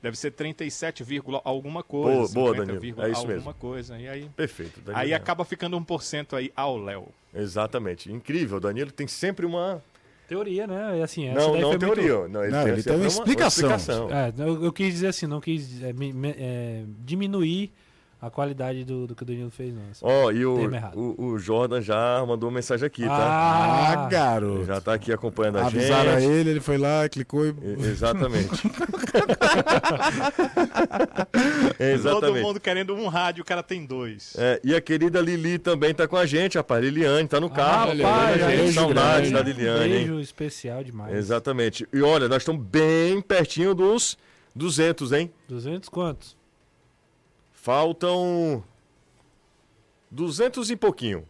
Deve 0.00 0.16
ser 0.16 0.30
37, 0.30 1.02
vírgula 1.02 1.40
alguma 1.44 1.82
coisa. 1.82 2.18
Boa, 2.18 2.28
boa, 2.28 2.48
50, 2.52 2.60
Danilo. 2.66 2.80
vírgula 2.80 3.06
É 3.06 3.10
isso 3.10 3.20
alguma 3.20 3.34
mesmo. 3.36 3.54
coisa. 3.54 3.98
E 3.98 4.08
aí, 4.08 4.28
Perfeito. 4.36 4.80
Danilo. 4.80 5.02
aí 5.04 5.12
acaba 5.12 5.44
ficando 5.44 5.76
1% 5.80 6.36
aí 6.36 6.52
ao 6.54 6.76
Léo. 6.78 7.08
Exatamente. 7.34 8.10
Incrível. 8.12 8.60
Danilo 8.60 8.90
tem 8.92 9.06
sempre 9.08 9.44
uma. 9.44 9.82
Teoria, 10.28 10.66
né? 10.66 10.98
É 11.00 11.02
assim, 11.02 11.26
essa 11.26 11.40
não, 11.40 11.52
daí 11.52 11.60
não 11.62 11.70
foi 11.70 11.78
muito- 11.78 11.94
teoria. 11.94 12.28
Não, 12.28 12.42
ele 12.44 12.52
Não, 12.52 12.64
tem, 12.64 12.72
ele 12.74 12.82
tem 12.82 12.96
uma 12.96 13.06
explicação. 13.06 13.70
É, 14.10 14.32
eu, 14.38 14.64
eu 14.64 14.72
quis 14.72 14.92
dizer 14.92 15.06
assim, 15.08 15.26
não 15.26 15.40
quis 15.40 15.82
é, 15.82 15.92
me- 15.92 16.12
me- 16.12 16.34
é, 16.38 16.84
diminuir 17.00 17.72
a 18.20 18.30
qualidade 18.30 18.84
do, 18.84 19.06
do 19.06 19.14
que 19.14 19.22
o 19.22 19.26
Danilo 19.26 19.50
fez, 19.50 19.72
não. 19.72 19.82
Ó, 20.02 20.30
e 20.32 20.44
o, 20.44 20.58
o, 20.94 21.24
o 21.26 21.38
Jordan 21.38 21.80
já 21.80 22.24
mandou 22.26 22.48
uma 22.48 22.56
mensagem 22.56 22.84
aqui, 22.86 23.04
tá? 23.06 23.14
Ah, 23.16 23.92
Ah, 23.92 24.08
garoto. 24.08 24.64
Já 24.64 24.80
tá 24.80 24.94
aqui 24.94 25.12
acompanhando 25.12 25.58
a 25.58 25.66
Avisaram 25.66 26.18
gente. 26.20 26.32
ele, 26.32 26.50
ele 26.50 26.60
foi 26.60 26.78
lá, 26.78 27.08
clicou 27.08 27.46
e. 27.46 27.50
E- 27.50 27.86
Exatamente. 27.86 28.50
Todo 31.78 31.82
Exatamente. 31.82 32.42
mundo 32.42 32.60
querendo 32.60 32.94
um 32.94 33.06
rádio, 33.08 33.42
o 33.42 33.44
cara 33.44 33.62
tem 33.62 33.84
dois. 33.86 34.34
É, 34.38 34.60
e 34.64 34.74
a 34.74 34.80
querida 34.80 35.20
Lili 35.20 35.58
também 35.58 35.94
tá 35.94 36.06
com 36.08 36.16
a 36.16 36.26
gente, 36.26 36.56
rapaz. 36.58 36.82
Liliane 36.82 37.28
tá 37.28 37.38
no 37.40 37.48
carro. 37.50 37.90
olha 37.90 38.06
acompanhando 38.06 38.28
aí, 38.28 38.42
a 38.42 38.48
gente. 38.50 38.58
beijo 38.62 38.74
Saudades 38.80 39.30
grande. 39.30 39.32
da 39.32 39.42
Liliane, 39.42 39.78
um 39.78 39.82
hein? 39.84 39.90
beijo 39.90 40.20
especial 40.20 40.82
demais. 40.84 41.14
Exatamente. 41.14 41.86
E 41.92 42.02
olha, 42.02 42.28
nós 42.28 42.42
estamos 42.42 42.62
bem 42.64 43.20
pertinho 43.20 43.74
dos 43.74 44.16
200, 44.54 45.12
hein? 45.12 45.30
200 45.48 45.88
quantos? 45.88 46.36
Faltam 47.60 48.62
200 50.10 50.70
e 50.70 50.76
pouquinho. 50.76 51.24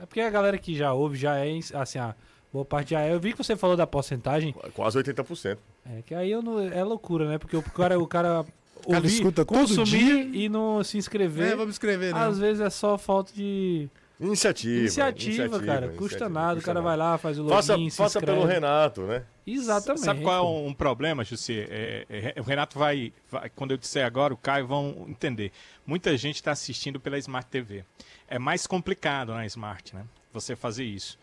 É 0.00 0.06
porque 0.06 0.20
a 0.20 0.30
galera 0.30 0.56
que 0.58 0.74
já 0.76 0.92
ouve 0.92 1.16
já 1.18 1.36
é, 1.36 1.58
assim, 1.74 1.98
a 1.98 2.14
boa 2.52 2.64
parte 2.64 2.90
já 2.90 3.00
é. 3.00 3.12
Eu 3.12 3.20
vi 3.20 3.32
que 3.32 3.38
você 3.38 3.56
falou 3.56 3.76
da 3.76 3.86
porcentagem, 3.86 4.54
Quase 4.74 4.98
80%. 4.98 5.58
é 5.86 6.02
que 6.02 6.14
aí 6.14 6.30
eu 6.30 6.40
não, 6.42 6.60
é 6.60 6.82
loucura, 6.84 7.28
né? 7.28 7.38
Porque 7.38 7.56
o 7.56 7.62
cara, 7.62 7.98
o 8.00 8.06
cara 8.06 8.44
ouvir, 8.86 9.06
escuta 9.08 9.44
todo 9.44 9.58
consumir 9.58 9.86
dia. 10.30 10.44
e 10.44 10.48
não 10.48 10.82
se 10.84 10.98
inscrever, 10.98 11.52
É, 11.52 11.56
vamos 11.56 11.74
escrever, 11.74 12.14
né? 12.14 12.20
às 12.20 12.38
vezes 12.38 12.60
é 12.60 12.70
só 12.70 12.96
falta 12.96 13.32
de 13.32 13.88
Iniciativa. 14.20 14.80
Iniciativa, 14.80 15.60
cara. 15.60 15.88
Custa 15.88 16.02
iniciativa, 16.26 16.28
nada. 16.28 16.52
O 16.52 16.54
custa 16.56 16.66
cara 16.66 16.80
nada. 16.80 16.88
vai 16.88 16.96
lá, 16.96 17.18
faz 17.18 17.38
o 17.38 17.42
login, 17.42 17.54
Faça, 17.56 17.76
se 17.76 17.90
faça 17.90 18.18
inscreve. 18.18 18.38
pelo 18.40 18.52
Renato, 18.52 19.02
né? 19.02 19.24
Exatamente. 19.46 20.04
Sabe 20.04 20.22
qual 20.22 20.46
é 20.46 20.68
um, 20.68 20.72
problema, 20.72 21.24
José? 21.24 21.66
É, 21.68 22.06
é, 22.36 22.40
o 22.40 22.44
Renato 22.44 22.78
vai, 22.78 23.12
vai- 23.30 23.50
Quando 23.50 23.72
eu 23.72 23.76
disser 23.76 24.06
agora, 24.06 24.32
o 24.32 24.36
Caio 24.36 24.66
vão 24.66 25.06
entender. 25.08 25.50
Muita 25.84 26.16
gente 26.16 26.36
está 26.36 26.52
assistindo 26.52 27.00
pela 27.00 27.18
Smart 27.18 27.48
TV. 27.50 27.84
É 28.28 28.38
mais 28.38 28.66
complicado 28.66 29.32
na 29.34 29.44
Smart, 29.46 29.94
né? 29.94 30.04
Você 30.32 30.54
fazer 30.54 30.84
isso. 30.84 31.18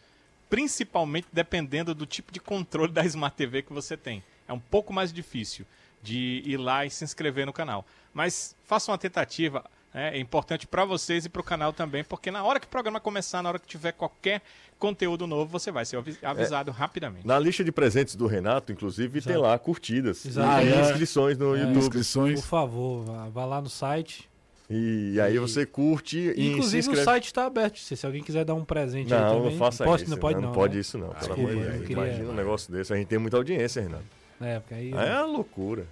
Principalmente 0.50 1.28
dependendo 1.32 1.94
do 1.96 2.06
tipo 2.06 2.32
de 2.32 2.40
controle 2.40 2.92
da 2.92 3.06
Smart 3.06 3.36
TV 3.38 3.62
que 3.62 3.72
você 3.72 3.96
tem. 3.96 4.22
É 4.48 4.52
um 4.54 4.60
pouco 4.60 4.92
mais 4.92 5.14
difícil 5.14 5.66
de 6.02 6.42
ir 6.46 6.58
lá 6.58 6.86
e 6.86 6.90
se 6.90 7.04
inscrever 7.04 7.46
no 7.46 7.54
canal. 7.54 7.86
Mas 8.14 8.56
faça 8.66 8.92
uma 8.92 8.98
tentativa. 8.98 9.64
Né? 9.94 10.16
É 10.16 10.20
importante 10.20 10.68
para 10.68 10.86
vocês 10.86 11.26
e 11.26 11.30
para 11.30 11.42
o 11.42 11.44
canal 11.44 11.74
também, 11.74 12.04
porque 12.04 12.30
na 12.32 12.44
hora 12.44 12.60
que 12.60 12.66
o 12.68 12.70
programa 12.70 13.00
começar, 13.00 13.42
na 13.42 13.50
hora 13.50 13.60
que 13.60 13.68
tiver 13.68 13.92
qualquer 13.94 14.42
conteúdo 14.78 15.28
novo, 15.28 15.52
você 15.52 15.72
vai 15.72 15.86
ser 15.86 15.98
avi- 15.98 16.18
avisado 16.24 16.72
rapidamente. 16.72 17.28
Na 17.28 17.38
lista 17.38 17.64
de 17.64 17.72
presentes 17.72 18.16
do 18.16 18.28
Renato, 18.28 18.72
inclusive, 18.72 19.22
tem 19.22 19.36
lá 19.38 19.58
curtidas. 19.60 20.26
Exato. 20.26 20.64
E 20.66 20.74
Ah, 20.74 20.78
é? 20.78 20.82
inscrições 20.82 21.38
no 21.38 21.56
YouTube. 21.56 21.78
Inscrições. 21.78 22.40
Por 22.42 22.48
favor, 22.48 23.04
vá, 23.06 23.28
vá 23.30 23.46
lá 23.46 23.62
no 23.62 23.70
site. 23.70 24.30
E 24.72 25.20
aí 25.20 25.40
você 25.40 25.66
curte 25.66 26.18
e 26.20 26.36
se 26.36 26.42
Inclusive 26.42 26.78
o 26.78 26.80
inscreve. 26.92 27.04
site 27.04 27.26
está 27.26 27.46
aberto. 27.48 27.80
Se, 27.80 28.06
alguém 28.06 28.22
quiser 28.22 28.46
dar 28.46 28.54
um 28.54 28.64
presente 28.64 29.12
aí 29.12 29.20
Não, 29.20 29.38
também. 29.38 29.52
não 29.52 29.58
faça 29.58 29.84
pode, 29.84 30.04
isso. 30.04 30.12
Não 30.12 30.18
pode, 30.20 30.36
não. 30.36 30.42
não 30.44 30.52
pode 30.54 30.76
né? 30.76 30.80
isso, 30.82 30.98
não. 31.00 31.08
Pelo 31.10 31.20
Desculpa, 31.20 31.42
amor 31.42 31.56
de 31.56 31.60
eu 31.72 31.78
Deus. 31.80 31.90
Imagina 31.90 32.30
um 32.30 32.36
negócio 32.36 32.72
desse. 32.72 32.94
A 32.94 32.96
gente 32.96 33.08
tem 33.08 33.18
muita 33.18 33.36
audiência, 33.38 33.82
Renato. 33.82 34.04
É, 34.40 34.60
porque 34.60 34.76
aí. 34.76 34.94
Aí 34.96 35.10
é 35.10 35.14
uma 35.16 35.26
loucura. 35.26 35.88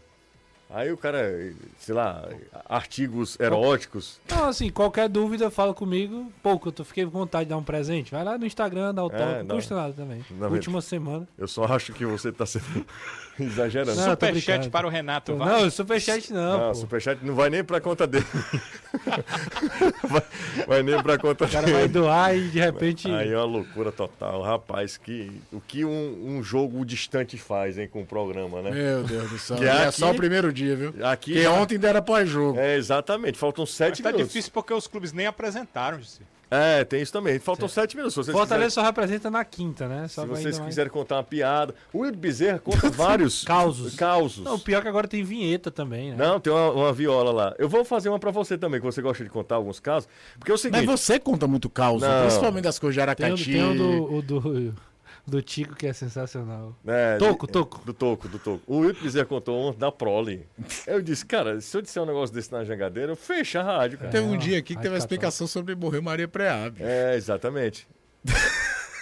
Aí 0.70 0.92
o 0.92 0.98
cara, 0.98 1.54
sei 1.80 1.96
lá, 1.96 2.28
artigos 2.68 3.40
eróticos. 3.40 4.20
Não, 4.30 4.50
assim, 4.50 4.70
qualquer 4.70 5.08
dúvida, 5.08 5.50
fala 5.50 5.74
comigo. 5.74 6.30
Pouco, 6.44 6.68
eu 6.68 6.72
tô- 6.74 6.84
fiquei 6.84 7.06
com 7.06 7.12
vontade 7.12 7.46
de 7.46 7.52
dar 7.52 7.58
um 7.58 7.64
presente. 7.64 8.12
Vai 8.12 8.22
lá 8.24 8.38
no 8.38 8.46
Instagram, 8.46 8.94
dá 8.94 9.02
o 9.04 9.10
toque. 9.10 9.22
É, 9.24 9.44
não 9.44 9.56
custa 9.56 9.76
nada 9.76 9.94
também. 9.94 10.26
Não, 10.32 10.52
Última 10.52 10.82
semana. 10.82 11.26
Eu 11.38 11.48
só 11.48 11.64
acho 11.64 11.94
que 11.94 12.06
você 12.06 12.34
tá 12.34 12.46
sendo 12.46 12.86
exagerando. 13.40 13.96
Não, 13.96 14.10
Superchat 14.12 14.70
para 14.70 14.86
o 14.86 14.90
Renato. 14.90 15.38
vai. 15.38 15.48
Não, 15.62 15.70
superchat 15.70 16.34
não, 16.34 16.58
Não, 16.60 16.68
pô. 16.70 16.76
superchat 16.76 17.26
não 17.26 17.34
vai 17.34 17.50
nem 17.50 17.64
pra 17.64 17.80
conta 17.80 18.06
dele. 18.06 18.26
vai, 20.04 20.24
vai 20.68 20.84
nem 20.84 21.02
pra 21.02 21.18
conta 21.18 21.46
O 21.46 21.50
cara 21.50 21.66
vai 21.68 21.82
dele. 21.82 21.88
doar 21.94 22.36
e 22.36 22.48
de 22.50 22.60
repente. 22.60 23.10
Aí 23.12 23.32
é 23.32 23.36
uma 23.38 23.46
loucura 23.46 23.92
total. 23.92 24.42
Rapaz, 24.42 24.98
que, 24.98 25.32
o 25.52 25.60
que 25.62 25.84
um, 25.86 26.38
um 26.38 26.44
jogo 26.44 26.86
distante 26.86 27.38
faz, 27.38 27.78
hein, 27.78 27.88
com 27.92 28.02
o 28.02 28.06
programa, 28.06 28.62
né? 28.62 28.72
Meu 28.72 29.04
Deus 29.04 29.30
do 29.30 29.38
céu. 29.40 29.58
Que 29.58 29.66
é 29.66 29.84
aqui- 29.88 30.00
só 30.00 30.12
o 30.12 30.16
primeiro 30.16 30.52
dia, 30.52 30.76
viu? 30.76 30.94
Aqui 31.04 31.34
Porque 31.34 31.48
ontem 31.48 31.76
ainda 31.76 31.88
era 31.90 32.02
pós-jogo. 32.02 32.60
É, 32.60 32.76
exatamente. 32.76 33.38
Faltam 33.38 33.64
Mas 33.64 33.72
sete 33.72 34.02
tá 34.02 34.10
minutos. 34.10 34.28
difícil 34.30 34.52
porque 34.54 34.74
os 34.74 34.88
clubes 34.88 35.12
nem 35.14 35.26
apresentaram, 35.28 35.98
José. 36.00 36.22
É, 36.50 36.86
tem 36.86 37.02
isso 37.02 37.12
também. 37.12 37.38
Faltam 37.40 37.68
sete 37.68 37.96
minutos. 37.98 38.14
Se 38.14 38.32
Fortaleza 38.32 38.46
quiserem, 38.68 38.70
só 38.70 38.82
representa 38.84 39.30
na 39.30 39.44
quinta, 39.44 39.88
né? 39.88 40.08
Só 40.08 40.22
se 40.22 40.28
vocês 40.28 40.46
ainda 40.46 40.58
mais- 40.60 40.70
quiserem 40.70 40.92
contar 40.92 41.16
uma 41.18 41.24
piada. 41.24 41.76
O 41.92 42.00
Will 42.00 42.16
Bezerra 42.16 42.58
conta 42.60 42.88
vários 42.92 43.44
Causos. 43.44 43.96
causos. 43.96 44.44
Não, 44.46 44.56
o 44.56 44.60
pior 44.60 44.80
é 44.80 44.82
que 44.84 44.88
agora 44.88 45.08
tem 45.08 45.24
vinheta 45.24 45.70
também, 45.70 46.12
né? 46.12 46.16
Não, 46.18 46.40
tem 46.40 46.54
uma, 46.54 46.72
uma 46.72 46.94
viola 46.94 47.32
lá. 47.32 47.56
Eu 47.60 47.68
vou 47.68 47.84
fazer 47.84 48.08
uma 48.10 48.18
pra 48.20 48.32
você 48.32 48.58
também, 48.58 48.80
que 48.80 48.86
você 48.86 49.02
gosta 49.02 49.24
de 49.24 49.30
contar 49.30 49.56
alguns 49.56 49.80
casos. 49.82 50.08
Porque 50.40 50.52
é 50.52 50.56
o 50.56 50.58
seguinte. 50.58 50.86
Mas 50.86 51.00
você 51.02 51.20
conta 51.20 51.48
muito 51.48 51.70
caos, 51.70 52.02
Não. 52.02 52.22
principalmente 52.22 52.64
das 52.64 52.80
coisas 52.80 52.96
de 52.96 53.16
Tem, 53.16 53.26
Aracati. 53.26 53.52
tem 53.52 53.64
o 53.72 53.76
do, 53.76 54.14
o 54.16 54.22
do, 54.22 54.74
do 55.28 55.42
Tico 55.42 55.76
que 55.76 55.86
é 55.86 55.94
sensacional. 55.94 56.74
É, 56.88 57.18
Toco, 57.18 57.46
de- 57.46 57.52
toco. 57.54 57.82
Do 57.86 57.94
Toco, 57.94 58.28
do 58.30 58.40
Toco. 58.40 58.62
O 58.66 58.78
Wilton 58.80 59.04
Bezerra 59.04 59.26
contou 59.26 59.70
um 59.70 59.74
da 59.78 59.92
Prole. 59.92 60.48
Eu 60.88 61.02
disse, 61.02 61.26
cara, 61.26 61.60
se 61.60 61.76
eu 61.76 61.82
disser 61.82 62.02
um 62.02 62.06
negócio 62.06 62.34
desse 62.34 62.52
na 62.52 62.64
jangadeira, 62.64 63.12
eu 63.12 63.16
fecho 63.16 63.60
a 63.60 63.64
rádio, 63.64 63.98
cara. 63.98 64.10
Teve 64.10 64.26
um 64.26 64.38
dia 64.38 64.58
aqui 64.60 64.74
que 64.76 64.82
teve 64.82 64.88
a 64.88 64.92
radicação. 64.92 64.98
explicação 65.06 65.48
sobre 65.48 65.76
morreu 65.76 66.02
Maria 66.02 66.28
Preab. 66.28 66.78
É, 66.80 67.16
exatamente. 67.16 67.88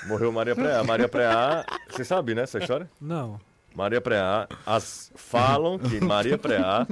Morreu 0.07 0.32
Maria 0.32 0.55
Preá. 0.55 0.84
Maria 0.84 1.07
Preá, 1.07 1.65
você 1.89 2.03
sabe, 2.03 2.36
né, 2.36 2.43
essa 2.43 2.59
história? 2.59 2.89
Não. 3.01 3.39
Maria 3.76 3.99
Preá, 3.99 4.47
as 4.65 5.11
falam 5.15 5.78
que 5.80 5.99
Maria 5.99 6.38
Preá 6.38 6.88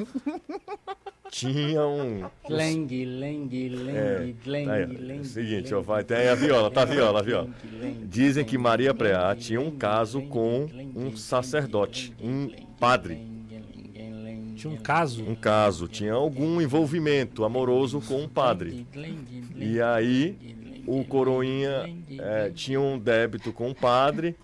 tinha 1.34 1.82
um... 1.88 2.30
Leng, 2.48 2.86
leng, 2.86 3.48
leng, 3.50 3.90
É, 3.90 4.34
leng, 4.46 4.98
leng. 5.00 5.18
é 5.18 5.20
o 5.22 5.26
seguinte, 5.26 5.74
ó, 5.74 5.78
leng, 5.80 5.86
vai, 5.86 6.04
tem 6.04 6.28
a 6.28 6.36
viola, 6.36 6.70
tá 6.70 6.84
a 6.84 6.86
viola, 6.86 7.20
a 7.20 7.24
viola. 7.24 7.50
leng, 7.64 7.80
leng, 7.82 8.06
Dizem 8.08 8.46
que 8.46 8.56
leng, 8.56 8.64
Maria 8.64 8.94
Preá 8.94 9.30
leng, 9.30 9.40
tinha 9.40 9.60
um 9.60 9.66
leng, 9.66 9.78
caso 9.78 10.20
leng, 10.20 10.28
com 10.30 10.68
leng, 10.72 10.92
um 10.96 11.04
leng, 11.06 11.16
sacerdote, 11.18 12.14
leng, 12.20 12.30
um 12.30 12.46
leng, 12.48 12.68
padre. 12.80 13.16
leng, 13.16 13.48
leng, 13.96 14.24
leng, 14.24 14.54
Tinha 14.56 14.70
um 14.70 14.76
leng, 14.76 14.84
caso. 14.84 15.24
Um 15.28 15.34
caso, 15.36 15.88
tinha 15.88 16.14
algum 16.14 16.62
envolvimento 16.62 17.44
amoroso 17.44 18.00
com 18.00 18.22
um 18.22 18.30
padre. 18.30 18.86
leng, 18.96 19.18
E 19.58 19.82
aí, 19.82 20.38
o 20.86 21.04
coroinha 21.04 21.90
é, 22.20 22.52
tinha 22.52 22.80
um 22.80 23.00
débito 23.00 23.52
com 23.52 23.72
o 23.72 23.76
padre. 23.76 24.36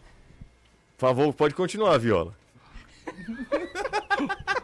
Por 0.98 1.02
favor, 1.08 1.34
pode 1.34 1.54
continuar, 1.54 1.98
Viola. 2.00 2.34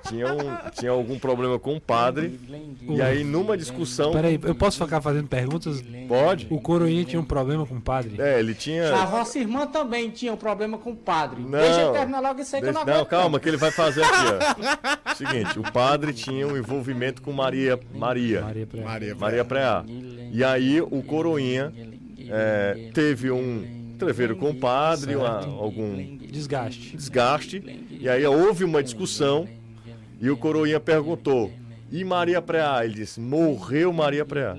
Tinha, 0.07 0.27
um, 0.33 0.69
tinha 0.77 0.91
algum 0.91 1.17
problema 1.17 1.57
com 1.57 1.75
o 1.75 1.81
padre. 1.81 2.39
E 2.87 3.01
aí, 3.01 3.23
numa 3.23 3.57
discussão. 3.57 4.11
Peraí, 4.11 4.39
eu 4.43 4.55
posso 4.55 4.83
ficar 4.83 5.01
fazendo 5.01 5.27
perguntas? 5.27 5.81
Pode? 6.07 6.47
O 6.49 6.59
Coroinha 6.61 7.03
tinha 7.03 7.19
um 7.19 7.25
problema 7.25 7.65
com 7.65 7.75
o 7.75 7.81
padre? 7.81 8.15
É, 8.19 8.39
ele 8.39 8.53
tinha. 8.53 8.93
A 8.93 9.05
vossa 9.05 9.39
irmã 9.39 9.65
também 9.67 10.09
tinha 10.09 10.33
um 10.33 10.37
problema 10.37 10.77
com 10.77 10.91
o 10.91 10.95
padre. 10.95 11.41
Não. 11.41 11.59
Deixa 11.59 11.81
eu 11.81 11.91
terminar 11.93 12.19
logo 12.19 12.41
isso 12.41 12.55
aí 12.55 12.61
que 12.61 12.67
eu 12.69 12.73
não 12.73 12.85
não, 12.85 13.05
calma, 13.05 13.39
que 13.39 13.49
ele 13.49 13.57
vai 13.57 13.71
fazer 13.71 14.03
aqui, 14.03 14.25
ó. 15.07 15.13
Seguinte, 15.15 15.57
o 15.59 15.71
padre 15.71 16.13
tinha 16.13 16.47
um 16.47 16.55
envolvimento 16.57 17.21
com 17.21 17.31
Maria. 17.31 17.79
Maria. 17.93 18.41
Maria 18.41 18.65
Preá. 18.67 18.83
Maria 18.85 19.15
Maria 19.15 19.45
Preá. 19.45 19.83
E 20.31 20.43
aí 20.43 20.81
o 20.81 21.01
coroinha 21.01 21.73
é, 22.29 22.89
teve 22.93 23.31
um 23.31 23.95
treveiro 23.97 24.35
com 24.35 24.49
o 24.49 24.55
padre, 24.55 25.15
uma- 25.15 25.45
algum 25.45 26.17
Desgaste. 26.17 26.95
desgaste. 26.97 27.85
E 27.89 28.09
aí 28.09 28.25
houve 28.25 28.63
uma 28.63 28.83
discussão 28.83 29.47
e 30.19 30.29
o 30.29 30.37
coroinha 30.37 30.79
perguntou: 30.79 31.51
E 31.91 32.03
Maria 32.03 32.41
Preá? 32.41 32.83
Ele 32.85 32.95
disse: 32.95 33.19
Morreu 33.19 33.91
Maria 33.93 34.25
Preá. 34.25 34.55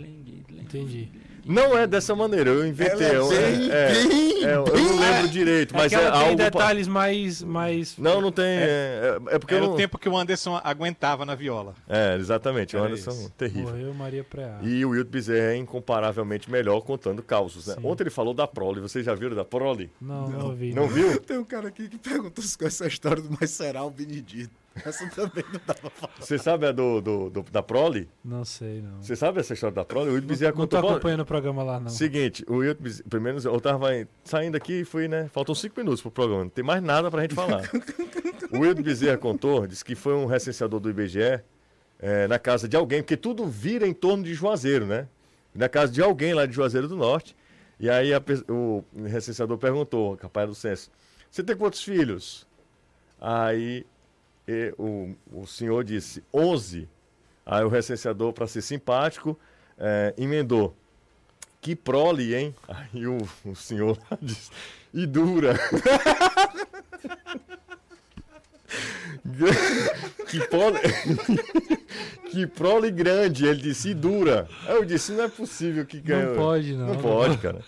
Entendi. 0.51 1.09
Não 1.49 1.79
é 1.79 1.87
dessa 1.87 2.13
maneira, 2.13 2.51
eu 2.51 2.67
inventei. 2.67 3.07
Ela 3.07 3.33
é, 3.33 3.51
bem, 3.53 3.71
é, 3.71 3.93
bem, 3.93 4.45
é, 4.45 4.55
eu 4.57 4.65
não 4.67 4.99
lembro 4.99 5.29
direito, 5.29 5.77
É 5.77 5.79
mas 5.79 5.89
que 5.91 5.95
é, 5.95 5.99
tem 6.01 6.09
algo. 6.09 6.37
pa- 6.37 6.43
detalhes 6.43 6.89
mais, 6.89 7.41
mais... 7.41 7.97
Não, 7.97 8.21
não 8.21 8.33
tem. 8.33 8.45
É, 8.45 9.19
é- 9.31 9.35
é 9.37 9.39
porque 9.39 9.55
Era 9.55 9.65
não... 9.65 9.75
o 9.75 9.77
tempo 9.77 9.97
que 9.97 10.09
o 10.09 10.17
Anderson 10.17 10.61
aguentava 10.65 11.25
na 11.25 11.37
viola. 11.37 11.75
É, 11.89 12.17
exatamente. 12.17 12.75
O 12.75 12.81
Era 12.81 12.89
Anderson, 12.89 13.13
isso. 13.13 13.31
terrível. 13.39 13.71
Morreu 13.71 13.95
Maria 13.95 14.25
Preá. 14.25 14.59
E 14.61 14.85
o 14.85 14.89
Wilton 14.91 15.09
Bezerra 15.09 15.53
é 15.53 15.57
incomparavelmente 15.57 16.51
melhor 16.51 16.81
contando 16.81 17.23
causos. 17.23 17.69
Né? 17.69 17.77
Ontem 17.85 18.03
ele 18.03 18.11
falou 18.11 18.35
da 18.35 18.49
prole. 18.49 18.81
Vocês 18.81 19.07
já 19.07 19.15
viram 19.15 19.37
da 19.37 19.45
prole? 19.45 19.89
Não, 20.01 20.29
não 20.29 20.47
ouvi. 20.47 20.75
Não 20.75 20.89
viu? 20.89 21.21
Tem 21.21 21.39
um 21.39 21.45
cara 21.45 21.69
aqui 21.69 21.89
que 21.89 21.97
perguntou 21.97 22.43
se 22.43 22.59
conhece 22.59 22.83
a 22.83 22.89
história 22.89 23.23
do 23.23 23.31
o 23.85 23.91
Benedito. 23.91 24.51
Essa 24.85 25.09
também 25.11 25.45
não 25.53 25.61
dá 25.66 25.74
pra 25.74 25.91
falar. 25.91 26.12
Você 26.20 26.39
sabe 26.39 26.66
a 26.66 26.72
do, 26.72 27.01
do- 27.01 27.31
do- 27.31 27.43
da 27.51 27.62
prole? 27.62 28.09
Não 28.24 28.45
sei, 28.45 28.83
não. 28.83 29.03
Você 29.03 29.16
sabe 29.16 29.41
essa 29.41 29.55
história 29.55 29.74
da 29.74 29.85
prole? 29.85 30.11
O 30.11 30.14
Wilton 30.14 30.27
Bezerra 30.29 30.53
Não 30.57 30.66
tô 30.66 30.77
contou. 30.77 30.91
acompanhando 30.91 31.20
o 31.20 31.27
programa 31.27 31.62
lá, 31.62 31.81
não. 31.81 31.89
Seguinte, 31.89 32.45
o 32.49 32.57
Wilton 32.57 32.83
Bezerra, 32.83 33.09
primeiro 33.09 33.39
eu 33.43 33.61
tava 33.61 33.89
saindo 34.24 34.57
aqui 34.57 34.81
e 34.81 34.85
fui, 34.85 35.09
né? 35.09 35.29
Faltam 35.33 35.55
cinco 35.55 35.79
minutos 35.81 36.01
pro 36.03 36.11
programa, 36.11 36.45
não 36.45 36.51
tem 36.51 36.64
mais 36.64 36.83
nada 36.83 37.11
pra 37.11 37.22
gente 37.22 37.35
falar. 37.35 37.62
o 38.53 38.59
Wilton 38.59 38.83
Bezerra 38.83 39.16
contou, 39.16 39.66
disse 39.66 39.85
que 39.85 39.95
foi 39.95 40.14
um 40.14 40.27
recenseador 40.27 40.79
do 40.81 40.91
IBGE 40.91 41.41
é, 41.99 42.27
na 42.29 42.39
casa 42.39 42.68
de 42.68 42.77
alguém, 42.77 43.03
porque 43.03 43.16
tudo 43.16 43.47
vira 43.47 43.87
em 43.87 43.95
torno 43.95 44.22
de 44.24 44.35
Juazeiro, 44.35 44.85
né? 44.87 45.09
Na 45.55 45.68
casa 45.68 45.91
de 45.93 46.03
alguém 46.03 46.35
lá 46.35 46.45
de 46.45 46.53
Juazeiro 46.53 46.87
do 46.87 46.97
Norte. 46.97 47.35
E 47.81 47.89
aí 47.91 48.12
a 48.14 48.22
o 48.51 48.85
recenseador 49.07 49.57
perguntou, 49.59 50.16
capaz 50.16 50.49
do 50.49 50.55
censo, 50.55 50.91
você 51.31 51.43
tem 51.43 51.57
quantos 51.57 51.83
filhos? 51.83 52.47
Aí 53.20 53.87
e, 54.47 54.75
o, 54.79 55.15
o 55.33 55.47
senhor 55.47 55.83
disse 55.85 56.23
11. 56.33 56.89
Aí 57.45 57.65
o 57.65 57.69
recenseador, 57.69 58.33
para 58.33 58.47
ser 58.47 58.63
simpático, 58.63 59.39
é, 59.79 60.15
emendou. 60.17 60.75
Que 61.61 61.75
prole, 61.75 62.35
hein? 62.35 62.55
Aí 62.69 63.07
o, 63.07 63.19
o 63.45 63.55
senhor 63.55 63.99
lá 64.11 64.19
disse. 64.23 64.51
E 64.93 65.07
dura. 65.07 65.55
que 70.29 70.41
prole. 70.49 70.79
que 72.31 72.47
prole 72.47 72.91
grande. 72.91 73.47
Ele 73.47 73.61
disse, 73.61 73.91
e 73.91 73.95
dura. 73.95 74.49
Aí 74.67 74.77
eu 74.77 74.85
disse, 74.85 75.13
não 75.13 75.25
é 75.25 75.29
possível 75.29 75.85
que 75.85 76.01
ganhe. 76.01 76.27
Não 76.27 76.37
pode, 76.37 76.73
não. 76.75 76.87
Não 76.87 76.97
pode, 76.97 77.39
cara. 77.39 77.61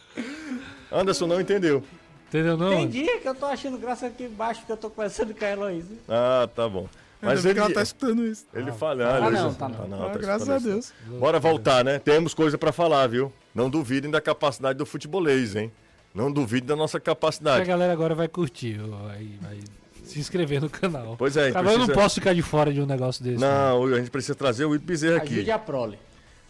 Anderson 0.91 1.27
não 1.27 1.41
entendeu. 1.41 1.83
Entendeu, 2.29 2.57
não? 2.57 2.71
Tem 2.71 2.89
dia 2.89 3.19
que 3.21 3.29
eu 3.29 3.35
tô 3.35 3.47
achando 3.47 3.79
graça 3.79 4.07
aqui 4.07 4.25
embaixo 4.25 4.63
que 4.67 4.71
eu 4.73 4.77
tô 4.77 4.91
conversando 4.91 5.35
com 5.35 5.45
a 5.45 5.49
Heloísa. 5.49 5.95
Ah, 6.09 6.49
tá 6.55 6.69
bom. 6.69 6.87
Mas 7.21 7.45
ele, 7.45 7.59
ela 7.59 7.73
tá 7.73 7.83
escutando 7.83 8.25
isso. 8.25 8.47
ele 8.55 8.71
fala. 8.71 9.15
Ah, 9.17 9.27
ele- 9.27 9.37
não, 9.39 9.53
tá 9.55 9.69
não. 9.69 9.89
não, 9.89 10.07
Ah, 10.07 10.11
tá 10.11 10.19
graças 10.19 10.49
a 10.49 10.59
Deus. 10.59 10.85
isso. 10.87 10.95
Bora 11.19 11.41
voltar, 11.41 11.83
né? 11.85 11.99
Temos 11.99 12.33
coisa 12.35 12.57
pra 12.57 12.71
falar, 12.71 13.07
viu? 13.09 13.33
Não 13.55 13.69
duvidem 13.69 14.09
da 14.11 14.21
capacidade 14.21 14.79
do 14.79 14.87
futebolês, 14.87 15.57
hein? 15.57 15.73
Não 16.15 16.31
duvidem 16.31 16.69
da 16.69 16.77
nossa 16.77 16.99
A 16.99 17.01
capacidade. 17.01 17.65
galera 17.65 17.93
agora 17.93 18.15
vai 18.15 18.29
curtir, 18.29 18.79
vai, 18.79 19.29
vai 19.43 19.59
se 20.05 20.19
inscrever 20.21 20.61
no 20.61 20.71
canal. 20.71 21.17
Pois 21.19 21.37
é, 21.37 21.47
a 21.47 21.59
Agora 21.59 21.61
eu 21.75 21.79
não 21.79 21.87
precisa- 21.87 21.95
posso 21.95 22.15
ficar 22.17 22.35
de 22.35 22.43
fora 22.43 22.73
de 22.73 22.81
um 22.81 22.87
negócio 22.87 23.23
desse. 23.25 23.41
né? 23.41 23.47
Não, 23.49 23.85
a 23.85 23.99
gente 23.99 24.11
precisa 24.11 24.35
trazer 24.35 24.65
o 24.65 24.75
Ito 24.75 24.85
Bezerra 24.85 25.17
aqui. 25.17 25.35
Ajude 25.35 25.51
a 25.51 25.59
prole. 25.59 25.99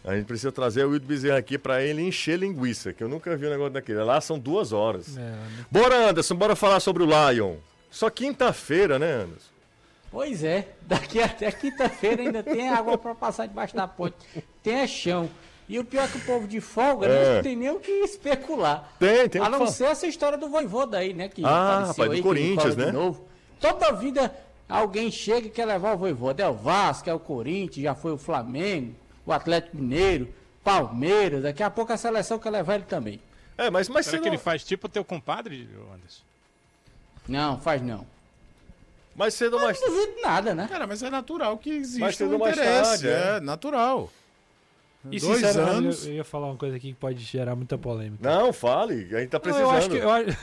A 0.09 0.16
gente 0.16 0.24
precisa 0.24 0.50
trazer 0.50 0.86
o 0.86 0.90
Wildo 0.90 1.06
Bezerra 1.06 1.36
aqui 1.36 1.59
pra 1.59 1.82
ele 1.82 2.00
encher 2.00 2.38
linguiça, 2.38 2.94
que 2.94 3.04
eu 3.04 3.09
nunca 3.11 3.36
vi 3.36 3.46
um 3.46 3.50
negócio 3.50 3.74
daquele. 3.74 4.02
Lá 4.02 4.18
são 4.22 4.38
duas 4.38 4.72
horas. 4.72 5.18
É, 5.18 5.20
né? 5.20 5.38
Bora, 5.70 6.09
Anderson, 6.09 6.34
bora 6.34 6.56
falar 6.56 6.80
sobre 6.80 7.02
o 7.02 7.06
Lion. 7.06 7.56
Só 7.90 8.09
quinta-feira, 8.09 8.98
né, 8.98 9.12
Anderson? 9.12 9.50
Pois 10.11 10.42
é, 10.42 10.68
daqui 10.80 11.20
até 11.20 11.52
quinta-feira 11.52 12.22
ainda 12.22 12.42
tem 12.42 12.70
água 12.70 12.96
para 12.96 13.14
passar 13.14 13.46
debaixo 13.46 13.76
da 13.76 13.86
ponte. 13.86 14.16
Tem 14.62 14.76
é 14.76 14.86
chão. 14.86 15.28
E 15.68 15.78
o 15.78 15.84
pior 15.84 16.04
é 16.04 16.09
que 16.09 16.16
o 16.16 16.20
povo 16.22 16.48
de 16.48 16.62
folga 16.62 17.06
É. 17.06 17.34
não 17.34 17.42
tem 17.42 17.54
nem 17.54 17.68
o 17.68 17.78
que 17.78 17.92
especular. 17.92 18.90
Tem, 18.98 19.28
tem 19.28 19.42
A 19.42 19.50
não 19.50 19.66
ser 19.66 19.84
essa 19.84 20.06
história 20.06 20.38
do 20.38 20.48
Voivoda 20.48 20.96
aí, 20.96 21.12
né? 21.12 21.28
Que 21.28 21.44
Ah, 21.44 21.48
apareceu 21.48 21.88
rapaz, 21.88 22.09
do 22.09 22.12
aí, 22.12 22.16
que 22.16 22.22
Corinthians, 22.22 22.76
né? 22.76 22.86
De 22.86 22.92
novo. 22.92 23.26
Toda 23.61 23.92
vida 23.92 24.34
alguém 24.66 25.11
chega 25.11 25.48
e 25.48 25.50
quer 25.50 25.66
levar 25.66 25.92
o 25.94 25.98
Voivoda. 25.98 26.42
É 26.42 26.48
o 26.48 26.54
Vasco, 26.54 27.11
é 27.11 27.12
o 27.12 27.20
Corinthians, 27.20 27.84
já 27.84 27.94
foi 27.94 28.12
o 28.12 28.16
Flamengo, 28.16 28.94
o 29.29 29.33
Atlético 29.33 29.76
Mineiro, 29.76 30.29
Palmeiras. 30.64 31.43
Daqui 31.43 31.62
a 31.62 31.70
pouco 31.70 31.93
a 31.93 31.97
seleção 31.97 32.39
quer 32.39 32.51
levar 32.51 32.76
ele 32.76 32.85
também. 32.85 33.20
É, 33.57 33.70
mas, 33.70 33.89
mas 33.89 34.07
Será 34.07 34.22
que 34.22 34.29
ele 34.29 34.39
faz 34.39 34.64
tipo 34.64 34.87
o 34.87 34.91
teu 34.91 35.05
compadre, 35.05 35.68
Anderson? 35.93 36.22
Não, 37.29 37.61
faz 37.61 37.83
não. 37.83 38.07
mais 39.14 39.35
cedo 39.35 39.57
ou 39.57 39.62
mais 39.62 39.81
Não 39.81 39.89
duvido 39.89 40.20
nada, 40.22 40.55
né? 40.55 40.66
Cara, 40.70 40.87
mas 40.87 41.03
é 41.03 41.11
natural 41.11 41.59
que 41.59 41.70
Mas 41.70 41.89
exista 41.89 42.12
cedo 42.12 42.37
um 42.37 42.39
mais 42.39 42.57
interesse. 42.57 42.83
tarde, 42.91 43.09
é. 43.09 43.37
é. 43.37 43.41
natural. 43.41 44.11
E 45.11 45.20
Dois 45.20 45.39
sinceramente, 45.39 45.76
anos. 45.79 46.05
eu, 46.05 46.11
eu 46.11 46.16
ia 46.16 46.24
falar 46.24 46.47
uma 46.47 46.57
coisa 46.57 46.76
aqui 46.76 46.89
que 46.93 46.99
pode 46.99 47.18
gerar 47.20 47.55
muita 47.55 47.76
polêmica. 47.76 48.18
Não, 48.29 48.53
fale, 48.53 49.14
a 49.14 49.20
gente 49.20 49.29
tá 49.31 49.37
Não, 49.39 49.43
precisando. 49.43 49.64
eu 49.64 49.70
acho 49.70 49.91
que 49.91 49.97
eu, 49.97 50.11
acho- 50.11 50.39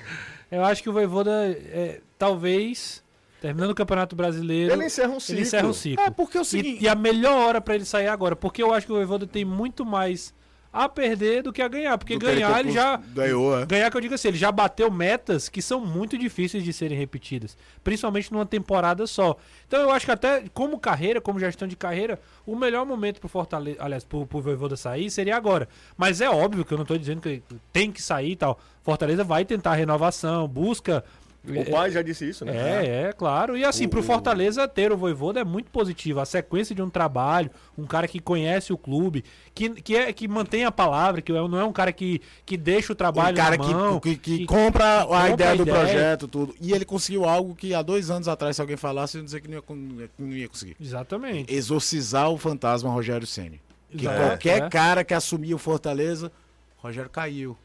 eu 0.50 0.64
acho 0.64 0.82
que 0.82 0.88
o 0.88 0.92
Voivoda 0.92 1.30
é, 1.50 2.00
talvez 2.18 2.99
terminando 3.40 3.70
o 3.70 3.74
Campeonato 3.74 4.14
Brasileiro 4.14 4.72
Ele 4.74 4.84
encerra 4.86 5.10
um 5.12 5.20
ciclo. 5.20 5.34
ele 5.34 5.42
encerra 5.42 5.66
um 5.68 5.72
ciclo. 5.72 6.04
É, 6.04 6.10
porque 6.10 6.36
é 6.36 6.40
o 6.40 6.42
E- 6.42 6.46
seguinte- 6.46 6.84
E, 6.84 6.88
a 6.88 6.94
melhor 6.94 7.48
hora 7.48 7.60
pra 7.60 7.74
ele 7.74 7.84
sair 7.84 8.04
é 8.06 8.08
agora, 8.08 8.36
porque 8.36 8.62
eu 8.62 8.72
acho 8.72 8.86
que 8.86 8.92
o 8.92 8.96
Voivoda 8.96 9.26
tem 9.26 9.44
muito 9.44 9.84
mais 9.84 10.32
a 10.72 10.88
perder 10.88 11.42
do 11.42 11.52
que 11.52 11.60
a 11.60 11.66
ganhar, 11.66 11.98
porque 11.98 12.16
Do 12.16 12.28
ele 12.28 12.36
ganhar 12.42 12.60
ele, 12.60 12.70
propôs- 12.70 12.74
já 12.74 12.96
ganhou, 13.12 13.58
é. 13.58 13.66
ganhar 13.66 13.90
que 13.90 13.96
eu 13.96 14.00
digo 14.00 14.14
assim, 14.14 14.28
ele 14.28 14.36
já 14.38 14.52
bateu 14.52 14.88
metas 14.88 15.48
que 15.48 15.60
são 15.60 15.80
muito 15.84 16.16
difíceis 16.16 16.62
de 16.62 16.72
serem 16.72 16.96
repetidas, 16.96 17.56
principalmente 17.82 18.32
numa 18.32 18.46
temporada 18.46 19.04
só. 19.04 19.36
Então 19.66 19.80
eu 19.80 19.90
acho 19.90 20.06
que 20.06 20.12
até 20.12 20.44
como 20.54 20.78
carreira, 20.78 21.20
como 21.20 21.40
gestão 21.40 21.66
de 21.66 21.74
carreira, 21.74 22.20
o 22.46 22.54
melhor 22.54 22.86
momento 22.86 23.18
pro 23.18 23.28
Fortaleza, 23.28 23.78
aliás, 23.80 24.04
pro, 24.04 24.24
pro 24.26 24.40
Voivoda 24.40 24.76
sair 24.76 25.10
seria 25.10 25.36
agora. 25.36 25.68
Mas 25.96 26.20
é 26.20 26.30
óbvio 26.30 26.64
que 26.64 26.72
eu 26.72 26.78
não 26.78 26.84
tô 26.84 26.96
dizendo 26.96 27.20
que 27.20 27.42
tem 27.72 27.90
que 27.90 28.00
sair 28.00 28.30
e 28.32 28.36
tal. 28.36 28.56
Fortaleza 28.84 29.24
vai 29.24 29.44
tentar 29.44 29.74
renovação, 29.74 30.46
busca 30.46 31.02
O 31.42 31.70
pai 31.70 31.90
já 31.90 32.02
disse 32.02 32.28
isso, 32.28 32.44
né? 32.44 32.52
é, 32.54 32.86
é, 33.08 33.12
claro. 33.14 33.56
E 33.56 33.64
assim, 33.64 33.88
pro 33.88 34.02
Fortaleza 34.02 34.68
ter 34.68 34.92
o 34.92 34.96
Voivoda 34.96 35.40
é 35.40 35.44
muito 35.44 35.70
positivo. 35.70 36.20
A 36.20 36.26
sequência 36.26 36.74
de 36.74 36.82
um 36.82 36.90
trabalho, 36.90 37.50
um 37.78 37.86
cara 37.86 38.06
que 38.06 38.20
conhece 38.20 38.72
o 38.74 38.76
clube, 38.78 39.24
que, 39.54 39.70
que, 39.70 39.96
é, 39.96 40.12
que 40.12 40.28
mantém 40.28 40.66
a 40.66 40.70
palavra, 40.70 41.22
que 41.22 41.32
é- 41.32 41.48
não 41.48 41.58
é 41.58 41.64
um 41.64 41.72
cara 41.72 41.92
que, 41.92 42.20
que 42.44 42.58
deixa 42.58 42.92
o 42.92 42.94
trabalho 42.96 43.32
Um 43.32 43.36
cara 43.36 43.56
na 43.56 43.64
que, 43.64 43.72
mão. 43.74 43.98
que, 44.00 44.16
que 44.16 44.38
que- 44.40 44.46
compra 44.46 45.00
a 45.00 45.06
compra 45.06 45.30
ideia 45.30 45.50
a 45.52 45.54
do 45.54 45.62
ideia. 45.62 45.78
projeto, 45.78 46.28
tudo. 46.28 46.54
E 46.60 46.72
ele 46.74 46.84
conseguiu 46.84 47.24
algo 47.24 47.54
que 47.54 47.72
há 47.74 47.80
dois 47.80 48.10
anos 48.10 48.28
atrás, 48.28 48.56
se 48.56 48.60
alguém 48.60 48.76
falasse, 48.76 49.16
eu 49.16 49.20
ia 49.20 49.24
dizer 49.24 49.40
que 49.40 49.48
não 49.48 49.56
ia, 49.56 50.10
não 50.18 50.28
ia 50.28 50.48
conseguir. 50.48 50.76
Exatamente. 50.78 51.52
Exorcizar 51.54 52.28
o 52.30 52.36
fantasma 52.36 52.90
Rogério 52.90 53.26
Ceni. 53.26 53.60
Que 53.90 54.04
Exato, 54.06 54.20
qualquer 54.20 54.62
é. 54.64 54.68
cara 54.68 55.02
que 55.02 55.14
assumia 55.14 55.56
o 55.56 55.58
Fortaleza, 55.58 56.30
Rogério 56.76 57.08
caiu. 57.10 57.56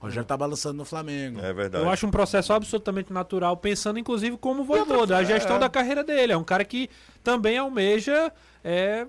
Rogério 0.00 0.26
tá 0.26 0.34
balançando 0.34 0.76
no 0.78 0.84
Flamengo. 0.86 1.40
É 1.40 1.52
verdade. 1.52 1.84
Eu 1.84 1.90
acho 1.90 2.06
um 2.06 2.10
processo 2.10 2.54
absolutamente 2.54 3.12
natural, 3.12 3.54
pensando 3.58 3.98
inclusive 3.98 4.38
como 4.38 4.64
Voivoda, 4.64 5.18
a 5.18 5.22
gestão 5.22 5.58
da 5.58 5.68
carreira 5.68 6.02
dele. 6.02 6.32
É 6.32 6.36
um 6.36 6.42
cara 6.42 6.64
que 6.64 6.88
também 7.22 7.58
almeja 7.58 8.32
é, 8.64 9.06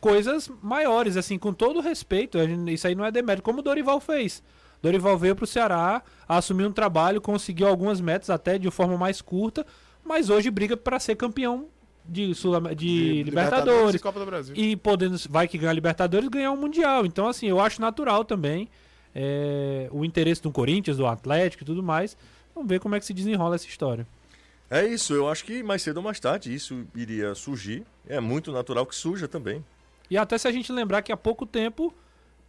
coisas 0.00 0.50
maiores, 0.62 1.16
assim, 1.16 1.38
com 1.38 1.54
todo 1.54 1.80
respeito. 1.80 2.36
Isso 2.68 2.86
aí 2.86 2.94
não 2.94 3.06
é 3.06 3.10
demérito, 3.10 3.42
como 3.42 3.60
o 3.60 3.62
Dorival 3.62 3.98
fez. 4.00 4.42
Dorival 4.82 5.16
veio 5.16 5.34
pro 5.34 5.46
Ceará, 5.46 6.02
assumiu 6.28 6.68
um 6.68 6.72
trabalho, 6.72 7.18
conseguiu 7.18 7.66
algumas 7.66 7.98
metas 7.98 8.28
até 8.28 8.58
de 8.58 8.70
forma 8.70 8.98
mais 8.98 9.22
curta, 9.22 9.64
mas 10.04 10.28
hoje 10.28 10.50
briga 10.50 10.76
para 10.76 10.98
ser 10.98 11.14
campeão 11.14 11.68
de, 12.04 12.34
Sul 12.34 12.60
de, 12.74 13.22
Libertadores. 13.22 13.94
e 13.94 13.98
Copa 13.98 14.20
do 14.20 14.26
Brasil. 14.26 14.54
E 14.54 14.76
podendo, 14.76 15.16
vai 15.30 15.48
que 15.48 15.56
ganhar 15.56 15.72
Libertadores, 15.72 16.28
ganhar 16.28 16.50
um 16.50 16.56
Mundial. 16.56 17.06
Então, 17.06 17.28
assim, 17.28 17.46
eu 17.46 17.60
acho 17.60 17.80
natural 17.80 18.24
também 18.26 18.68
é, 19.14 19.88
o 19.90 20.04
interesse 20.04 20.42
do 20.42 20.50
Corinthians, 20.50 20.96
do 20.96 21.06
Atlético 21.06 21.62
e 21.62 21.66
tudo 21.66 21.82
mais. 21.82 22.16
Vamos 22.54 22.68
ver 22.68 22.80
como 22.80 22.94
é 22.94 23.00
que 23.00 23.06
se 23.06 23.14
desenrola 23.14 23.54
essa 23.54 23.66
história. 23.66 24.06
É 24.70 24.86
isso, 24.86 25.12
eu 25.12 25.28
acho 25.28 25.44
que 25.44 25.62
mais 25.62 25.82
cedo 25.82 25.98
ou 25.98 26.02
mais 26.02 26.18
tarde 26.18 26.54
isso 26.54 26.86
iria 26.94 27.34
surgir. 27.34 27.84
É 28.08 28.20
muito 28.20 28.50
natural 28.50 28.86
que 28.86 28.94
surja 28.94 29.28
também. 29.28 29.64
E 30.10 30.16
até 30.16 30.36
se 30.38 30.48
a 30.48 30.52
gente 30.52 30.72
lembrar 30.72 31.02
que 31.02 31.12
há 31.12 31.16
pouco 31.16 31.44
tempo 31.46 31.92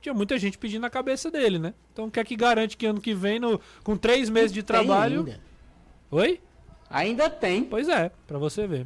tinha 0.01 0.13
muita 0.13 0.37
gente 0.37 0.57
pedindo 0.57 0.85
a 0.85 0.89
cabeça 0.89 1.31
dele, 1.31 1.57
né? 1.57 1.73
Então, 1.91 2.05
o 2.05 2.11
que 2.11 2.19
é 2.19 2.23
que 2.23 2.35
garante 2.35 2.75
que 2.75 2.85
ano 2.85 2.99
que 2.99 3.13
vem, 3.13 3.39
no, 3.39 3.59
com 3.83 3.95
três 3.95 4.29
meses 4.29 4.51
de 4.51 4.61
Tem 4.61 4.75
trabalho. 4.75 5.19
Ainda. 5.19 5.39
Oi? 6.11 6.41
ainda 6.89 7.29
tem. 7.29 7.63
Pois 7.63 7.89
é, 7.89 8.11
pra 8.27 8.37
você 8.37 8.67
ver. 8.67 8.85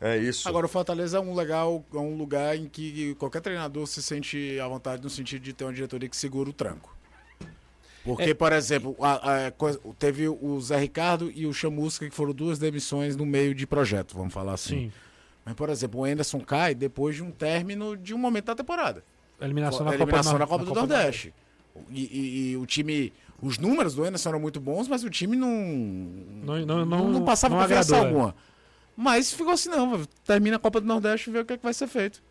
É 0.00 0.16
isso. 0.18 0.46
Agora, 0.48 0.66
o 0.66 0.68
Fortaleza 0.68 1.16
é 1.16 1.20
um, 1.20 1.34
legal, 1.34 1.84
é 1.94 1.96
um 1.98 2.16
lugar 2.16 2.56
em 2.56 2.66
que 2.68 3.14
qualquer 3.14 3.40
treinador 3.40 3.86
se 3.86 4.02
sente 4.02 4.58
à 4.60 4.68
vontade 4.68 5.02
no 5.02 5.08
sentido 5.08 5.42
de 5.42 5.52
ter 5.52 5.64
uma 5.64 5.72
diretoria 5.72 6.08
que 6.08 6.16
segura 6.16 6.50
o 6.50 6.52
tranco. 6.52 6.94
Porque, 8.04 8.34
por 8.34 8.52
exemplo, 8.52 8.94
a- 9.00 9.46
a 9.48 9.52
teve 9.98 10.28
o 10.28 10.60
Zé 10.60 10.78
Ricardo 10.78 11.30
e 11.34 11.44
o 11.46 11.52
Chamusca, 11.52 12.08
que 12.08 12.14
foram 12.14 12.32
duas 12.32 12.58
demissões 12.58 13.16
no 13.16 13.26
meio 13.26 13.52
de 13.54 13.66
projeto, 13.66 14.14
vamos 14.16 14.32
falar 14.32 14.52
assim. 14.54 14.76
Sim. 14.90 14.92
Mas, 15.44 15.54
por 15.54 15.68
exemplo, 15.70 16.00
o 16.00 16.04
Anderson 16.04 16.40
cai 16.40 16.74
depois 16.74 17.16
de 17.16 17.22
um 17.22 17.30
término 17.32 17.96
de 17.96 18.14
um 18.14 18.18
momento 18.18 18.44
da 18.46 18.54
temporada. 18.54 19.02
Eliminação 19.40 19.84
na 19.84 19.90
a 19.90 19.94
eliminação 19.94 20.32
Copa, 20.32 20.38
na 20.38 20.46
Copa 20.46 20.64
na 20.64 20.70
do 20.70 20.74
Nordeste. 20.74 21.34
E, 21.90 22.00
e- 22.04 22.50
e 22.52 22.56
o 22.56 22.64
time. 22.66 23.12
Os 23.42 23.58
números 23.58 23.94
do 23.94 24.02
Anderson 24.04 24.28
eram 24.30 24.40
muito 24.40 24.60
bons, 24.60 24.88
mas 24.88 25.02
o 25.04 25.10
time 25.10 25.36
não. 25.36 25.50
Não- 26.44 26.66
não- 26.66 26.86
não- 26.86 27.08
não 27.10 27.24
passava 27.24 27.54
não 27.54 27.62
confiança 27.62 27.96
agradou, 27.96 28.28
é. 28.28 28.34
Mas 28.96 29.32
ficou 29.32 29.52
assim, 29.52 29.68
não. 29.68 30.02
Termina 30.24 30.56
a 30.56 30.58
Copa 30.58 30.80
do 30.80 30.86
Nordeste 30.86 31.28
e 31.28 31.32
vê 31.32 31.40
o 31.40 31.44
que, 31.44 31.52
é 31.52 31.56
que 31.56 31.62
vai 31.62 31.74
ser 31.74 31.86
feito. 31.86 32.22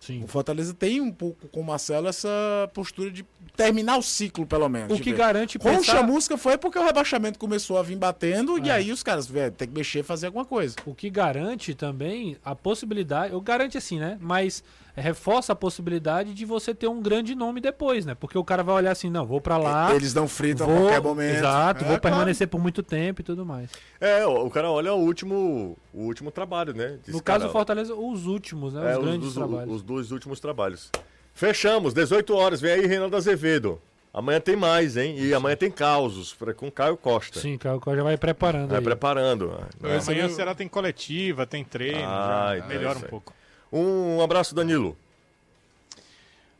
Sim. 0.00 0.22
O 0.22 0.26
Fortaleza 0.26 0.74
tem 0.74 1.00
um 1.00 1.10
pouco 1.10 1.48
com 1.48 1.60
o 1.60 1.64
Marcelo 1.64 2.06
essa 2.08 2.28
postura 2.74 3.10
de 3.10 3.24
terminar 3.56 3.96
o 3.96 4.02
ciclo, 4.02 4.46
pelo 4.46 4.68
menos. 4.68 4.98
O 4.98 5.02
que 5.02 5.12
ver. 5.12 5.16
garante 5.18 5.58
Com 5.58 5.66
o 5.68 5.76
pensar- 5.78 5.92
Chamusca 5.96 6.36
foi 6.36 6.58
porque 6.58 6.78
o 6.78 6.84
rebaixamento 6.84 7.38
começou 7.38 7.78
a 7.78 7.82
vir 7.82 7.96
batendo 7.96 8.58
e 8.58 8.68
É. 8.68 8.72
aí 8.72 8.92
os 8.92 9.02
caras, 9.02 9.26
velho, 9.26 9.50
tem 9.52 9.66
que 9.66 9.74
mexer 9.74 10.00
e 10.00 10.02
fazer 10.02 10.26
alguma 10.26 10.44
coisa. 10.44 10.76
O 10.84 10.94
que 10.94 11.08
garante 11.08 11.74
também 11.74 12.36
a 12.44 12.54
possibilidade, 12.54 13.32
eu 13.32 13.40
garante 13.40 13.78
assim, 13.78 13.98
né? 13.98 14.18
Mas 14.20 14.62
reforça 15.02 15.52
a 15.52 15.56
possibilidade 15.56 16.32
de 16.34 16.44
você 16.44 16.74
ter 16.74 16.86
um 16.88 17.00
grande 17.02 17.34
nome 17.34 17.60
depois, 17.60 18.06
né? 18.06 18.14
Porque 18.14 18.38
o 18.38 18.44
cara 18.44 18.62
vai 18.62 18.74
olhar 18.76 18.92
assim, 18.92 19.10
não, 19.10 19.26
vou 19.26 19.40
pra 19.40 19.56
lá, 19.56 19.94
Eles 19.94 20.14
não 20.14 20.28
fritam 20.28 20.66
vou, 20.66 20.76
a 20.76 20.80
qualquer 20.82 21.02
momento. 21.02 21.36
exato, 21.36 21.84
É, 21.84 21.88
vou 21.88 21.98
claro. 21.98 22.00
permanecer 22.00 22.46
por 22.48 22.60
muito 22.60 22.82
tempo 22.82 23.20
e 23.20 23.24
tudo 23.24 23.44
mais. 23.44 23.70
É, 24.00 24.24
o 24.26 24.46
o 24.46 24.50
cara 24.50 24.70
olha 24.70 24.92
o 24.94 24.98
último, 24.98 25.76
o 25.92 26.02
último 26.04 26.30
trabalho, 26.30 26.72
né? 26.74 26.98
Diz, 27.04 27.14
no 27.14 27.20
caso 27.22 27.40
cara, 27.40 27.48
do 27.48 27.52
Fortaleza, 27.52 27.94
os 27.94 28.26
últimos, 28.26 28.74
né? 28.74 28.80
Os 28.80 28.98
é, 28.98 29.00
grandes 29.00 29.28
os, 29.28 29.34
trabalhos. 29.34 29.74
os 29.74 29.82
dois 29.82 30.12
últimos 30.12 30.38
trabalhos. 30.40 30.90
Fechamos, 31.32 31.92
18 31.92 32.34
horas. 32.34 32.60
Vem 32.60 32.72
aí, 32.72 32.86
Reinaldo 32.86 33.16
Azevedo. 33.16 33.80
Amanhã 34.12 34.38
tem 34.40 34.54
mais, 34.54 34.96
hein? 34.96 35.16
E 35.18 35.34
amanhã 35.34 35.56
tem 35.56 35.72
causos 35.72 36.36
com 36.56 36.70
Caio 36.70 36.96
Costa. 36.96 37.40
Sim, 37.40 37.58
cara, 37.58 37.76
o 37.76 37.80
cara 37.80 37.96
já 37.96 38.02
vai 38.04 38.16
preparando 38.16 38.68
Vai 38.68 38.78
aí. 38.78 38.84
preparando. 38.84 39.48
né? 39.80 39.98
Amanhã 40.00 40.28
será 40.28 40.54
tem 40.54 40.68
coletiva, 40.68 41.44
tem 41.44 41.64
treino, 41.64 41.98
Ah, 42.06 42.50
já 42.50 42.56
então 42.58 42.68
melhora 42.68 42.86
é 42.86 42.92
um 42.92 42.96
isso 42.98 43.04
aí. 43.06 43.10
pouco. 43.10 43.32
Um 43.76 44.20
abraço, 44.22 44.54
Danilo. 44.54 44.96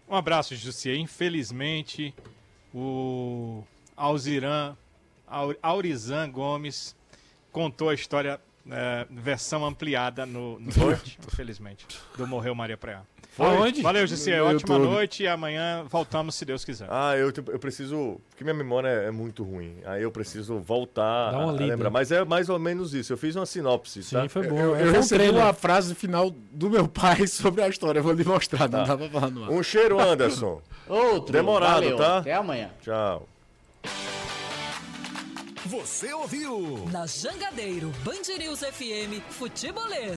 Um 0.09 0.17
abraço, 0.17 0.55
Jussier. 0.57 0.97
Infelizmente, 0.97 2.13
o 2.75 3.63
Alziran, 3.97 4.77
Au- 5.27 5.55
Aurizan 5.63 6.29
Gomes 6.31 6.95
contou 7.53 7.89
a 7.89 7.95
história, 7.95 8.41
é, 8.69 9.07
versão 9.11 9.65
ampliada 9.65 10.27
no, 10.27 10.59
no 10.59 10.71
infelizmente, 11.29 11.87
do 12.17 12.27
Morreu 12.27 12.55
Maria 12.55 12.77
Preá. 12.77 13.03
Aonde? 13.39 13.83
Valeu. 13.83 14.05
No 14.07 14.13
Ótima 14.15 14.51
YouTube. 14.53 14.79
noite 14.85 15.23
e 15.25 15.29
amanhã 15.29 15.85
voltamos, 15.91 16.35
se 16.37 16.45
Deus 16.45 16.65
quiser. 16.65 16.87
Ah, 16.91 17.17
eu, 17.17 17.33
eu 17.49 17.59
preciso. 17.59 18.21
Porque 18.31 18.45
minha 18.45 18.55
memória 18.55 18.89
é 18.89 19.11
muito 19.11 19.43
ruim. 19.43 19.77
Aí 19.85 20.03
eu 20.03 20.11
preciso 20.11 20.59
voltar 20.59 21.33
Dá 21.33 21.39
uma 21.39 21.49
a 21.51 21.53
lida. 21.53 21.65
lembrar. 21.67 21.91
Mas 21.91 22.13
é 22.13 22.25
mais 22.25 22.49
ou 22.49 22.59
menos 22.59 22.95
isso. 22.95 23.13
Eu 23.13 23.17
fiz 23.17 23.35
uma 23.35 23.47
sinopse, 23.47 24.03
Sim, 24.03 24.17
tá? 24.17 24.29
foi 24.29 24.47
bom. 24.47 24.59
Eu, 24.59 24.77
É, 24.77 24.83
eu 24.83 24.87
foi 24.87 24.89
um 24.91 24.93
recebi 25.01 25.29
uma 25.31 25.53
frase 25.53 25.95
final 25.95 26.31
do 26.53 26.71
meu 26.71 26.87
pai 26.87 27.27
sobre 27.29 27.63
a 27.63 27.69
história. 27.69 27.99
Eu 27.99 28.05
vou 28.05 28.13
lhe 28.13 28.25
mostrar, 28.25 28.69
não 28.69 28.85
Tá. 28.85 28.95
dá 28.95 28.97
pra 28.97 29.09
falar 29.11 29.31
no 29.31 29.45
ar. 29.45 29.51
Um 29.51 29.63
cheiro, 29.63 29.99
Anderson. 30.01 30.61
Outro. 30.89 31.33
Demorado, 31.33 31.83
valeu, 31.83 31.97
tá? 31.97 32.19
Até 32.19 32.35
amanhã. 32.35 32.71
Tchau. 32.83 33.29
Você 35.67 36.13
ouviu? 36.13 36.87
Na 36.93 37.07
Jangadeiro, 37.07 37.91
Band 38.05 38.37
News 38.39 38.61
FM, 38.61 39.21
Futebolês. 39.31 40.15